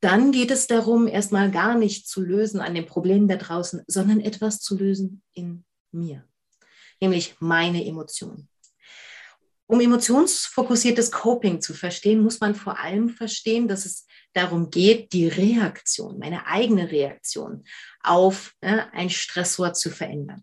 Dann 0.00 0.32
geht 0.32 0.50
es 0.50 0.66
darum, 0.66 1.06
erstmal 1.06 1.50
gar 1.50 1.76
nicht 1.76 2.08
zu 2.08 2.22
lösen 2.22 2.60
an 2.60 2.74
den 2.74 2.86
Problemen 2.86 3.28
da 3.28 3.36
draußen, 3.36 3.82
sondern 3.86 4.20
etwas 4.20 4.60
zu 4.60 4.76
lösen 4.78 5.22
in 5.34 5.64
mir, 5.92 6.24
nämlich 7.00 7.34
meine 7.40 7.84
Emotionen. 7.84 8.48
Um 9.66 9.80
emotionsfokussiertes 9.80 11.12
Coping 11.12 11.60
zu 11.60 11.74
verstehen, 11.74 12.22
muss 12.22 12.40
man 12.40 12.56
vor 12.56 12.80
allem 12.80 13.08
verstehen, 13.08 13.68
dass 13.68 13.84
es 13.84 14.06
darum 14.32 14.70
geht, 14.70 15.12
die 15.12 15.28
Reaktion, 15.28 16.18
meine 16.18 16.46
eigene 16.46 16.90
Reaktion 16.90 17.64
auf 18.02 18.54
äh, 18.62 18.82
ein 18.92 19.10
Stressor 19.10 19.72
zu 19.72 19.90
verändern. 19.90 20.42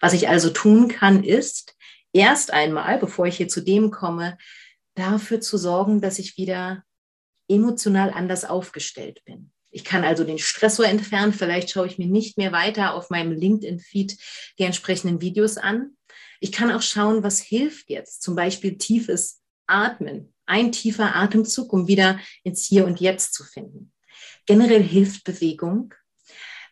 Was 0.00 0.12
ich 0.12 0.28
also 0.28 0.50
tun 0.50 0.88
kann, 0.88 1.24
ist 1.24 1.76
erst 2.12 2.52
einmal, 2.52 2.98
bevor 2.98 3.26
ich 3.26 3.36
hier 3.36 3.48
zu 3.48 3.60
dem 3.60 3.90
komme, 3.90 4.38
dafür 4.94 5.40
zu 5.40 5.58
sorgen, 5.58 6.00
dass 6.00 6.18
ich 6.18 6.36
wieder 6.36 6.84
emotional 7.48 8.10
anders 8.10 8.44
aufgestellt 8.44 9.22
bin. 9.24 9.52
Ich 9.70 9.84
kann 9.84 10.04
also 10.04 10.24
den 10.24 10.38
Stressor 10.38 10.86
entfernen. 10.86 11.32
Vielleicht 11.32 11.70
schaue 11.70 11.86
ich 11.86 11.98
mir 11.98 12.06
nicht 12.06 12.38
mehr 12.38 12.52
weiter 12.52 12.94
auf 12.94 13.10
meinem 13.10 13.32
LinkedIn-Feed 13.32 14.16
die 14.58 14.62
entsprechenden 14.62 15.20
Videos 15.20 15.58
an. 15.58 15.96
Ich 16.40 16.50
kann 16.50 16.72
auch 16.72 16.82
schauen, 16.82 17.22
was 17.22 17.40
hilft 17.40 17.90
jetzt. 17.90 18.22
Zum 18.22 18.34
Beispiel 18.34 18.78
tiefes 18.78 19.42
Atmen. 19.66 20.32
Ein 20.46 20.72
tiefer 20.72 21.14
Atemzug, 21.14 21.72
um 21.72 21.88
wieder 21.88 22.18
ins 22.42 22.64
Hier 22.64 22.86
und 22.86 23.00
Jetzt 23.00 23.34
zu 23.34 23.44
finden. 23.44 23.92
Generell 24.46 24.82
hilft 24.82 25.24
Bewegung. 25.24 25.92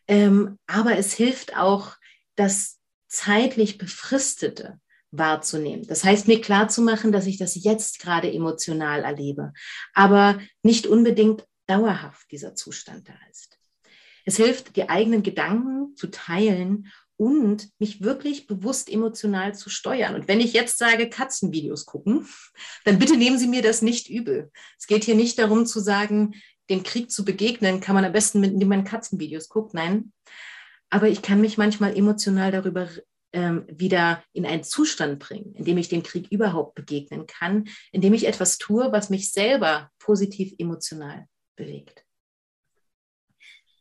Ähm, 0.07 0.59
aber 0.67 0.97
es 0.97 1.13
hilft 1.13 1.57
auch, 1.57 1.97
das 2.37 2.79
zeitlich 3.09 3.79
befristete 3.79 4.81
wahrzunehmen. 5.11 5.87
Das 5.87 6.05
heißt, 6.05 6.29
mir 6.29 6.41
klarzumachen, 6.41 7.13
dass 7.13 7.27
ich 7.27 7.39
das 7.39 7.63
jetzt 7.63 8.01
gerade 8.01 8.33
emotional 8.33 9.05
erlebe, 9.05 9.53
aber 9.93 10.39
nicht 10.63 10.87
unbedingt 10.87 11.47
dauerhaft 11.67 12.31
dieser 12.31 12.55
Zustand 12.55 13.09
da 13.09 13.15
ist. 13.31 13.59
Es 14.25 14.37
hilft, 14.37 14.77
die 14.77 14.89
eigenen 14.89 15.23
Gedanken 15.23 15.97
zu 15.97 16.09
teilen 16.09 16.91
und 17.17 17.69
mich 17.79 18.03
wirklich 18.03 18.47
bewusst 18.47 18.91
emotional 18.91 19.55
zu 19.55 19.71
steuern. 19.71 20.15
Und 20.15 20.27
wenn 20.27 20.41
ich 20.41 20.53
jetzt 20.53 20.79
sage, 20.79 21.09
Katzenvideos 21.09 21.87
gucken, 21.87 22.27
dann 22.85 22.99
bitte 22.99 23.17
nehmen 23.17 23.39
Sie 23.39 23.47
mir 23.47 23.63
das 23.63 23.83
nicht 23.83 24.11
übel. 24.11 24.51
Es 24.79 24.87
geht 24.87 25.05
hier 25.05 25.15
nicht 25.15 25.39
darum 25.39 25.67
zu 25.67 25.79
sagen, 25.81 26.35
dem 26.71 26.83
Krieg 26.83 27.11
zu 27.11 27.25
begegnen, 27.25 27.81
kann 27.81 27.95
man 27.95 28.05
am 28.05 28.13
besten, 28.13 28.41
mit, 28.41 28.53
indem 28.53 28.69
man 28.69 28.85
Katzenvideos 28.85 29.49
guckt. 29.49 29.75
Nein. 29.75 30.13
Aber 30.95 31.09
ich 31.09 31.23
kann 31.23 31.41
mich 31.41 31.59
manchmal 31.59 31.97
emotional 31.97 32.53
darüber 32.53 32.89
ähm, 33.33 33.67
wieder 33.67 34.23
in 34.33 34.47
einen 34.47 34.63
Zustand 34.63 35.19
bringen, 35.19 35.53
in 35.57 35.65
dem 35.65 35.77
ich 35.77 35.89
dem 35.89 36.05
Krieg 36.05 36.31
überhaupt 36.31 36.77
begegnen 36.77 37.27
kann, 37.27 37.65
indem 37.91 38.15
ich 38.15 38.29
etwas 38.29 38.59
tue, 38.59 38.93
was 38.93 39.11
mich 39.11 39.33
selber 39.33 39.91
positiv 39.99 40.55
emotional 40.57 41.27
bewegt. 41.57 42.05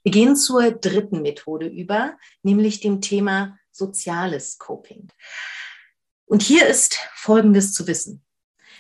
Wir 0.02 0.12
gehen 0.12 0.36
zur 0.36 0.72
dritten 0.72 1.22
Methode 1.22 1.68
über, 1.68 2.18
nämlich 2.42 2.80
dem 2.80 3.00
Thema 3.00 3.60
soziales 3.70 4.58
Coping. 4.58 5.10
Und 6.26 6.42
hier 6.42 6.66
ist 6.66 6.98
Folgendes 7.14 7.74
zu 7.74 7.86
wissen. 7.86 8.26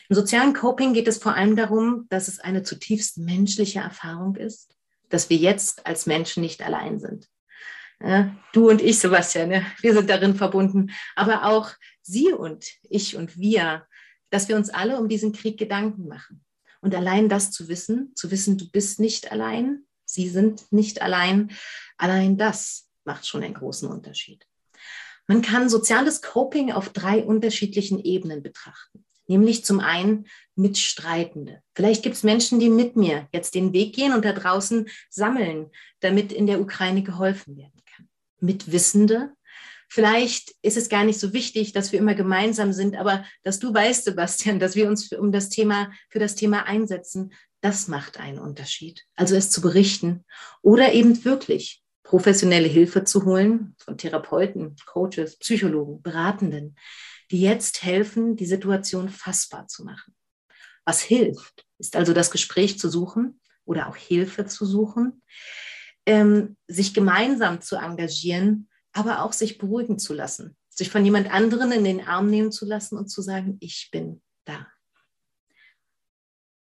Im 0.10 0.16
sozialen 0.16 0.54
Coping 0.56 0.94
geht 0.94 1.08
es 1.08 1.20
vor 1.20 1.36
allem 1.36 1.56
darum, 1.56 2.08
dass 2.10 2.28
es 2.28 2.40
eine 2.40 2.64
zutiefst 2.64 3.20
menschliche 3.20 3.82
Erfahrung 3.82 4.38
ist, 4.38 4.76
dass 5.10 5.30
wir 5.30 5.38
jetzt 5.38 5.86
als 5.86 6.08
Menschen 6.08 6.42
nicht 6.42 6.64
allein 6.64 7.00
sind. 7.00 7.30
Du 8.52 8.70
und 8.70 8.82
ich, 8.82 9.00
Sebastian, 9.00 9.66
wir 9.82 9.94
sind 9.94 10.10
darin 10.10 10.36
verbunden, 10.36 10.92
aber 11.16 11.46
auch 11.46 11.72
Sie 12.02 12.34
und 12.34 12.66
ich 12.90 13.16
und 13.16 13.38
wir, 13.38 13.88
dass 14.30 14.50
wir 14.50 14.58
uns 14.58 14.70
alle 14.70 15.00
um 15.00 15.08
diesen 15.08 15.32
Krieg 15.32 15.58
Gedanken 15.58 16.10
machen. 16.10 16.44
Und 16.82 16.94
allein 16.94 17.30
das 17.30 17.52
zu 17.52 17.70
wissen, 17.70 18.12
zu 18.16 18.30
wissen, 18.30 18.58
du 18.58 18.70
bist 18.70 19.00
nicht 19.00 19.32
allein, 19.32 19.86
Sie 20.06 20.28
sind 20.28 20.72
nicht 20.72 21.02
allein, 21.02 21.52
allein 21.98 22.38
das 22.38 22.90
macht 23.06 23.26
schon 23.26 23.42
einen 23.42 23.54
großen 23.54 23.90
Unterschied. 23.90 24.46
Man 25.28 25.42
kann 25.42 25.70
soziales 25.70 26.22
Coping 26.22 26.74
auf 26.74 26.90
drei 26.90 27.24
unterschiedlichen 27.24 28.00
Ebenen 28.04 28.44
betrachten. 28.44 29.06
Nämlich 29.28 29.64
zum 29.64 29.80
einen 29.80 30.28
Mitstreitende. 30.56 31.62
Vielleicht 31.74 32.04
gibt 32.04 32.18
es 32.18 32.24
Menschen, 32.24 32.60
die 32.60 32.70
mit 32.70 32.98
mir 32.98 33.30
jetzt 33.32 33.56
den 33.56 33.72
Weg 33.72 33.96
gehen 33.96 34.14
und 34.14 34.26
da 34.26 34.34
draußen 34.34 34.90
sammeln, 35.10 35.72
damit 36.02 36.34
in 36.34 36.46
der 36.46 36.60
Ukraine 36.60 37.04
geholfen 37.04 37.56
kann. 37.56 37.83
Mitwissende, 38.44 39.34
Vielleicht 39.94 40.56
ist 40.64 40.76
es 40.76 40.90
gar 40.90 41.04
nicht 41.04 41.20
so 41.20 41.34
wichtig, 41.34 41.72
dass 41.72 41.92
wir 41.92 42.00
immer 42.00 42.16
gemeinsam 42.16 42.74
sind, 42.74 42.96
aber 42.96 43.24
dass 43.44 43.60
du 43.60 43.72
weißt, 43.72 44.06
Sebastian, 44.06 44.60
dass 44.60 44.76
wir 44.76 44.88
uns 44.88 45.12
um 45.12 45.32
das 45.32 45.50
Thema, 45.50 45.92
für 46.10 46.18
das 46.18 46.34
Thema 46.34 46.66
einsetzen, 46.66 47.32
das 47.62 47.88
macht 47.88 48.20
einen 48.20 48.40
Unterschied. 48.40 49.04
Also 49.16 49.36
es 49.36 49.52
zu 49.52 49.62
berichten 49.62 50.26
oder 50.64 50.94
eben 50.94 51.24
wirklich 51.24 51.84
professionelle 52.02 52.68
Hilfe 52.68 53.04
zu 53.04 53.24
holen 53.26 53.76
von 53.78 53.96
Therapeuten, 53.96 54.76
Coaches, 54.88 55.38
Psychologen, 55.38 56.02
Beratenden, 56.02 56.76
die 57.30 57.42
jetzt 57.42 57.84
helfen, 57.84 58.36
die 58.36 58.48
Situation 58.48 59.10
fassbar 59.10 59.68
zu 59.68 59.84
machen. 59.84 60.16
Was 60.86 61.02
hilft, 61.02 61.68
ist 61.78 61.96
also 61.96 62.14
das 62.14 62.32
Gespräch 62.32 62.80
zu 62.80 62.90
suchen 62.90 63.40
oder 63.64 63.88
auch 63.90 63.96
Hilfe 63.96 64.48
zu 64.48 64.66
suchen, 64.66 65.22
ähm, 66.06 66.58
sich 66.68 66.94
gemeinsam 66.94 67.62
zu 67.62 67.76
engagieren 67.76 68.68
aber 68.94 69.24
auch 69.24 69.34
sich 69.34 69.58
beruhigen 69.58 70.00
zu 70.00 70.14
lassen, 70.14 70.56
sich 70.70 70.90
von 70.90 71.04
jemand 71.04 71.30
anderen 71.32 71.72
in 71.72 71.84
den 71.84 72.08
Arm 72.08 72.30
nehmen 72.30 72.52
zu 72.52 72.66
lassen 72.66 72.98
und 72.98 73.08
zu 73.08 73.22
sagen, 73.22 73.58
ich 73.60 73.90
bin 73.92 74.22
da. 74.46 74.68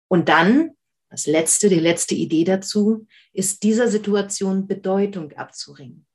Und 0.09 0.29
dann, 0.29 0.77
das 1.11 1.27
letzte, 1.27 1.69
die 1.69 1.81
letzte 1.81 2.15
Idee 2.15 2.45
dazu, 2.45 3.07
ist 3.33 3.63
dieser 3.65 3.89
Situation 3.89 4.67
Bedeutung 4.67 5.33
abzuringen. 5.33 6.07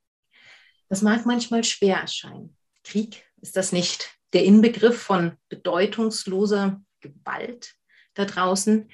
Das 0.88 1.02
mag 1.02 1.26
manchmal 1.26 1.64
schwer 1.64 1.98
erscheinen. 1.98 2.56
Krieg 2.84 3.26
ist 3.42 3.58
das 3.58 3.72
nicht 3.74 4.10
der 4.34 4.46
Inbegriff 4.46 5.00
von 5.00 5.38
bedeutungsloser 5.50 6.82
Gewalt 7.02 7.76
da 8.14 8.26
draußen. 8.26 8.90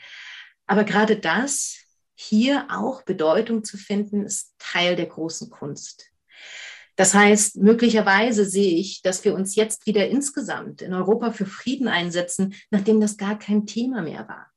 Aber 0.65 0.83
gerade 0.83 1.17
das, 1.17 1.82
hier 2.15 2.67
auch 2.69 3.03
Bedeutung 3.03 3.63
zu 3.63 3.77
finden, 3.77 4.25
ist 4.25 4.53
Teil 4.59 4.95
der 4.95 5.07
großen 5.07 5.49
Kunst. 5.49 6.11
Das 6.95 7.15
heißt, 7.15 7.57
möglicherweise 7.57 8.45
sehe 8.45 8.77
ich, 8.77 9.01
dass 9.01 9.25
wir 9.25 9.33
uns 9.33 9.55
jetzt 9.55 9.87
wieder 9.87 10.07
insgesamt 10.07 10.81
in 10.81 10.93
Europa 10.93 11.31
für 11.31 11.47
Frieden 11.47 11.87
einsetzen, 11.87 12.53
nachdem 12.69 13.01
das 13.01 13.17
gar 13.17 13.37
kein 13.37 13.65
Thema 13.65 14.03
mehr 14.03 14.27
war. 14.27 14.51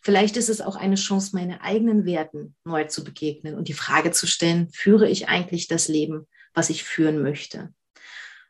Vielleicht 0.00 0.36
ist 0.36 0.48
es 0.48 0.60
auch 0.60 0.76
eine 0.76 0.96
Chance, 0.96 1.30
meine 1.34 1.62
eigenen 1.62 2.04
Werten 2.04 2.56
neu 2.64 2.84
zu 2.84 3.04
begegnen 3.04 3.54
und 3.56 3.68
die 3.68 3.72
Frage 3.72 4.10
zu 4.10 4.26
stellen, 4.26 4.68
führe 4.72 5.08
ich 5.08 5.28
eigentlich 5.28 5.68
das 5.68 5.88
Leben, 5.88 6.26
was 6.54 6.70
ich 6.70 6.84
führen 6.84 7.22
möchte? 7.22 7.72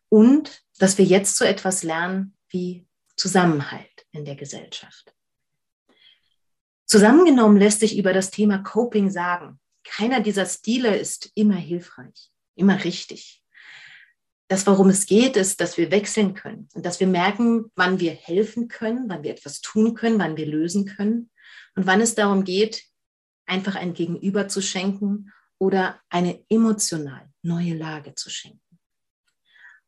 Und 0.09 0.63
dass 0.79 0.99
wir 0.99 1.05
jetzt 1.05 1.37
so 1.37 1.45
etwas 1.45 1.83
lernen 1.83 2.35
wie 2.49 2.87
Zusammenhalt 3.17 4.07
in 4.13 4.25
der 4.25 4.35
Gesellschaft. 4.35 5.15
Zusammengenommen 6.93 7.57
lässt 7.57 7.81
sich 7.81 7.97
über 7.97 8.13
das 8.13 8.31
Thema 8.31 8.59
Coping 8.59 9.11
sagen, 9.11 9.59
keiner 9.83 10.21
dieser 10.21 10.45
Stile 10.45 10.95
ist 10.95 11.33
immer 11.35 11.57
hilfreich 11.57 12.31
immer 12.55 12.85
richtig. 12.85 13.43
Das, 14.49 14.67
worum 14.67 14.91
es 14.91 15.07
geht, 15.07 15.39
ist, 15.39 15.63
dass 15.63 15.79
wir 15.79 15.91
wechseln 15.91 16.35
können 16.35 16.69
und 16.75 16.85
dass 16.85 17.01
wir 17.01 17.07
merken, 17.07 17.71
wann 17.77 17.99
wir 17.99 18.13
helfen 18.13 18.69
können, 18.69 19.09
wann 19.09 19.23
wir 19.23 19.31
etwas 19.31 19.63
tun 19.63 19.95
können, 19.95 20.19
wann 20.19 20.37
wir 20.37 20.45
lösen 20.45 20.85
können 20.85 21.31
und 21.77 21.87
wann 21.87 22.03
es 22.03 22.15
darum 22.15 22.45
geht, 22.45 22.85
einfach 23.47 23.75
ein 23.75 23.95
Gegenüber 23.95 24.49
zu 24.49 24.61
schenken 24.61 25.33
oder 25.59 25.99
eine 26.11 26.45
emotional 26.51 27.27
neue 27.41 27.75
Lage 27.75 28.15
zu 28.15 28.29
schenken. 28.29 28.61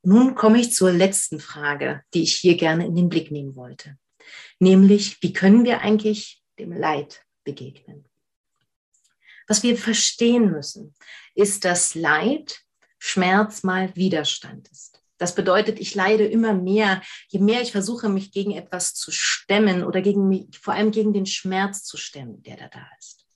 Nun 0.03 0.35
komme 0.35 0.59
ich 0.59 0.73
zur 0.73 0.91
letzten 0.91 1.39
Frage, 1.39 2.03
die 2.15 2.23
ich 2.23 2.37
hier 2.37 2.57
gerne 2.57 2.87
in 2.87 2.97
den 2.97 3.11
Blick 3.11 3.31
nehmen 3.31 3.57
wollte, 3.57 3.99
nämlich, 4.59 5.21
wie 5.21 5.35
können 5.35 5.67
wir 5.67 5.83
eigentlich 5.83 6.43
dem 6.59 6.73
Leid 6.73 7.25
begegnen? 7.45 8.09
Was 9.47 9.63
wir 9.63 9.77
verstehen 9.77 10.51
müssen, 10.51 10.95
ist, 11.35 11.65
dass 11.65 11.95
Leid 11.95 12.65
Schmerz 12.99 13.63
mal 13.63 13.95
Widerstand 13.97 14.69
ist. 14.69 15.03
Das 15.19 15.35
bedeutet, 15.35 15.79
ich 15.79 15.95
leide 15.95 16.25
immer 16.25 16.55
mehr, 16.55 17.03
je 17.29 17.39
mehr 17.39 17.61
ich 17.61 17.73
versuche, 17.73 18.09
mich 18.09 18.33
gegen 18.33 18.53
etwas 18.53 18.95
zu 18.95 19.11
stemmen 19.13 19.85
oder 19.85 20.01
gegen 20.01 20.29
mich, 20.29 20.59
vor 20.59 20.75
allem 20.75 20.91
gegen 20.91 21.13
den 21.13 21.27
Schmerz 21.27 21.85
zu 21.85 21.97
stemmen, 21.97 22.43
der 22.43 22.57
da 22.57 22.69
da 22.69 22.87
ist. 22.99 23.27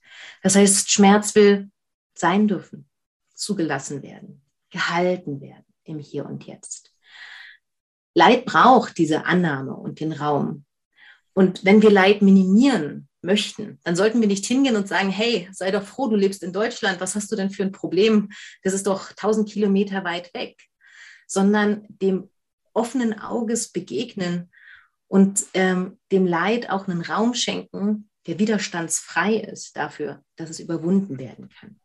Das 0.42 0.56
heißt, 0.56 0.90
Schmerz 0.90 1.34
will 1.34 1.70
sein 2.14 2.48
dürfen, 2.48 2.88
zugelassen 3.34 4.02
werden, 4.02 4.42
gehalten 4.70 5.40
werden 5.40 5.66
im 5.84 5.98
Hier 5.98 6.26
und 6.26 6.44
Jetzt. 6.44 6.92
Leid 8.14 8.44
braucht 8.44 8.98
diese 8.98 9.26
Annahme 9.26 9.74
und 9.74 10.00
den 10.00 10.12
Raum. 10.12 10.64
Und 11.34 11.64
wenn 11.64 11.82
wir 11.82 11.90
Leid 11.90 12.22
minimieren, 12.22 13.07
möchten, 13.22 13.78
dann 13.84 13.96
sollten 13.96 14.20
wir 14.20 14.28
nicht 14.28 14.46
hingehen 14.46 14.76
und 14.76 14.88
sagen, 14.88 15.10
hey, 15.10 15.48
sei 15.52 15.70
doch 15.70 15.84
froh, 15.84 16.08
du 16.08 16.16
lebst 16.16 16.42
in 16.42 16.52
Deutschland, 16.52 17.00
was 17.00 17.14
hast 17.14 17.30
du 17.32 17.36
denn 17.36 17.50
für 17.50 17.62
ein 17.62 17.72
Problem? 17.72 18.30
Das 18.62 18.74
ist 18.74 18.86
doch 18.86 19.12
tausend 19.12 19.48
Kilometer 19.48 20.04
weit 20.04 20.32
weg, 20.34 20.56
sondern 21.26 21.86
dem 21.88 22.30
offenen 22.74 23.18
Auges 23.18 23.70
begegnen 23.70 24.50
und 25.08 25.46
ähm, 25.54 25.98
dem 26.12 26.26
Leid 26.26 26.70
auch 26.70 26.86
einen 26.86 27.02
Raum 27.02 27.34
schenken, 27.34 28.08
der 28.26 28.38
widerstandsfrei 28.38 29.36
ist 29.36 29.76
dafür, 29.76 30.22
dass 30.36 30.50
es 30.50 30.60
überwunden 30.60 31.18
werden 31.18 31.48
kann. 31.48 31.80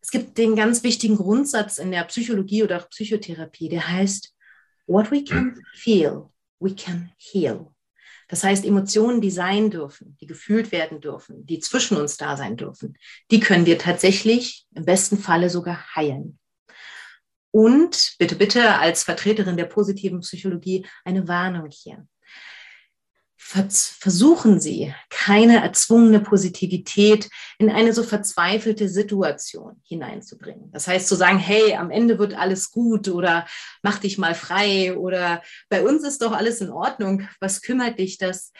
Es 0.00 0.10
gibt 0.10 0.36
den 0.36 0.56
ganz 0.56 0.82
wichtigen 0.82 1.16
Grundsatz 1.16 1.78
in 1.78 1.90
der 1.90 2.04
Psychologie 2.04 2.62
oder 2.62 2.78
auch 2.78 2.90
Psychotherapie, 2.90 3.68
der 3.68 3.88
heißt, 3.88 4.34
what 4.86 5.10
we 5.10 5.22
can 5.24 5.62
feel, 5.74 6.30
we 6.60 6.74
can 6.74 7.10
heal. 7.16 7.73
Das 8.28 8.44
heißt, 8.44 8.64
Emotionen, 8.64 9.20
die 9.20 9.30
sein 9.30 9.70
dürfen, 9.70 10.16
die 10.20 10.26
gefühlt 10.26 10.72
werden 10.72 11.00
dürfen, 11.00 11.46
die 11.46 11.60
zwischen 11.60 11.96
uns 11.96 12.16
da 12.16 12.36
sein 12.36 12.56
dürfen, 12.56 12.96
die 13.30 13.40
können 13.40 13.66
wir 13.66 13.78
tatsächlich 13.78 14.66
im 14.74 14.84
besten 14.84 15.18
Falle 15.18 15.50
sogar 15.50 15.94
heilen. 15.94 16.38
Und 17.50 18.14
bitte, 18.18 18.34
bitte 18.34 18.78
als 18.78 19.04
Vertreterin 19.04 19.56
der 19.56 19.66
positiven 19.66 20.20
Psychologie 20.20 20.86
eine 21.04 21.28
Warnung 21.28 21.68
hier 21.70 22.06
versuchen 23.46 24.58
Sie, 24.58 24.94
keine 25.10 25.62
erzwungene 25.62 26.20
Positivität 26.20 27.28
in 27.58 27.68
eine 27.70 27.92
so 27.92 28.02
verzweifelte 28.02 28.88
Situation 28.88 29.82
hineinzubringen. 29.84 30.72
Das 30.72 30.88
heißt 30.88 31.06
zu 31.06 31.14
sagen, 31.14 31.38
hey, 31.38 31.74
am 31.74 31.90
Ende 31.90 32.18
wird 32.18 32.34
alles 32.34 32.70
gut 32.70 33.08
oder 33.08 33.46
mach 33.82 33.98
dich 33.98 34.16
mal 34.16 34.34
frei 34.34 34.96
oder 34.96 35.42
bei 35.68 35.82
uns 35.82 36.04
ist 36.04 36.22
doch 36.22 36.32
alles 36.32 36.62
in 36.62 36.70
Ordnung, 36.70 37.28
was 37.38 37.60
kümmert 37.60 37.98
dich 37.98 38.16
das? 38.16 38.50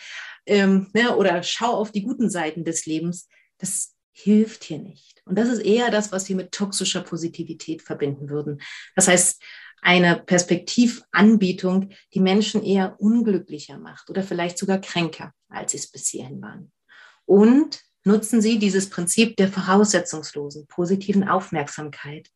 Ähm, 0.45 0.91
ne, 0.93 1.17
oder 1.17 1.43
schau 1.43 1.73
auf 1.73 1.91
die 1.91 2.03
guten 2.03 2.29
Seiten 2.29 2.65
des 2.65 2.85
Lebens. 2.85 3.29
Das 3.57 3.95
hilft 4.13 4.65
hier 4.65 4.79
nicht. 4.79 5.23
Und 5.25 5.39
das 5.39 5.49
ist 5.49 5.61
eher 5.61 5.91
das, 5.91 6.13
was 6.13 6.29
wir 6.29 6.37
mit 6.37 6.53
toxischer 6.53 7.01
Positivität 7.01 7.81
verbinden 7.81 8.29
würden. 8.29 8.61
Das 8.95 9.09
heißt, 9.09 9.43
eine 9.85 10.17
Perspektivanbietung, 10.17 11.91
die 12.15 12.21
Menschen 12.21 12.63
eher 12.63 12.99
unglücklicher 13.01 13.79
macht 13.79 14.09
oder 14.09 14.23
vielleicht 14.23 14.57
sogar 14.57 14.81
kränker, 14.81 15.35
als 15.51 15.73
sie 15.73 15.79
es 15.79 15.91
bis 15.91 16.09
hierhin 16.09 16.41
waren. 16.41 16.73
Und 17.27 17.83
nutzen 18.03 18.41
Sie 18.41 18.59
dieses 18.59 18.89
Prinzip 18.89 19.37
der 19.37 19.49
voraussetzungslosen, 19.49 20.67
positiven 20.69 21.29
Aufmerksamkeit, 21.29 22.31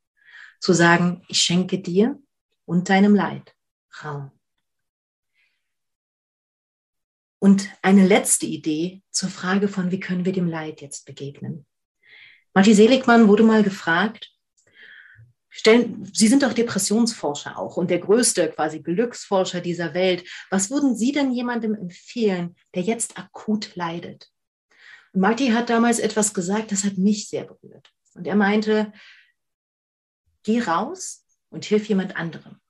zu 0.61 0.75
sagen, 0.75 1.23
ich 1.29 1.41
schenke 1.41 1.79
dir 1.79 2.21
und 2.67 2.91
deinem 2.91 3.15
Leid 3.15 3.55
Raum. 4.05 4.31
Und 7.39 7.71
eine 7.81 8.07
letzte 8.07 8.45
Idee 8.47 9.03
zur 9.11 9.31
Frage 9.31 9.69
von, 9.69 9.91
wie 9.91 10.01
können 10.01 10.25
wir 10.25 10.33
dem 10.33 10.49
Leid 10.49 10.83
jetzt 10.83 11.07
begegnen. 11.07 11.67
Marty 12.53 12.75
Seligmann 12.75 13.29
wurde 13.29 13.45
mal 13.45 13.63
gefragt, 13.63 14.33
Stellen, 15.51 16.09
Sie 16.13 16.29
sind 16.29 16.43
doch 16.43 16.53
Depressionsforscher 16.53 17.59
auch 17.59 17.77
und 17.77 17.91
der 17.91 18.01
größte 18.01 18.51
quasi 18.51 18.81
Glücksforscher 18.81 19.61
dieser 19.61 19.95
Welt. 19.95 20.29
Was 20.51 20.71
würden 20.71 20.97
Sie 20.97 21.13
denn 21.13 21.33
jemandem 21.33 21.75
empfehlen, 21.75 22.55
der 22.75 22.83
jetzt 22.83 23.19
akut 23.19 23.75
leidet? 23.75 24.31
Und 25.13 25.23
Marty 25.23 25.49
hat 25.49 25.71
damals 25.71 25.99
etwas 25.99 26.35
gesagt, 26.35 26.71
das 26.71 26.85
hat 26.85 26.99
mich 26.99 27.29
sehr 27.29 27.45
berührt. 27.45 27.91
Und 28.15 28.27
er 28.27 28.37
meinte, 28.37 28.93
geh 30.43 30.61
raus 30.61 31.25
und 31.51 31.65
hilf 31.65 31.89
jemand 31.89 32.17
anderem. 32.17 32.61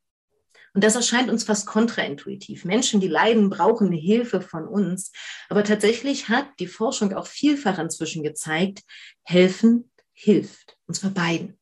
Und 0.74 0.84
das 0.84 0.94
erscheint 0.94 1.28
uns 1.28 1.42
fast 1.42 1.66
kontraintuitiv. 1.66 2.64
Menschen, 2.64 3.00
die 3.00 3.08
leiden, 3.08 3.50
brauchen 3.50 3.90
Hilfe 3.90 4.40
von 4.40 4.68
uns. 4.68 5.10
Aber 5.48 5.64
tatsächlich 5.64 6.28
hat 6.28 6.46
die 6.60 6.68
Forschung 6.68 7.14
auch 7.14 7.26
vielfach 7.26 7.78
inzwischen 7.78 8.22
gezeigt, 8.22 8.84
helfen 9.24 9.90
hilft. 10.12 10.76
Und 10.86 10.94
zwar 10.94 11.10
beiden. 11.10 11.57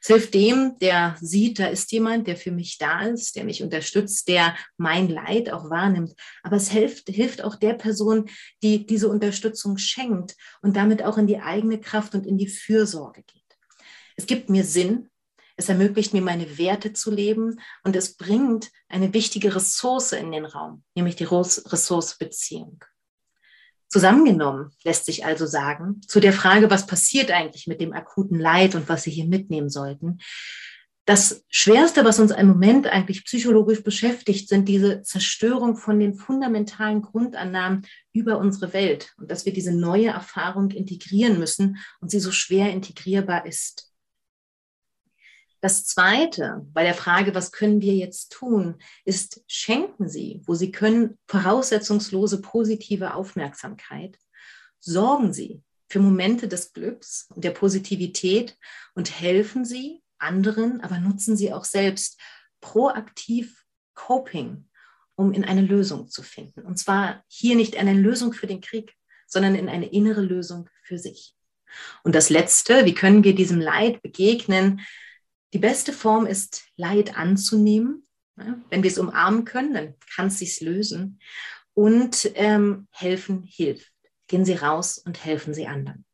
Es 0.00 0.06
hilft 0.06 0.32
dem, 0.32 0.78
der 0.80 1.16
sieht, 1.20 1.58
da 1.58 1.66
ist 1.66 1.92
jemand, 1.92 2.26
der 2.26 2.36
für 2.36 2.50
mich 2.50 2.78
da 2.78 3.02
ist, 3.02 3.36
der 3.36 3.44
mich 3.44 3.62
unterstützt, 3.62 4.28
der 4.28 4.56
mein 4.78 5.08
Leid 5.08 5.52
auch 5.52 5.68
wahrnimmt. 5.68 6.14
Aber 6.42 6.56
es 6.56 6.70
hilft, 6.70 7.10
hilft 7.10 7.44
auch 7.44 7.56
der 7.56 7.74
Person, 7.74 8.30
die 8.62 8.86
diese 8.86 9.08
Unterstützung 9.08 9.76
schenkt 9.76 10.36
und 10.62 10.76
damit 10.76 11.02
auch 11.02 11.18
in 11.18 11.26
die 11.26 11.40
eigene 11.40 11.78
Kraft 11.78 12.14
und 12.14 12.26
in 12.26 12.38
die 12.38 12.48
Fürsorge 12.48 13.22
geht. 13.22 13.40
Es 14.16 14.26
gibt 14.26 14.48
mir 14.48 14.64
Sinn, 14.64 15.10
es 15.56 15.68
ermöglicht 15.68 16.14
mir, 16.14 16.22
meine 16.22 16.56
Werte 16.56 16.94
zu 16.94 17.10
leben 17.10 17.60
und 17.84 17.94
es 17.94 18.16
bringt 18.16 18.70
eine 18.88 19.12
wichtige 19.12 19.54
Ressource 19.54 20.12
in 20.12 20.32
den 20.32 20.46
Raum, 20.46 20.82
nämlich 20.94 21.16
die 21.16 21.24
Ressource 21.24 22.16
Beziehung. 22.16 22.82
Zusammengenommen 23.90 24.70
lässt 24.84 25.04
sich 25.04 25.26
also 25.26 25.46
sagen, 25.46 26.00
zu 26.06 26.20
der 26.20 26.32
Frage, 26.32 26.70
was 26.70 26.86
passiert 26.86 27.32
eigentlich 27.32 27.66
mit 27.66 27.80
dem 27.80 27.92
akuten 27.92 28.38
Leid 28.38 28.76
und 28.76 28.88
was 28.88 29.02
Sie 29.02 29.10
hier 29.10 29.26
mitnehmen 29.26 29.68
sollten. 29.68 30.18
Das 31.06 31.44
Schwerste, 31.48 32.04
was 32.04 32.20
uns 32.20 32.30
im 32.30 32.46
Moment 32.46 32.86
eigentlich 32.86 33.24
psychologisch 33.24 33.82
beschäftigt, 33.82 34.48
sind 34.48 34.68
diese 34.68 35.02
Zerstörung 35.02 35.76
von 35.76 35.98
den 35.98 36.14
fundamentalen 36.14 37.02
Grundannahmen 37.02 37.84
über 38.12 38.38
unsere 38.38 38.72
Welt 38.72 39.12
und 39.18 39.28
dass 39.28 39.44
wir 39.44 39.52
diese 39.52 39.72
neue 39.72 40.10
Erfahrung 40.10 40.70
integrieren 40.70 41.40
müssen 41.40 41.78
und 42.00 42.12
sie 42.12 42.20
so 42.20 42.30
schwer 42.30 42.70
integrierbar 42.70 43.44
ist. 43.44 43.89
Das 45.60 45.84
Zweite 45.84 46.66
bei 46.72 46.84
der 46.84 46.94
Frage, 46.94 47.34
was 47.34 47.52
können 47.52 47.82
wir 47.82 47.94
jetzt 47.94 48.32
tun, 48.32 48.76
ist, 49.04 49.42
schenken 49.46 50.08
Sie, 50.08 50.40
wo 50.46 50.54
Sie 50.54 50.72
können, 50.72 51.18
voraussetzungslose 51.26 52.40
positive 52.40 53.14
Aufmerksamkeit. 53.14 54.18
Sorgen 54.78 55.32
Sie 55.34 55.62
für 55.88 56.00
Momente 56.00 56.48
des 56.48 56.72
Glücks 56.72 57.28
und 57.34 57.44
der 57.44 57.50
Positivität 57.50 58.56
und 58.94 59.20
helfen 59.20 59.64
Sie 59.64 60.02
anderen, 60.18 60.80
aber 60.80 60.98
nutzen 60.98 61.36
Sie 61.36 61.52
auch 61.52 61.64
selbst 61.64 62.18
proaktiv 62.60 63.64
Coping, 63.94 64.68
um 65.14 65.32
in 65.32 65.44
eine 65.44 65.62
Lösung 65.62 66.08
zu 66.08 66.22
finden. 66.22 66.62
Und 66.62 66.78
zwar 66.78 67.22
hier 67.28 67.54
nicht 67.54 67.76
eine 67.76 67.92
Lösung 67.92 68.32
für 68.32 68.46
den 68.46 68.62
Krieg, 68.62 68.94
sondern 69.26 69.54
in 69.54 69.68
eine 69.68 69.90
innere 69.90 70.22
Lösung 70.22 70.70
für 70.82 70.98
sich. 70.98 71.34
Und 72.02 72.14
das 72.14 72.30
Letzte, 72.30 72.86
wie 72.86 72.94
können 72.94 73.24
wir 73.24 73.34
diesem 73.34 73.60
Leid 73.60 74.00
begegnen? 74.02 74.80
Die 75.52 75.58
beste 75.58 75.92
Form 75.92 76.26
ist, 76.26 76.64
Leid 76.76 77.16
anzunehmen. 77.16 78.06
Wenn 78.70 78.82
wir 78.82 78.90
es 78.90 78.98
umarmen 78.98 79.44
können, 79.44 79.74
dann 79.74 79.94
kann 80.14 80.28
es 80.28 80.38
sich 80.38 80.60
lösen. 80.60 81.20
Und 81.74 82.30
ähm, 82.34 82.88
helfen 82.90 83.42
hilft. 83.42 83.92
Gehen 84.28 84.44
Sie 84.44 84.54
raus 84.54 84.98
und 84.98 85.24
helfen 85.24 85.54
Sie 85.54 85.66
anderen. 85.66 86.04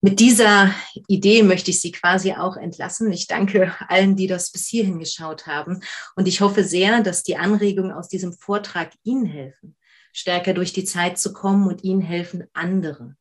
Mit 0.00 0.20
dieser 0.20 0.72
Idee 1.08 1.42
möchte 1.42 1.72
ich 1.72 1.80
Sie 1.80 1.90
quasi 1.90 2.32
auch 2.32 2.56
entlassen. 2.56 3.12
Ich 3.12 3.26
danke 3.26 3.74
allen, 3.88 4.14
die 4.14 4.28
das 4.28 4.52
bis 4.52 4.66
hierhin 4.66 5.00
geschaut 5.00 5.46
haben. 5.46 5.80
Und 6.14 6.28
ich 6.28 6.40
hoffe 6.40 6.62
sehr, 6.62 7.02
dass 7.02 7.24
die 7.24 7.36
Anregungen 7.36 7.92
aus 7.92 8.08
diesem 8.08 8.32
Vortrag 8.32 8.92
Ihnen 9.02 9.26
helfen, 9.26 9.76
stärker 10.12 10.54
durch 10.54 10.72
die 10.72 10.84
Zeit 10.84 11.18
zu 11.18 11.32
kommen 11.32 11.66
und 11.66 11.82
Ihnen 11.82 12.00
helfen, 12.00 12.44
andere 12.52 13.16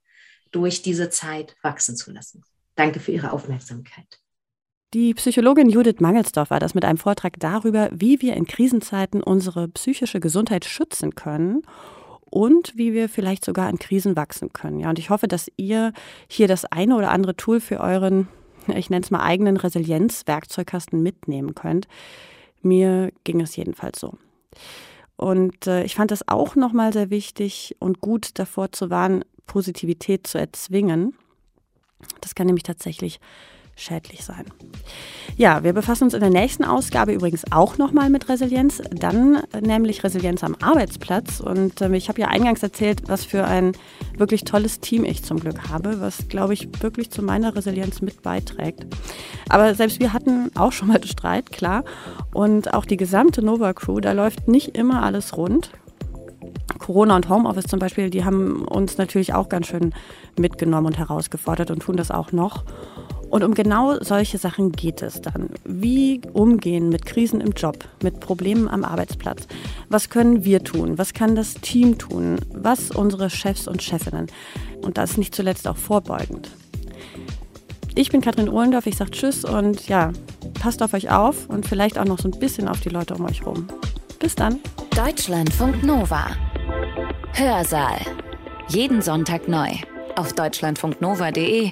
durch 0.51 0.81
diese 0.81 1.09
Zeit 1.09 1.55
wachsen 1.61 1.95
zu 1.95 2.11
lassen. 2.11 2.43
Danke 2.75 2.99
für 2.99 3.11
Ihre 3.11 3.31
Aufmerksamkeit. 3.31 4.19
Die 4.93 5.13
Psychologin 5.13 5.67
Judith 5.67 5.99
Mangelsdorf 5.99 6.49
war 6.49 6.61
das 6.61 6.73
mit 6.73 6.85
einem 6.85 6.97
Vortrag 6.97 7.33
darüber, 7.39 7.89
wie 7.91 8.21
wir 8.21 8.35
in 8.35 8.47
Krisenzeiten 8.47 9.21
unsere 9.21 9.67
psychische 9.67 10.21
Gesundheit 10.21 10.63
schützen 10.63 11.13
können 11.13 11.63
und 12.29 12.77
wie 12.77 12.93
wir 12.93 13.09
vielleicht 13.09 13.43
sogar 13.43 13.69
in 13.69 13.79
Krisen 13.79 14.15
wachsen 14.15 14.53
können. 14.53 14.79
Ja, 14.79 14.89
und 14.89 14.97
ich 14.97 15.09
hoffe, 15.09 15.27
dass 15.27 15.51
ihr 15.57 15.91
hier 16.29 16.47
das 16.47 16.63
eine 16.63 16.95
oder 16.95 17.11
andere 17.11 17.35
Tool 17.35 17.59
für 17.59 17.81
euren, 17.81 18.29
ich 18.67 18.89
nenne 18.89 19.03
es 19.03 19.11
mal 19.11 19.23
eigenen 19.23 19.57
Resilienz-Werkzeugkasten 19.57 21.03
mitnehmen 21.03 21.53
könnt. 21.53 21.89
Mir 22.61 23.11
ging 23.25 23.41
es 23.41 23.57
jedenfalls 23.57 23.99
so. 23.99 24.13
Und 25.17 25.67
äh, 25.67 25.83
ich 25.83 25.95
fand 25.95 26.13
es 26.13 26.25
auch 26.29 26.55
nochmal 26.55 26.93
sehr 26.93 27.09
wichtig 27.09 27.75
und 27.79 27.99
gut 27.99 28.39
davor 28.39 28.71
zu 28.71 28.89
warnen, 28.89 29.25
Positivität 29.47 30.27
zu 30.27 30.38
erzwingen. 30.38 31.13
Das 32.21 32.35
kann 32.35 32.47
nämlich 32.47 32.63
tatsächlich 32.63 33.19
schädlich 33.78 34.25
sein. 34.25 34.45
Ja, 35.38 35.63
wir 35.63 35.73
befassen 35.73 36.05
uns 36.05 36.15
in 36.15 36.19
der 36.19 36.32
nächsten 36.32 36.65
Ausgabe 36.65 37.13
übrigens 37.13 37.43
auch 37.51 37.78
nochmal 37.78 38.09
mit 38.09 38.28
Resilienz, 38.28 38.82
dann 38.91 39.43
nämlich 39.61 40.03
Resilienz 40.03 40.43
am 40.43 40.55
Arbeitsplatz. 40.61 41.39
Und 41.39 41.80
äh, 41.80 41.95
ich 41.95 42.09
habe 42.09 42.19
ja 42.19 42.28
eingangs 42.28 42.63
erzählt, 42.63 43.03
was 43.05 43.23
für 43.23 43.45
ein 43.45 43.73
wirklich 44.17 44.43
tolles 44.45 44.80
Team 44.80 45.05
ich 45.05 45.23
zum 45.23 45.39
Glück 45.39 45.69
habe, 45.69 46.01
was, 46.01 46.28
glaube 46.28 46.53
ich, 46.53 46.67
wirklich 46.82 47.11
zu 47.11 47.21
meiner 47.21 47.55
Resilienz 47.55 48.01
mit 48.01 48.23
beiträgt. 48.23 48.88
Aber 49.47 49.75
selbst 49.75 49.99
wir 49.99 50.11
hatten 50.11 50.51
auch 50.55 50.71
schon 50.71 50.88
mal 50.88 51.03
Streit, 51.05 51.51
klar. 51.51 51.84
Und 52.34 52.73
auch 52.73 52.86
die 52.86 52.97
gesamte 52.97 53.43
Nova 53.43 53.73
Crew, 53.73 53.99
da 53.99 54.13
läuft 54.13 54.47
nicht 54.47 54.75
immer 54.75 55.03
alles 55.03 55.38
rund. 55.38 55.69
Corona 56.80 57.15
und 57.15 57.30
Homeoffice 57.30 57.65
zum 57.65 57.80
Beispiel, 57.80 58.09
die 58.09 58.25
haben 58.25 58.63
uns 58.63 58.97
natürlich 58.97 59.34
auch 59.34 59.49
ganz 59.49 59.67
schön 59.67 59.93
mitgenommen 60.38 60.88
und 60.88 60.97
herausgefordert 60.97 61.69
und 61.69 61.80
tun 61.80 61.97
das 61.97 62.11
auch 62.11 62.32
noch. 62.32 62.63
Und 63.30 63.43
um 63.43 63.53
genau 63.53 64.01
solche 64.01 64.38
Sachen 64.38 64.71
geht 64.71 65.01
es 65.01 65.21
dann. 65.21 65.49
Wie 65.65 66.21
umgehen 66.34 66.89
mit 66.89 67.05
Krisen 67.05 67.41
im 67.41 67.51
Job, 67.51 67.78
mit 68.01 68.19
Problemen 68.19 68.67
am 68.67 68.84
Arbeitsplatz? 68.84 69.47
Was 69.89 70.09
können 70.09 70.45
wir 70.45 70.63
tun? 70.63 70.97
Was 70.97 71.13
kann 71.13 71.36
das 71.36 71.55
Team 71.55 71.97
tun? 71.97 72.38
Was 72.53 72.91
unsere 72.91 73.30
Chefs 73.30 73.67
und 73.67 73.84
Chefinnen? 73.84 74.28
Und 74.82 74.97
das 74.97 75.17
nicht 75.17 75.36
zuletzt 75.36 75.67
auch 75.67 75.78
vorbeugend. 75.78 76.49
Ich 77.95 78.09
bin 78.11 78.21
Katrin 78.21 78.47
Ohlendorf, 78.47 78.86
ich 78.86 78.95
sage 78.95 79.11
Tschüss 79.11 79.43
und 79.43 79.88
ja, 79.88 80.13
passt 80.61 80.84
auf 80.84 80.93
euch 80.93 81.09
auf 81.09 81.49
und 81.49 81.67
vielleicht 81.67 81.97
auch 81.97 82.05
noch 82.05 82.19
so 82.19 82.30
ein 82.30 82.39
bisschen 82.39 82.67
auf 82.67 82.80
die 82.80 82.89
Leute 82.89 83.15
um 83.15 83.25
euch 83.25 83.45
rum. 83.45 83.67
Bis 84.19 84.36
dann. 84.36 84.59
Deutschlandfunk 84.95 85.84
Nova. 85.84 86.28
Hörsaal. 87.34 87.99
Jeden 88.69 89.01
Sonntag 89.01 89.47
neu. 89.47 89.69
Auf 90.15 90.34
deutschlandfunknova.de 90.34 91.71